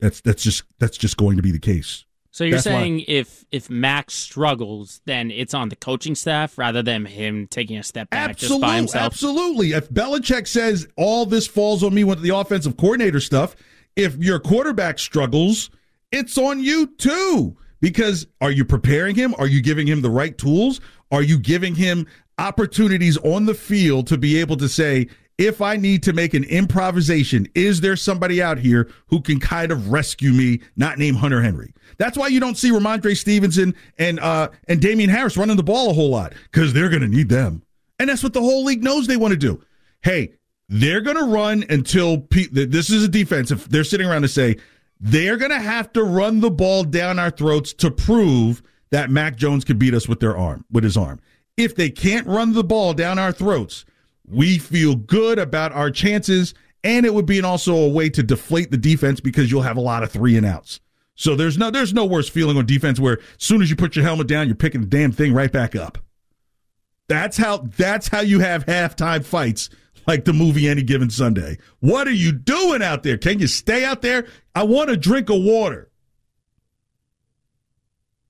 That's 0.00 0.22
that's 0.22 0.42
just 0.42 0.62
that's 0.78 0.96
just 0.96 1.18
going 1.18 1.36
to 1.36 1.42
be 1.42 1.50
the 1.50 1.58
case. 1.58 2.06
So 2.34 2.44
you're 2.44 2.52
That's 2.52 2.64
saying 2.64 2.96
why- 3.00 3.04
if 3.08 3.44
if 3.52 3.68
Max 3.70 4.14
struggles, 4.14 5.00
then 5.04 5.30
it's 5.30 5.52
on 5.54 5.68
the 5.68 5.76
coaching 5.76 6.14
staff 6.14 6.56
rather 6.56 6.82
than 6.82 7.04
him 7.04 7.46
taking 7.46 7.76
a 7.76 7.82
step 7.82 8.08
back 8.10 8.36
just 8.38 8.48
by 8.48 8.54
Absolutely, 8.56 8.76
himself. 8.76 9.04
absolutely. 9.04 9.72
If 9.72 9.90
Belichick 9.90 10.48
says 10.48 10.88
all 10.96 11.26
this 11.26 11.46
falls 11.46 11.84
on 11.84 11.94
me 11.94 12.04
with 12.04 12.22
the 12.22 12.34
offensive 12.34 12.76
coordinator 12.78 13.20
stuff, 13.20 13.54
if 13.96 14.16
your 14.16 14.38
quarterback 14.40 14.98
struggles, 14.98 15.70
it's 16.10 16.38
on 16.38 16.60
you 16.64 16.86
too. 16.96 17.56
Because 17.82 18.26
are 18.40 18.50
you 18.50 18.64
preparing 18.64 19.14
him? 19.16 19.34
Are 19.38 19.46
you 19.48 19.60
giving 19.60 19.86
him 19.86 20.00
the 20.02 20.10
right 20.10 20.36
tools? 20.38 20.80
Are 21.10 21.22
you 21.22 21.38
giving 21.38 21.74
him 21.74 22.06
opportunities 22.38 23.18
on 23.18 23.44
the 23.44 23.54
field 23.54 24.06
to 24.06 24.16
be 24.16 24.38
able 24.40 24.56
to 24.56 24.68
say, 24.68 25.08
if 25.38 25.60
I 25.60 25.76
need 25.76 26.02
to 26.04 26.12
make 26.12 26.32
an 26.34 26.44
improvisation, 26.44 27.48
is 27.54 27.80
there 27.80 27.96
somebody 27.96 28.40
out 28.40 28.58
here 28.58 28.88
who 29.08 29.20
can 29.20 29.40
kind 29.40 29.72
of 29.72 29.90
rescue 29.90 30.32
me, 30.32 30.60
not 30.76 30.98
name 30.98 31.16
Hunter 31.16 31.42
Henry? 31.42 31.74
That's 31.98 32.16
why 32.16 32.28
you 32.28 32.40
don't 32.40 32.56
see 32.56 32.70
Rhamondre 32.70 33.16
Stevenson 33.16 33.74
and 33.98 34.20
uh, 34.20 34.48
and 34.68 34.80
Damien 34.80 35.10
Harris 35.10 35.36
running 35.36 35.56
the 35.56 35.62
ball 35.62 35.90
a 35.90 35.92
whole 35.92 36.10
lot 36.10 36.32
because 36.50 36.72
they're 36.72 36.88
going 36.88 37.02
to 37.02 37.08
need 37.08 37.28
them, 37.28 37.62
and 37.98 38.08
that's 38.08 38.22
what 38.22 38.32
the 38.32 38.40
whole 38.40 38.64
league 38.64 38.82
knows 38.82 39.06
they 39.06 39.16
want 39.16 39.32
to 39.32 39.38
do. 39.38 39.62
Hey, 40.02 40.32
they're 40.68 41.00
going 41.00 41.16
to 41.16 41.24
run 41.24 41.64
until 41.68 42.26
this 42.30 42.90
is 42.90 43.04
a 43.04 43.08
defense. 43.08 43.50
If 43.50 43.68
they're 43.68 43.84
sitting 43.84 44.06
around 44.06 44.22
to 44.22 44.28
say 44.28 44.56
They're 45.04 45.36
going 45.36 45.50
to 45.50 45.58
have 45.58 45.92
to 45.94 46.04
run 46.04 46.40
the 46.40 46.50
ball 46.50 46.84
down 46.84 47.18
our 47.18 47.32
throats 47.32 47.72
to 47.74 47.90
prove 47.90 48.62
that 48.90 49.10
Mac 49.10 49.36
Jones 49.36 49.64
can 49.64 49.76
beat 49.76 49.94
us 49.94 50.08
with 50.08 50.20
their 50.20 50.36
arm, 50.36 50.64
with 50.70 50.84
his 50.84 50.96
arm. 50.96 51.20
If 51.56 51.74
they 51.74 51.90
can't 51.90 52.26
run 52.26 52.52
the 52.52 52.62
ball 52.62 52.94
down 52.94 53.18
our 53.18 53.32
throats, 53.32 53.84
we 54.28 54.58
feel 54.58 54.94
good 54.94 55.40
about 55.40 55.72
our 55.72 55.90
chances, 55.90 56.54
and 56.84 57.04
it 57.04 57.12
would 57.12 57.26
be 57.26 57.42
also 57.42 57.74
a 57.74 57.88
way 57.88 58.10
to 58.10 58.22
deflate 58.22 58.70
the 58.70 58.76
defense 58.76 59.18
because 59.18 59.50
you'll 59.50 59.62
have 59.62 59.76
a 59.76 59.80
lot 59.80 60.04
of 60.04 60.12
three 60.12 60.36
and 60.36 60.46
outs. 60.46 60.78
So 61.14 61.36
there's 61.36 61.58
no 61.58 61.70
there's 61.70 61.92
no 61.92 62.04
worse 62.04 62.28
feeling 62.28 62.56
on 62.56 62.66
defense 62.66 62.98
where 62.98 63.18
as 63.18 63.44
soon 63.44 63.62
as 63.62 63.70
you 63.70 63.76
put 63.76 63.96
your 63.96 64.04
helmet 64.04 64.26
down, 64.26 64.46
you're 64.46 64.56
picking 64.56 64.80
the 64.80 64.86
damn 64.86 65.12
thing 65.12 65.32
right 65.32 65.52
back 65.52 65.76
up. 65.76 65.98
That's 67.08 67.36
how 67.36 67.68
that's 67.76 68.08
how 68.08 68.20
you 68.20 68.40
have 68.40 68.64
halftime 68.66 69.24
fights 69.24 69.68
like 70.06 70.24
the 70.24 70.32
movie 70.32 70.68
Any 70.68 70.82
Given 70.82 71.10
Sunday. 71.10 71.58
What 71.80 72.08
are 72.08 72.12
you 72.12 72.32
doing 72.32 72.82
out 72.82 73.02
there? 73.02 73.18
Can 73.18 73.38
you 73.38 73.46
stay 73.46 73.84
out 73.84 74.02
there? 74.02 74.26
I 74.54 74.64
want 74.64 74.90
a 74.90 74.96
drink 74.96 75.30
of 75.30 75.42
water. 75.42 75.90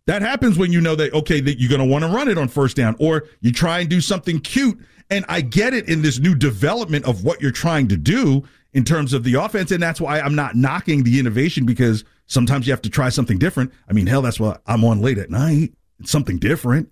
That 0.06 0.22
happens 0.22 0.58
when 0.58 0.72
you 0.72 0.80
know 0.80 0.96
that 0.96 1.12
okay 1.12 1.40
that 1.40 1.60
you're 1.60 1.68
going 1.68 1.80
to 1.80 1.86
want 1.86 2.02
to 2.02 2.10
run 2.10 2.28
it 2.28 2.36
on 2.36 2.48
first 2.48 2.76
down 2.76 2.96
or 2.98 3.24
you 3.40 3.52
try 3.52 3.80
and 3.80 3.88
do 3.88 4.00
something 4.00 4.40
cute 4.40 4.78
and 5.10 5.24
I 5.28 5.42
get 5.42 5.74
it 5.74 5.88
in 5.88 6.02
this 6.02 6.18
new 6.18 6.34
development 6.34 7.04
of 7.04 7.22
what 7.22 7.40
you're 7.40 7.52
trying 7.52 7.86
to 7.88 7.96
do 7.96 8.42
in 8.72 8.84
terms 8.84 9.12
of 9.12 9.22
the 9.22 9.34
offense 9.34 9.70
and 9.70 9.80
that's 9.80 10.00
why 10.00 10.20
I'm 10.20 10.34
not 10.34 10.56
knocking 10.56 11.04
the 11.04 11.20
innovation 11.20 11.66
because 11.66 12.04
sometimes 12.32 12.66
you 12.66 12.72
have 12.72 12.82
to 12.82 12.90
try 12.90 13.10
something 13.10 13.38
different. 13.38 13.72
I 13.88 13.92
mean, 13.92 14.06
hell 14.06 14.22
that's 14.22 14.40
why 14.40 14.58
I'm 14.66 14.84
on 14.84 15.00
late 15.00 15.18
at 15.18 15.30
night. 15.30 15.74
It's 16.00 16.10
something 16.10 16.38
different. 16.38 16.90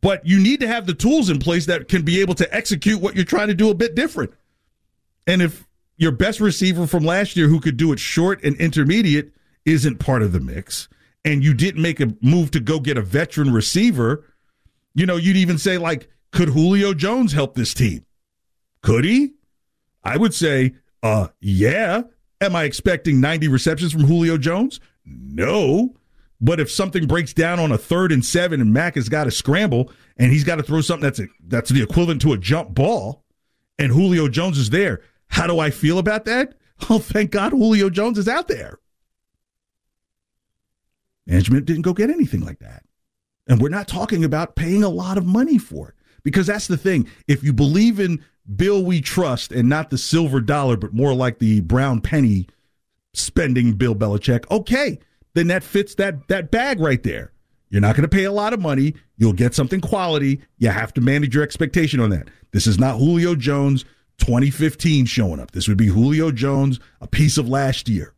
But 0.00 0.26
you 0.26 0.40
need 0.40 0.60
to 0.60 0.68
have 0.68 0.86
the 0.86 0.94
tools 0.94 1.30
in 1.30 1.38
place 1.38 1.66
that 1.66 1.88
can 1.88 2.02
be 2.02 2.20
able 2.20 2.34
to 2.34 2.54
execute 2.54 3.00
what 3.00 3.14
you're 3.14 3.24
trying 3.24 3.48
to 3.48 3.54
do 3.54 3.70
a 3.70 3.74
bit 3.74 3.94
different. 3.94 4.32
And 5.26 5.42
if 5.42 5.66
your 5.96 6.12
best 6.12 6.40
receiver 6.40 6.86
from 6.86 7.04
last 7.04 7.36
year 7.36 7.48
who 7.48 7.60
could 7.60 7.76
do 7.76 7.92
it 7.92 7.98
short 7.98 8.42
and 8.44 8.56
intermediate 8.56 9.32
isn't 9.64 9.98
part 9.98 10.22
of 10.22 10.32
the 10.32 10.40
mix, 10.40 10.88
and 11.24 11.42
you 11.42 11.52
didn't 11.54 11.82
make 11.82 12.00
a 12.00 12.14
move 12.20 12.50
to 12.52 12.60
go 12.60 12.80
get 12.80 12.96
a 12.96 13.02
veteran 13.02 13.52
receiver, 13.52 14.24
you 14.94 15.06
know, 15.06 15.16
you'd 15.16 15.36
even 15.36 15.58
say, 15.58 15.78
like, 15.78 16.08
could 16.32 16.50
Julio 16.50 16.94
Jones 16.94 17.32
help 17.32 17.54
this 17.54 17.74
team? 17.74 18.04
Could 18.82 19.04
he? 19.04 19.34
I 20.04 20.16
would 20.16 20.34
say, 20.34 20.74
uh, 21.02 21.28
yeah. 21.40 22.02
Am 22.40 22.54
I 22.54 22.64
expecting 22.64 23.20
90 23.20 23.48
receptions 23.48 23.92
from 23.92 24.04
Julio 24.04 24.38
Jones? 24.38 24.80
No. 25.04 25.94
But 26.40 26.60
if 26.60 26.70
something 26.70 27.06
breaks 27.06 27.32
down 27.32 27.58
on 27.58 27.72
a 27.72 27.78
third 27.78 28.12
and 28.12 28.24
seven 28.24 28.60
and 28.60 28.72
Mac 28.72 28.94
has 28.94 29.08
got 29.08 29.24
to 29.24 29.30
scramble 29.30 29.90
and 30.16 30.32
he's 30.32 30.44
got 30.44 30.56
to 30.56 30.62
throw 30.62 30.80
something 30.80 31.02
that's 31.02 31.18
a, 31.18 31.26
that's 31.46 31.70
the 31.70 31.82
equivalent 31.82 32.20
to 32.22 32.32
a 32.32 32.38
jump 32.38 32.74
ball 32.74 33.24
and 33.78 33.92
Julio 33.92 34.28
Jones 34.28 34.58
is 34.58 34.70
there, 34.70 35.02
how 35.28 35.46
do 35.46 35.58
I 35.58 35.70
feel 35.70 35.98
about 35.98 36.24
that? 36.26 36.54
Oh, 36.90 37.00
thank 37.00 37.32
God 37.32 37.50
Julio 37.50 37.90
Jones 37.90 38.18
is 38.18 38.28
out 38.28 38.46
there. 38.46 38.78
Management 41.26 41.66
didn't 41.66 41.82
go 41.82 41.92
get 41.92 42.08
anything 42.08 42.40
like 42.40 42.60
that. 42.60 42.84
And 43.48 43.60
we're 43.60 43.68
not 43.68 43.88
talking 43.88 44.22
about 44.22 44.54
paying 44.54 44.84
a 44.84 44.88
lot 44.88 45.18
of 45.18 45.26
money 45.26 45.58
for 45.58 45.88
it 45.88 45.94
because 46.22 46.46
that's 46.46 46.68
the 46.68 46.76
thing. 46.76 47.08
If 47.26 47.42
you 47.42 47.52
believe 47.52 47.98
in 47.98 48.24
Bill 48.54 48.84
we 48.84 49.00
trust 49.00 49.52
and 49.52 49.68
not 49.68 49.90
the 49.90 49.98
silver 49.98 50.40
dollar, 50.40 50.76
but 50.76 50.94
more 50.94 51.14
like 51.14 51.38
the 51.38 51.60
brown 51.60 52.00
penny 52.00 52.46
spending 53.12 53.74
Bill 53.74 53.94
Belichick, 53.94 54.50
okay, 54.50 54.98
then 55.34 55.48
that 55.48 55.62
fits 55.62 55.94
that 55.96 56.28
that 56.28 56.50
bag 56.50 56.80
right 56.80 57.02
there. 57.02 57.32
You're 57.70 57.82
not 57.82 57.96
going 57.96 58.08
to 58.08 58.16
pay 58.16 58.24
a 58.24 58.32
lot 58.32 58.54
of 58.54 58.60
money. 58.60 58.94
You'll 59.16 59.34
get 59.34 59.54
something 59.54 59.80
quality. 59.80 60.40
You 60.56 60.70
have 60.70 60.94
to 60.94 61.00
manage 61.02 61.34
your 61.34 61.44
expectation 61.44 62.00
on 62.00 62.10
that. 62.10 62.28
This 62.52 62.66
is 62.66 62.78
not 62.78 62.98
Julio 62.98 63.34
Jones 63.34 63.84
2015 64.18 65.04
showing 65.06 65.38
up. 65.38 65.50
This 65.50 65.68
would 65.68 65.76
be 65.76 65.88
Julio 65.88 66.30
Jones, 66.30 66.80
a 67.00 67.06
piece 67.06 67.36
of 67.36 67.48
last 67.48 67.88
year. 67.88 68.14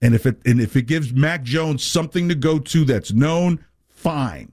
And 0.00 0.14
if 0.14 0.26
it 0.26 0.36
and 0.44 0.60
if 0.60 0.76
it 0.76 0.82
gives 0.82 1.12
Mac 1.12 1.42
Jones 1.42 1.82
something 1.82 2.28
to 2.28 2.34
go 2.34 2.58
to 2.58 2.84
that's 2.84 3.12
known, 3.12 3.64
fine. 3.88 4.52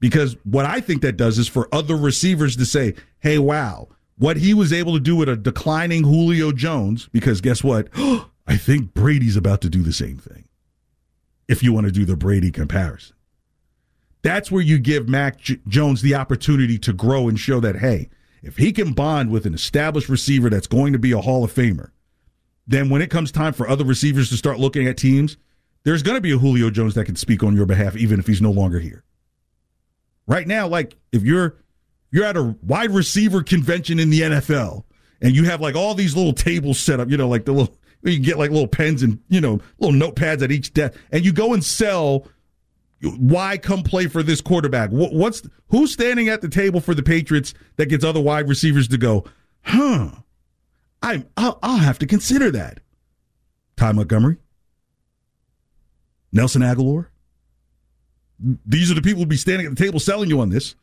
Because 0.00 0.36
what 0.44 0.64
I 0.64 0.80
think 0.80 1.02
that 1.02 1.16
does 1.16 1.38
is 1.38 1.46
for 1.46 1.68
other 1.72 1.96
receivers 1.96 2.56
to 2.56 2.64
say, 2.64 2.94
"Hey, 3.20 3.38
wow, 3.38 3.88
what 4.16 4.38
he 4.38 4.54
was 4.54 4.72
able 4.72 4.94
to 4.94 5.00
do 5.00 5.14
with 5.14 5.28
a 5.28 5.36
declining 5.36 6.04
Julio 6.04 6.52
Jones." 6.52 7.08
Because 7.12 7.40
guess 7.40 7.62
what? 7.62 7.88
I 8.46 8.56
think 8.56 8.94
Brady's 8.94 9.36
about 9.36 9.60
to 9.60 9.70
do 9.70 9.82
the 9.82 9.92
same 9.92 10.16
thing. 10.16 10.44
If 11.46 11.62
you 11.62 11.72
want 11.72 11.86
to 11.86 11.92
do 11.92 12.04
the 12.04 12.16
Brady 12.16 12.50
comparison, 12.50 13.14
that's 14.22 14.50
where 14.50 14.62
you 14.62 14.78
give 14.78 15.08
Mac 15.08 15.38
J- 15.38 15.60
Jones 15.68 16.02
the 16.02 16.14
opportunity 16.14 16.78
to 16.78 16.92
grow 16.92 17.28
and 17.28 17.38
show 17.38 17.60
that, 17.60 17.76
hey, 17.76 18.08
if 18.42 18.56
he 18.56 18.72
can 18.72 18.92
bond 18.92 19.30
with 19.30 19.46
an 19.46 19.54
established 19.54 20.08
receiver 20.08 20.48
that's 20.48 20.66
going 20.66 20.92
to 20.92 20.98
be 20.98 21.12
a 21.12 21.20
Hall 21.20 21.44
of 21.44 21.52
Famer, 21.52 21.90
then 22.66 22.88
when 22.88 23.02
it 23.02 23.10
comes 23.10 23.32
time 23.32 23.52
for 23.52 23.68
other 23.68 23.84
receivers 23.84 24.28
to 24.30 24.36
start 24.36 24.58
looking 24.58 24.86
at 24.86 24.96
teams, 24.96 25.36
there's 25.84 26.02
going 26.02 26.16
to 26.16 26.20
be 26.20 26.32
a 26.32 26.38
Julio 26.38 26.70
Jones 26.70 26.94
that 26.94 27.04
can 27.04 27.16
speak 27.16 27.42
on 27.42 27.56
your 27.56 27.66
behalf, 27.66 27.96
even 27.96 28.18
if 28.18 28.26
he's 28.26 28.42
no 28.42 28.50
longer 28.50 28.78
here. 28.78 29.02
Right 30.26 30.46
now, 30.46 30.68
like 30.68 30.96
if 31.12 31.22
you're 31.22 31.56
you're 32.10 32.24
at 32.24 32.36
a 32.36 32.56
wide 32.62 32.90
receiver 32.90 33.42
convention 33.42 33.98
in 33.98 34.10
the 34.10 34.20
NFL 34.20 34.84
and 35.20 35.34
you 35.34 35.44
have 35.44 35.60
like 35.60 35.74
all 35.74 35.94
these 35.94 36.16
little 36.16 36.32
tables 36.32 36.78
set 36.78 37.00
up, 37.00 37.10
you 37.10 37.16
know, 37.16 37.28
like 37.28 37.44
the 37.44 37.52
little 37.52 37.74
you 38.02 38.14
can 38.14 38.22
get 38.22 38.38
like 38.38 38.50
little 38.50 38.68
pens 38.68 39.02
and 39.02 39.20
you 39.28 39.40
know 39.40 39.60
little 39.78 39.98
notepads 39.98 40.42
at 40.42 40.50
each 40.50 40.72
desk, 40.72 40.98
and 41.12 41.24
you 41.24 41.32
go 41.32 41.52
and 41.52 41.64
sell. 41.64 42.26
Why 43.02 43.56
come 43.56 43.82
play 43.82 44.08
for 44.08 44.22
this 44.22 44.42
quarterback? 44.42 44.90
What's 44.90 45.42
who's 45.68 45.90
standing 45.90 46.28
at 46.28 46.42
the 46.42 46.50
table 46.50 46.80
for 46.80 46.94
the 46.94 47.02
Patriots 47.02 47.54
that 47.76 47.86
gets 47.86 48.04
other 48.04 48.20
wide 48.20 48.46
receivers 48.46 48.88
to 48.88 48.98
go? 48.98 49.24
Huh? 49.62 50.10
I 51.02 51.24
I'll, 51.34 51.58
I'll 51.62 51.78
have 51.78 51.98
to 52.00 52.06
consider 52.06 52.50
that. 52.50 52.80
Ty 53.76 53.92
Montgomery, 53.92 54.36
Nelson 56.30 56.60
Agholor. 56.60 57.06
These 58.66 58.90
are 58.90 58.94
the 58.94 59.02
people 59.02 59.18
who'll 59.18 59.26
be 59.26 59.36
standing 59.36 59.66
at 59.66 59.76
the 59.76 59.84
table 59.84 60.00
selling 60.00 60.28
you 60.28 60.40
on 60.40 60.50
this. 60.50 60.74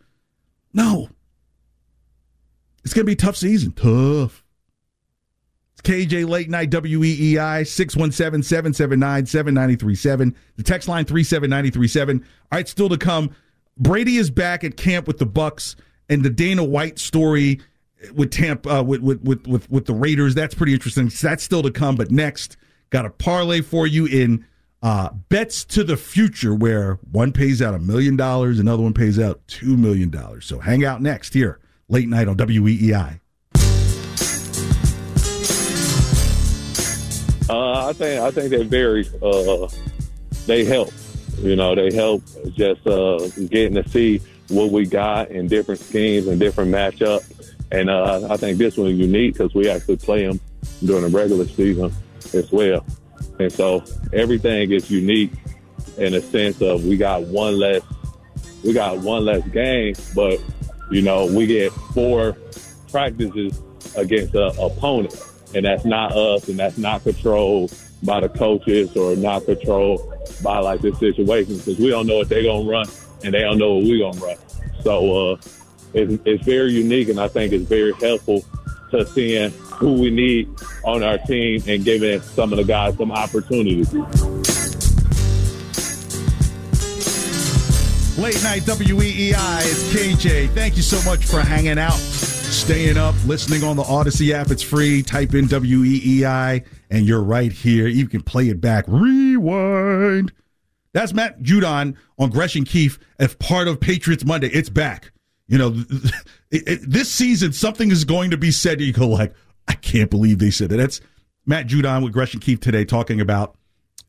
No, 0.73 1.09
it's 2.83 2.93
going 2.93 3.03
to 3.03 3.07
be 3.07 3.13
a 3.13 3.15
tough 3.15 3.35
season. 3.35 3.71
Tough. 3.71 4.43
KJ 5.83 6.27
Late 6.27 6.49
Night 6.49 6.69
WEEI 6.69 7.65
617 7.67 8.43
779 8.43 9.25
7937. 9.25 10.35
The 10.57 10.63
text 10.63 10.87
line 10.87 11.05
37937. 11.05 12.19
All 12.19 12.57
right, 12.57 12.67
still 12.67 12.89
to 12.89 12.97
come. 12.97 13.35
Brady 13.77 14.17
is 14.17 14.29
back 14.29 14.63
at 14.63 14.75
camp 14.75 15.07
with 15.07 15.17
the 15.17 15.25
Bucs 15.25 15.75
and 16.09 16.23
the 16.23 16.29
Dana 16.29 16.63
White 16.63 16.99
story 16.99 17.59
with 18.13 18.31
Tampa 18.31 18.79
uh, 18.79 18.83
with, 18.83 19.01
with, 19.01 19.21
with 19.21 19.47
with 19.47 19.69
with 19.69 19.85
the 19.85 19.93
Raiders. 19.93 20.35
That's 20.35 20.55
pretty 20.55 20.73
interesting. 20.73 21.11
That's 21.21 21.43
still 21.43 21.63
to 21.63 21.71
come. 21.71 21.95
But 21.95 22.11
next, 22.11 22.57
got 22.89 23.05
a 23.05 23.09
parlay 23.09 23.61
for 23.61 23.87
you 23.87 24.05
in 24.05 24.45
uh, 24.83 25.09
bets 25.29 25.65
to 25.65 25.83
the 25.83 25.97
future, 25.97 26.53
where 26.53 26.99
one 27.11 27.31
pays 27.31 27.61
out 27.61 27.73
a 27.73 27.79
million 27.79 28.15
dollars, 28.15 28.59
another 28.59 28.83
one 28.83 28.93
pays 28.93 29.19
out 29.19 29.41
two 29.47 29.75
million 29.77 30.09
dollars. 30.09 30.45
So 30.45 30.59
hang 30.59 30.85
out 30.85 31.01
next 31.01 31.33
here, 31.33 31.59
late 31.89 32.07
night 32.07 32.27
on 32.27 32.37
WEEI. 32.37 33.19
Uh, 37.49 37.87
I 37.87 37.93
think 37.93 38.21
I 38.21 38.31
think 38.31 38.49
they 38.49 38.63
very 38.63 39.07
uh, 39.21 39.67
they 40.45 40.65
help. 40.65 40.91
You 41.37 41.55
know, 41.55 41.75
they 41.75 41.93
help 41.93 42.23
just 42.55 42.85
uh, 42.87 43.19
getting 43.49 43.75
to 43.75 43.87
see 43.89 44.19
what 44.49 44.71
we 44.71 44.85
got 44.85 45.29
in 45.29 45.47
different 45.47 45.79
schemes 45.79 46.27
and 46.27 46.39
different 46.39 46.71
matchups. 46.71 47.53
And 47.71 47.89
uh, 47.89 48.27
I 48.29 48.37
think 48.37 48.57
this 48.57 48.77
one 48.77 48.87
is 48.87 48.97
unique 48.97 49.33
because 49.33 49.53
we 49.53 49.69
actually 49.69 49.97
play 49.97 50.25
them 50.25 50.39
during 50.83 51.03
the 51.03 51.17
regular 51.17 51.47
season 51.47 51.93
as 52.33 52.51
well. 52.51 52.85
And 53.39 53.51
so 53.51 53.83
everything 54.13 54.71
is 54.71 54.89
unique 54.89 55.31
in 55.97 56.13
a 56.13 56.21
sense 56.21 56.61
of 56.61 56.85
we 56.85 56.97
got 56.97 57.23
one 57.23 57.57
less 57.57 57.81
we 58.63 58.73
got 58.73 58.97
one 58.99 59.25
less 59.25 59.47
game, 59.49 59.95
but 60.15 60.41
you 60.91 61.01
know 61.01 61.25
we 61.25 61.45
get 61.45 61.71
four 61.93 62.35
practices 62.91 63.61
against 63.95 64.35
an 64.35 64.51
opponent 64.59 65.15
and 65.55 65.65
that's 65.65 65.85
not 65.85 66.11
us, 66.11 66.47
and 66.49 66.59
that's 66.59 66.77
not 66.77 67.03
controlled 67.03 67.73
by 68.03 68.19
the 68.19 68.29
coaches 68.29 68.95
or 68.95 69.15
not 69.15 69.45
controlled 69.45 70.01
by 70.43 70.59
like 70.59 70.81
this 70.81 70.97
situation 70.99 71.57
because 71.57 71.77
we 71.77 71.89
don't 71.89 72.07
know 72.07 72.17
what 72.17 72.29
they're 72.29 72.43
gonna 72.43 72.69
run 72.69 72.85
and 73.23 73.33
they 73.33 73.41
don't 73.41 73.57
know 73.57 73.75
what 73.75 73.85
we're 73.85 73.99
gonna 73.99 74.25
run. 74.25 74.37
So 74.83 75.31
uh, 75.31 75.37
it's, 75.93 76.21
it's 76.25 76.43
very 76.43 76.73
unique, 76.73 77.09
and 77.09 77.19
I 77.19 77.27
think 77.27 77.53
it's 77.53 77.65
very 77.65 77.93
helpful 77.93 78.45
to 78.91 79.05
seeing 79.05 79.51
who 79.51 79.93
we 79.93 80.09
need 80.09 80.49
on 80.83 81.03
our 81.03 81.17
team 81.19 81.61
and 81.67 81.83
giving 81.83 82.21
some 82.21 82.51
of 82.51 82.57
the 82.57 82.63
guys 82.63 82.95
some 82.97 83.11
opportunities. 83.11 83.93
Late 88.17 88.41
night 88.43 88.63
WEEI, 88.63 89.61
it's 89.61 89.93
KJ. 89.93 90.49
Thank 90.49 90.75
you 90.75 90.81
so 90.81 90.97
much 91.09 91.25
for 91.25 91.39
hanging 91.39 91.77
out 91.77 91.99
staying 92.57 92.97
up, 92.97 93.15
listening 93.25 93.63
on 93.63 93.77
the 93.77 93.83
Audacy 93.83 94.31
app. 94.31 94.51
It's 94.51 94.61
free. 94.61 95.01
Type 95.01 95.33
in 95.33 95.45
WEEI, 95.45 96.65
and 96.89 97.05
you're 97.05 97.23
right 97.23 97.51
here. 97.51 97.87
You 97.87 98.07
can 98.09 98.21
play 98.21 98.49
it 98.49 98.59
back. 98.59 98.83
Rewind. 98.87 100.33
That's 100.91 101.13
Matt 101.13 101.41
Judon 101.41 101.95
on 102.17 102.29
Gresh 102.29 102.55
and 102.55 102.65
Keefe 102.67 102.99
as 103.19 103.35
part 103.35 103.67
of 103.67 103.79
Patriots 103.79 104.25
Monday. 104.25 104.49
It's 104.49 104.69
back. 104.69 105.11
You 105.47 105.57
know, 105.57 105.83
it, 106.51 106.67
it, 106.67 106.79
this 106.83 107.09
season, 107.09 107.53
something 107.53 107.91
is 107.91 108.03
going 108.03 108.31
to 108.31 108.37
be 108.37 108.51
said. 108.51 108.81
You 108.81 108.91
go 108.91 109.07
like, 109.07 109.33
I 109.67 109.73
can't 109.73 110.09
believe 110.09 110.39
they 110.39 110.51
said 110.51 110.69
that. 110.69 110.77
That's 110.77 111.01
Matt 111.45 111.67
Judon 111.67 112.03
with 112.03 112.13
Gresh 112.13 112.33
and 112.33 112.41
Keefe 112.41 112.59
today 112.59 112.83
talking 112.85 113.21
about 113.21 113.55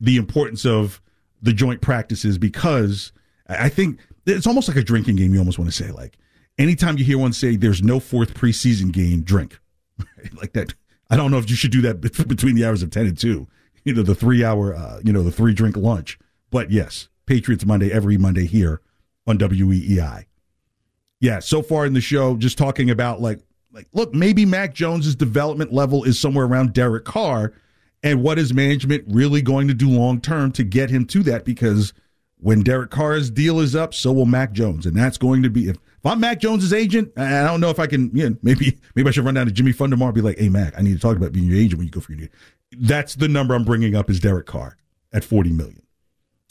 the 0.00 0.16
importance 0.16 0.66
of 0.66 1.00
the 1.40 1.52
joint 1.52 1.80
practices 1.80 2.38
because 2.38 3.12
I 3.48 3.68
think 3.68 4.00
it's 4.26 4.46
almost 4.46 4.68
like 4.68 4.76
a 4.76 4.82
drinking 4.82 5.16
game. 5.16 5.32
You 5.32 5.38
almost 5.38 5.58
want 5.58 5.70
to 5.70 5.84
say 5.84 5.90
like 5.90 6.18
anytime 6.58 6.98
you 6.98 7.04
hear 7.04 7.18
one 7.18 7.32
say 7.32 7.56
there's 7.56 7.82
no 7.82 8.00
fourth 8.00 8.34
preseason 8.34 8.92
game, 8.92 9.22
drink 9.22 9.58
like 10.34 10.52
that. 10.52 10.74
I 11.10 11.16
don't 11.16 11.30
know 11.30 11.38
if 11.38 11.48
you 11.48 11.56
should 11.56 11.70
do 11.70 11.80
that 11.82 12.00
between 12.28 12.54
the 12.54 12.64
hours 12.64 12.82
of 12.82 12.90
ten 12.90 13.06
and 13.06 13.16
two. 13.16 13.46
You 13.84 13.94
know 13.94 14.02
the 14.02 14.14
three 14.14 14.44
hour, 14.44 14.74
uh, 14.74 15.00
you 15.04 15.12
know 15.12 15.22
the 15.22 15.32
three 15.32 15.54
drink 15.54 15.76
lunch. 15.76 16.18
But 16.50 16.70
yes, 16.70 17.08
Patriots 17.26 17.64
Monday 17.64 17.92
every 17.92 18.18
Monday 18.18 18.46
here 18.46 18.80
on 19.26 19.38
WEEI. 19.38 20.24
Yeah, 21.20 21.40
so 21.40 21.62
far 21.62 21.84
in 21.84 21.94
the 21.94 22.00
show, 22.00 22.36
just 22.36 22.58
talking 22.58 22.90
about 22.90 23.20
like 23.20 23.40
like 23.72 23.86
look, 23.92 24.14
maybe 24.14 24.46
Mac 24.46 24.74
Jones's 24.74 25.16
development 25.16 25.72
level 25.72 26.04
is 26.04 26.18
somewhere 26.18 26.46
around 26.46 26.72
Derek 26.72 27.04
Carr, 27.04 27.52
and 28.02 28.22
what 28.22 28.38
is 28.38 28.54
management 28.54 29.04
really 29.08 29.42
going 29.42 29.68
to 29.68 29.74
do 29.74 29.88
long 29.88 30.20
term 30.20 30.52
to 30.52 30.64
get 30.64 30.90
him 30.90 31.04
to 31.06 31.22
that? 31.24 31.44
Because 31.44 31.92
when 32.38 32.62
Derek 32.62 32.90
Carr's 32.90 33.30
deal 33.30 33.58
is 33.60 33.74
up, 33.74 33.94
so 33.94 34.12
will 34.12 34.26
Mac 34.26 34.52
Jones, 34.52 34.86
and 34.86 34.96
that's 34.96 35.18
going 35.18 35.42
to 35.42 35.50
be 35.50 35.68
if, 35.68 35.76
if 35.76 36.06
I'm 36.06 36.20
Mac 36.20 36.40
Jones's 36.40 36.72
agent. 36.72 37.12
I 37.16 37.44
don't 37.44 37.60
know 37.60 37.70
if 37.70 37.80
I 37.80 37.86
can. 37.86 38.10
You 38.14 38.30
know, 38.30 38.36
maybe 38.42 38.78
maybe 38.94 39.08
I 39.08 39.10
should 39.10 39.24
run 39.24 39.34
down 39.34 39.46
to 39.46 39.52
Jimmy 39.52 39.72
Fund 39.72 39.90
tomorrow 39.90 40.10
and 40.10 40.14
be 40.14 40.22
like, 40.22 40.38
"Hey 40.38 40.48
Mac, 40.48 40.78
I 40.78 40.82
need 40.82 40.94
to 40.94 41.00
talk 41.00 41.16
about 41.16 41.32
being 41.32 41.46
your 41.46 41.58
agent 41.58 41.78
when 41.78 41.86
you 41.86 41.92
go 41.92 42.00
for 42.00 42.12
your." 42.12 42.20
Deal. 42.20 42.28
That's 42.78 43.16
the 43.16 43.28
number 43.28 43.54
I'm 43.54 43.64
bringing 43.64 43.94
up 43.96 44.08
is 44.08 44.20
Derek 44.20 44.46
Carr 44.46 44.76
at 45.12 45.24
40 45.24 45.50
million. 45.52 45.82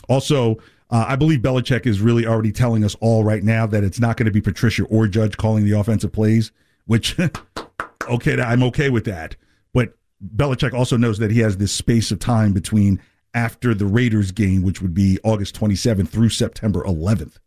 Also, 0.09 0.57
uh, 0.89 1.05
I 1.07 1.15
believe 1.15 1.39
Belichick 1.39 1.85
is 1.85 1.99
really 1.99 2.25
already 2.25 2.51
telling 2.51 2.83
us 2.83 2.95
all 3.01 3.23
right 3.23 3.43
now 3.43 3.65
that 3.67 3.83
it's 3.83 3.99
not 3.99 4.15
going 4.17 4.25
to 4.25 4.31
be 4.31 4.41
Patricia 4.41 4.83
or 4.85 5.07
Judge 5.07 5.35
calling 5.35 5.65
the 5.65 5.77
offensive 5.77 6.13
plays, 6.13 6.51
which, 6.85 7.17
okay, 8.09 8.41
I'm 8.41 8.63
okay 8.63 8.89
with 8.89 9.05
that. 9.05 9.35
But 9.73 9.93
Belichick 10.35 10.73
also 10.73 10.95
knows 10.95 11.17
that 11.19 11.31
he 11.31 11.39
has 11.39 11.57
this 11.57 11.73
space 11.73 12.11
of 12.11 12.19
time 12.19 12.53
between 12.53 13.01
after 13.33 13.73
the 13.73 13.85
Raiders 13.85 14.31
game, 14.31 14.61
which 14.61 14.81
would 14.81 14.93
be 14.93 15.19
August 15.23 15.59
27th 15.59 16.07
through 16.07 16.29
September 16.29 16.83
11th, 16.83 17.37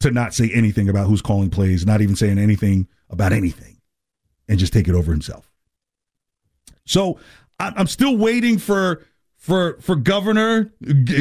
to 0.00 0.10
not 0.10 0.34
say 0.34 0.50
anything 0.52 0.88
about 0.88 1.06
who's 1.06 1.22
calling 1.22 1.50
plays, 1.50 1.86
not 1.86 2.02
even 2.02 2.14
saying 2.14 2.38
anything 2.38 2.88
about 3.08 3.32
anything, 3.32 3.78
and 4.48 4.58
just 4.58 4.72
take 4.72 4.86
it 4.86 4.94
over 4.94 5.10
himself. 5.10 5.50
So 6.84 7.18
I'm 7.58 7.86
still 7.86 8.16
waiting 8.16 8.58
for 8.58 9.04
for 9.36 9.78
for 9.80 9.96
governor 9.96 10.72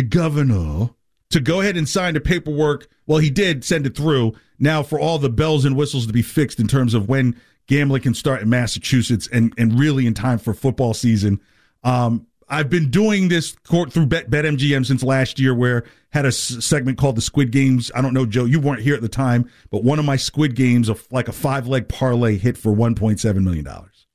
governor 0.10 0.90
to 1.30 1.40
go 1.40 1.62
ahead 1.62 1.78
and 1.78 1.88
sign 1.88 2.14
the 2.16 2.20
paperwork. 2.20 2.88
Well, 3.06 3.20
he 3.20 3.30
did 3.30 3.64
send 3.64 3.86
it 3.86 3.96
through. 3.96 4.34
Now 4.58 4.84
for 4.84 5.00
all 5.00 5.20
the 5.20 5.30
bells 5.30 5.66
and 5.66 5.76
whistles 5.76 6.08
to 6.08 6.14
be 6.14 6.22
fixed 6.22 6.60
in 6.60 6.68
terms 6.68 6.94
of 6.94 7.08
when 7.08 7.40
gambling 7.68 8.02
can 8.02 8.14
start 8.14 8.42
in 8.42 8.50
Massachusetts 8.50 9.28
and 9.32 9.54
and 9.58 9.80
really 9.80 10.08
in 10.08 10.14
time 10.14 10.40
for 10.40 10.54
football 10.54 10.94
season. 10.94 11.40
Um, 11.84 12.26
I've 12.52 12.70
been 12.70 12.90
doing 12.90 13.28
this 13.30 13.56
court 13.64 13.94
through 13.94 14.08
Bet, 14.08 14.32
BetMGM 14.32 14.84
since 14.84 15.04
last 15.04 15.40
year, 15.40 15.54
where 15.54 15.84
had 16.10 16.26
a 16.26 16.30
s- 16.30 16.66
segment 16.66 16.98
called 16.98 17.16
the 17.16 17.22
Squid 17.22 17.52
Games. 17.52 17.92
I 17.94 18.02
don't 18.02 18.14
know, 18.14 18.26
Joe, 18.26 18.46
you 18.46 18.60
weren't 18.60 18.82
here 18.82 18.96
at 18.96 19.02
the 19.02 19.08
time, 19.08 19.48
but 19.70 19.84
one 19.84 20.00
of 20.00 20.06
my 20.06 20.16
Squid 20.16 20.56
Games, 20.56 20.90
of 20.90 21.06
like 21.12 21.28
a 21.28 21.32
five 21.32 21.68
leg 21.68 21.88
parlay, 21.88 22.38
hit 22.38 22.58
for 22.58 22.72
one 22.72 22.96
point 22.96 23.20
seven 23.20 23.44
million 23.44 23.64
dollars. 23.64 24.08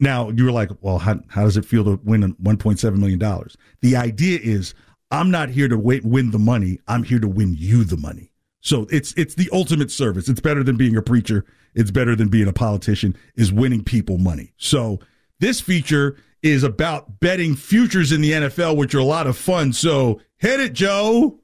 Now 0.00 0.30
you 0.30 0.44
were 0.44 0.50
like, 0.50 0.70
well, 0.80 0.98
how, 0.98 1.20
how 1.28 1.44
does 1.44 1.56
it 1.56 1.64
feel 1.64 1.84
to 1.84 2.00
win 2.02 2.22
one 2.40 2.56
point 2.56 2.80
seven 2.80 2.98
million 2.98 3.20
dollars? 3.20 3.56
The 3.80 3.94
idea 3.94 4.40
is, 4.42 4.74
I'm 5.12 5.30
not 5.30 5.50
here 5.50 5.68
to 5.68 5.78
wait, 5.78 6.04
win 6.04 6.30
the 6.30 6.38
money. 6.38 6.78
I'm 6.88 7.02
here 7.04 7.20
to 7.20 7.28
win 7.28 7.54
you 7.56 7.84
the 7.84 7.98
money. 7.98 8.32
So 8.62 8.86
it's 8.90 9.12
it's 9.16 9.34
the 9.34 9.50
ultimate 9.52 9.90
service. 9.90 10.28
It's 10.28 10.40
better 10.40 10.64
than 10.64 10.76
being 10.76 10.96
a 10.96 11.02
preacher. 11.02 11.44
It's 11.74 11.90
better 11.90 12.16
than 12.16 12.28
being 12.28 12.48
a 12.48 12.52
politician. 12.52 13.14
Is 13.36 13.52
winning 13.52 13.84
people 13.84 14.16
money. 14.16 14.54
So 14.56 15.00
this 15.38 15.60
feature 15.60 16.16
is 16.42 16.62
about 16.62 17.20
betting 17.20 17.56
futures 17.56 18.10
in 18.10 18.22
the 18.22 18.32
NFL, 18.32 18.76
which 18.76 18.94
are 18.94 19.00
a 19.00 19.04
lot 19.04 19.26
of 19.26 19.36
fun. 19.36 19.72
So 19.72 20.20
hit 20.38 20.60
it, 20.60 20.72
Joe. 20.72 21.40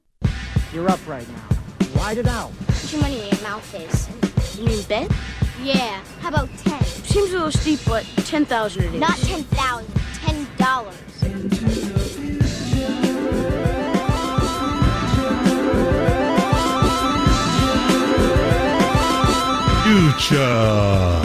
You're 0.73 0.89
up 0.89 1.07
right 1.07 1.29
now. 1.29 1.57
Ride 1.95 2.19
it 2.19 2.27
out. 2.27 2.53
How 2.53 2.73
much 2.73 2.97
money 2.97 3.21
in 3.21 3.35
your 3.35 3.43
mouth 3.43 3.75
is? 3.75 4.59
You 4.59 4.65
mean 4.65 4.83
bet? 4.85 5.13
Yeah. 5.63 6.03
How 6.21 6.29
about 6.29 6.49
ten? 6.59 6.83
Seems 6.85 7.31
a 7.33 7.35
little 7.35 7.53
steep, 7.53 7.81
but 7.87 8.05
ten 8.25 8.47
thousand 8.47 8.85
it 8.85 8.95
is. 8.95 9.01
Not 9.01 9.19
ten 9.19 9.43
thousand. 9.43 9.93
Ten 10.15 10.47
dollars. 10.57 12.08
Future. 19.85 21.25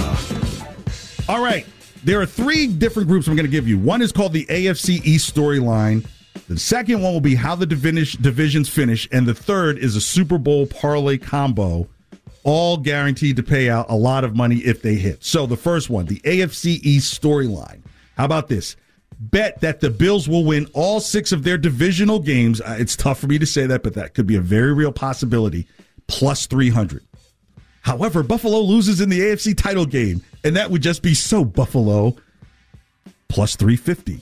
All 1.27 1.43
right. 1.43 1.65
There 2.03 2.19
are 2.19 2.25
three 2.25 2.67
different 2.67 3.07
groups 3.07 3.27
I'm 3.27 3.35
going 3.35 3.45
to 3.45 3.51
give 3.51 3.67
you. 3.67 3.77
One 3.77 4.01
is 4.01 4.11
called 4.11 4.33
the 4.33 4.45
AFC 4.45 5.03
East 5.05 5.33
storyline. 5.33 6.05
The 6.47 6.59
second 6.59 7.01
one 7.01 7.13
will 7.13 7.21
be 7.21 7.35
how 7.35 7.55
the 7.55 7.65
divisions 7.65 8.69
finish. 8.69 9.07
And 9.11 9.25
the 9.25 9.33
third 9.33 9.77
is 9.77 9.95
a 9.95 10.01
Super 10.01 10.37
Bowl 10.37 10.67
parlay 10.67 11.17
combo, 11.17 11.87
all 12.43 12.75
guaranteed 12.77 13.37
to 13.37 13.43
pay 13.43 13.69
out 13.69 13.85
a 13.89 13.95
lot 13.95 14.25
of 14.25 14.35
money 14.35 14.57
if 14.57 14.81
they 14.81 14.95
hit. 14.95 15.23
So 15.23 15.45
the 15.45 15.55
first 15.55 15.89
one, 15.89 16.05
the 16.05 16.19
AFC 16.21 16.79
East 16.83 17.21
storyline. 17.21 17.81
How 18.17 18.25
about 18.25 18.49
this? 18.49 18.75
Bet 19.19 19.61
that 19.61 19.79
the 19.79 19.89
Bills 19.89 20.27
will 20.27 20.43
win 20.43 20.67
all 20.73 20.99
six 20.99 21.31
of 21.31 21.43
their 21.43 21.57
divisional 21.57 22.19
games. 22.19 22.61
Uh, 22.61 22.77
It's 22.79 22.95
tough 22.95 23.19
for 23.19 23.27
me 23.27 23.39
to 23.39 23.45
say 23.45 23.65
that, 23.67 23.83
but 23.83 23.93
that 23.95 24.13
could 24.13 24.27
be 24.27 24.35
a 24.35 24.41
very 24.41 24.73
real 24.73 24.91
possibility. 24.91 25.67
Plus 26.07 26.45
300. 26.47 27.03
However, 27.81 28.23
Buffalo 28.23 28.59
loses 28.59 29.01
in 29.01 29.09
the 29.09 29.19
AFC 29.19 29.55
title 29.57 29.85
game, 29.85 30.21
and 30.43 30.55
that 30.55 30.71
would 30.71 30.81
just 30.81 31.01
be 31.01 31.13
so 31.13 31.43
Buffalo. 31.43 32.15
Plus 33.27 33.55
350. 33.55 34.21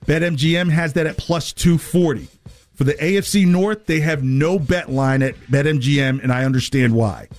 BetMGM 0.05 0.69
has 0.69 0.93
that 0.93 1.07
at 1.07 1.17
plus 1.17 1.53
240. 1.53 2.27
For 2.75 2.83
the 2.83 2.93
AFC 2.95 3.47
North, 3.47 3.85
they 3.85 3.99
have 4.01 4.23
no 4.23 4.59
bet 4.59 4.91
line 4.91 5.21
at 5.21 5.35
BetMGM, 5.47 6.21
and 6.21 6.31
I 6.31 6.43
understand 6.43 6.93
why. 6.93 7.29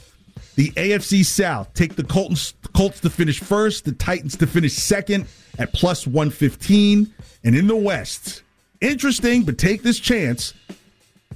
The 0.57 0.71
AFC 0.73 1.25
South 1.25 1.73
take 1.75 1.97
the 1.97 2.05
Colts, 2.05 2.55
Colts 2.73 3.01
to 3.01 3.11
finish 3.11 3.41
first, 3.41 3.85
the 3.85 3.93
Titans 3.93 4.37
to 4.37 4.47
finish 4.47 4.75
second 4.75 5.27
at 5.59 5.73
plus 5.73 6.07
115. 6.07 7.13
And 7.43 7.57
in 7.57 7.67
the 7.67 7.77
West, 7.77 8.43
interesting, 8.81 9.43
but 9.43 9.59
take 9.59 9.83
this 9.83 9.99
chance. 9.99 10.55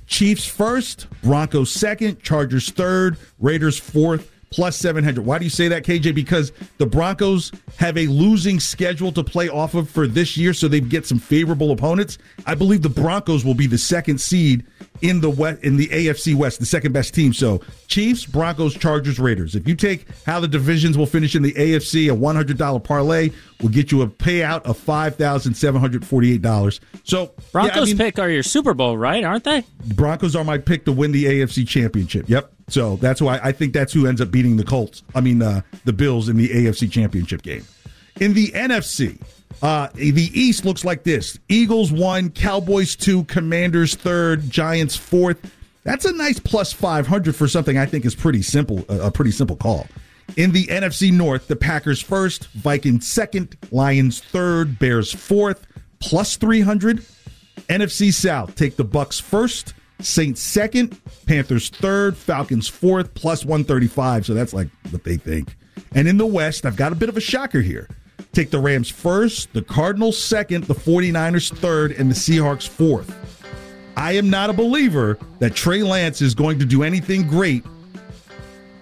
Chiefs 0.08 0.46
first, 0.46 1.06
Broncos 1.22 1.70
second, 1.70 2.22
Chargers 2.22 2.70
third, 2.70 3.18
Raiders 3.38 3.78
fourth, 3.78 4.32
plus 4.50 4.76
700. 4.76 5.24
Why 5.24 5.38
do 5.38 5.44
you 5.44 5.50
say 5.50 5.68
that, 5.68 5.84
KJ? 5.84 6.14
Because 6.14 6.52
the 6.78 6.86
Broncos 6.86 7.52
have 7.76 7.96
a 7.96 8.06
losing 8.06 8.60
schedule 8.60 9.12
to 9.12 9.22
play 9.22 9.48
off 9.48 9.74
of 9.74 9.90
for 9.90 10.06
this 10.06 10.36
year, 10.36 10.52
so 10.52 10.68
they 10.68 10.80
get 10.80 11.06
some 11.06 11.18
favorable 11.18 11.70
opponents. 11.70 12.18
I 12.46 12.54
believe 12.54 12.82
the 12.82 12.88
Broncos 12.88 13.44
will 13.44 13.54
be 13.54 13.66
the 13.66 13.78
second 13.78 14.20
seed 14.20 14.64
in 15.02 15.20
the 15.20 15.30
West, 15.30 15.62
in 15.62 15.76
the 15.76 15.88
AFC 15.88 16.34
West, 16.34 16.60
the 16.60 16.66
second 16.66 16.92
best 16.92 17.14
team. 17.14 17.32
So 17.32 17.60
Chiefs, 17.86 18.26
Broncos, 18.26 18.74
Chargers, 18.74 19.18
Raiders. 19.18 19.54
If 19.54 19.66
you 19.68 19.74
take 19.74 20.06
how 20.24 20.40
the 20.40 20.48
divisions 20.48 20.98
will 20.98 21.06
finish 21.06 21.34
in 21.34 21.42
the 21.42 21.52
AFC, 21.52 22.12
a 22.12 22.16
$100 22.16 22.84
parlay 22.84 23.30
will 23.60 23.68
get 23.68 23.92
you 23.92 24.02
a 24.02 24.06
payout 24.06 24.62
of 24.62 24.78
$5,748. 24.78 26.80
So 27.04 27.32
Broncos 27.52 27.76
yeah, 27.76 27.82
I 27.82 27.84
mean, 27.84 27.98
pick 27.98 28.18
are 28.18 28.30
your 28.30 28.42
Super 28.42 28.74
Bowl, 28.74 28.98
right? 28.98 29.22
Aren't 29.24 29.44
they? 29.44 29.64
Broncos 29.94 30.34
are 30.34 30.44
my 30.44 30.58
pick 30.58 30.84
to 30.86 30.92
win 30.92 31.12
the 31.12 31.26
AFC 31.26 31.66
Championship. 31.66 32.28
Yep. 32.28 32.52
So 32.68 32.96
that's 32.96 33.20
why 33.20 33.40
I 33.42 33.52
think 33.52 33.72
that's 33.72 33.92
who 33.92 34.06
ends 34.06 34.20
up 34.20 34.30
beating 34.30 34.56
the 34.56 34.64
Colts. 34.64 35.02
I 35.14 35.20
mean, 35.20 35.42
uh, 35.42 35.62
the 35.84 35.92
Bills 35.92 36.28
in 36.28 36.36
the 36.36 36.48
AFC 36.48 36.90
Championship 36.90 37.42
game. 37.42 37.64
In 38.20 38.34
the 38.34 38.48
NFC, 38.48 39.20
uh, 39.62 39.88
the 39.94 40.30
East 40.34 40.64
looks 40.64 40.84
like 40.84 41.02
this: 41.02 41.38
Eagles 41.48 41.90
one, 41.90 42.30
Cowboys 42.30 42.94
two, 42.94 43.24
Commanders 43.24 43.94
third, 43.94 44.50
Giants 44.50 44.96
fourth. 44.96 45.38
That's 45.84 46.04
a 46.04 46.12
nice 46.12 46.38
plus 46.38 46.72
five 46.72 47.06
hundred 47.06 47.34
for 47.36 47.48
something 47.48 47.78
I 47.78 47.86
think 47.86 48.04
is 48.04 48.14
pretty 48.14 48.42
simple, 48.42 48.84
a 48.88 49.10
pretty 49.10 49.30
simple 49.30 49.56
call. 49.56 49.86
In 50.36 50.52
the 50.52 50.66
NFC 50.66 51.10
North, 51.10 51.48
the 51.48 51.56
Packers 51.56 52.02
first, 52.02 52.48
Vikings 52.48 53.06
second, 53.06 53.56
Lions 53.70 54.20
third, 54.20 54.78
Bears 54.78 55.12
fourth, 55.12 55.66
plus 56.00 56.36
three 56.36 56.60
hundred. 56.60 57.04
NFC 57.68 58.12
South, 58.12 58.54
take 58.54 58.76
the 58.76 58.84
Bucs 58.84 59.20
first, 59.20 59.74
Saints 60.00 60.40
second, 60.40 60.98
Panthers 61.26 61.70
third, 61.70 62.16
Falcons 62.16 62.68
fourth, 62.68 63.14
plus 63.14 63.44
135. 63.44 64.26
So 64.26 64.34
that's 64.34 64.52
like 64.52 64.68
what 64.90 65.04
they 65.04 65.16
think. 65.16 65.56
And 65.94 66.06
in 66.06 66.18
the 66.18 66.26
West, 66.26 66.66
I've 66.66 66.76
got 66.76 66.92
a 66.92 66.96
bit 66.96 67.08
of 67.08 67.16
a 67.16 67.20
shocker 67.20 67.60
here. 67.60 67.88
Take 68.32 68.50
the 68.50 68.58
Rams 68.58 68.88
first, 68.88 69.52
the 69.52 69.62
Cardinals 69.62 70.18
second, 70.22 70.64
the 70.64 70.74
49ers 70.74 71.56
third, 71.56 71.92
and 71.92 72.10
the 72.10 72.14
Seahawks 72.14 72.68
fourth. 72.68 73.16
I 73.96 74.12
am 74.12 74.30
not 74.30 74.50
a 74.50 74.52
believer 74.52 75.18
that 75.40 75.54
Trey 75.56 75.82
Lance 75.82 76.22
is 76.22 76.34
going 76.34 76.60
to 76.60 76.64
do 76.64 76.84
anything 76.84 77.26
great 77.26 77.64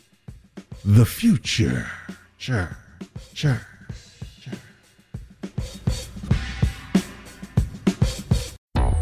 the 0.84 1.04
future. 1.04 1.90
Sure, 2.38 2.76
sure. 3.34 3.60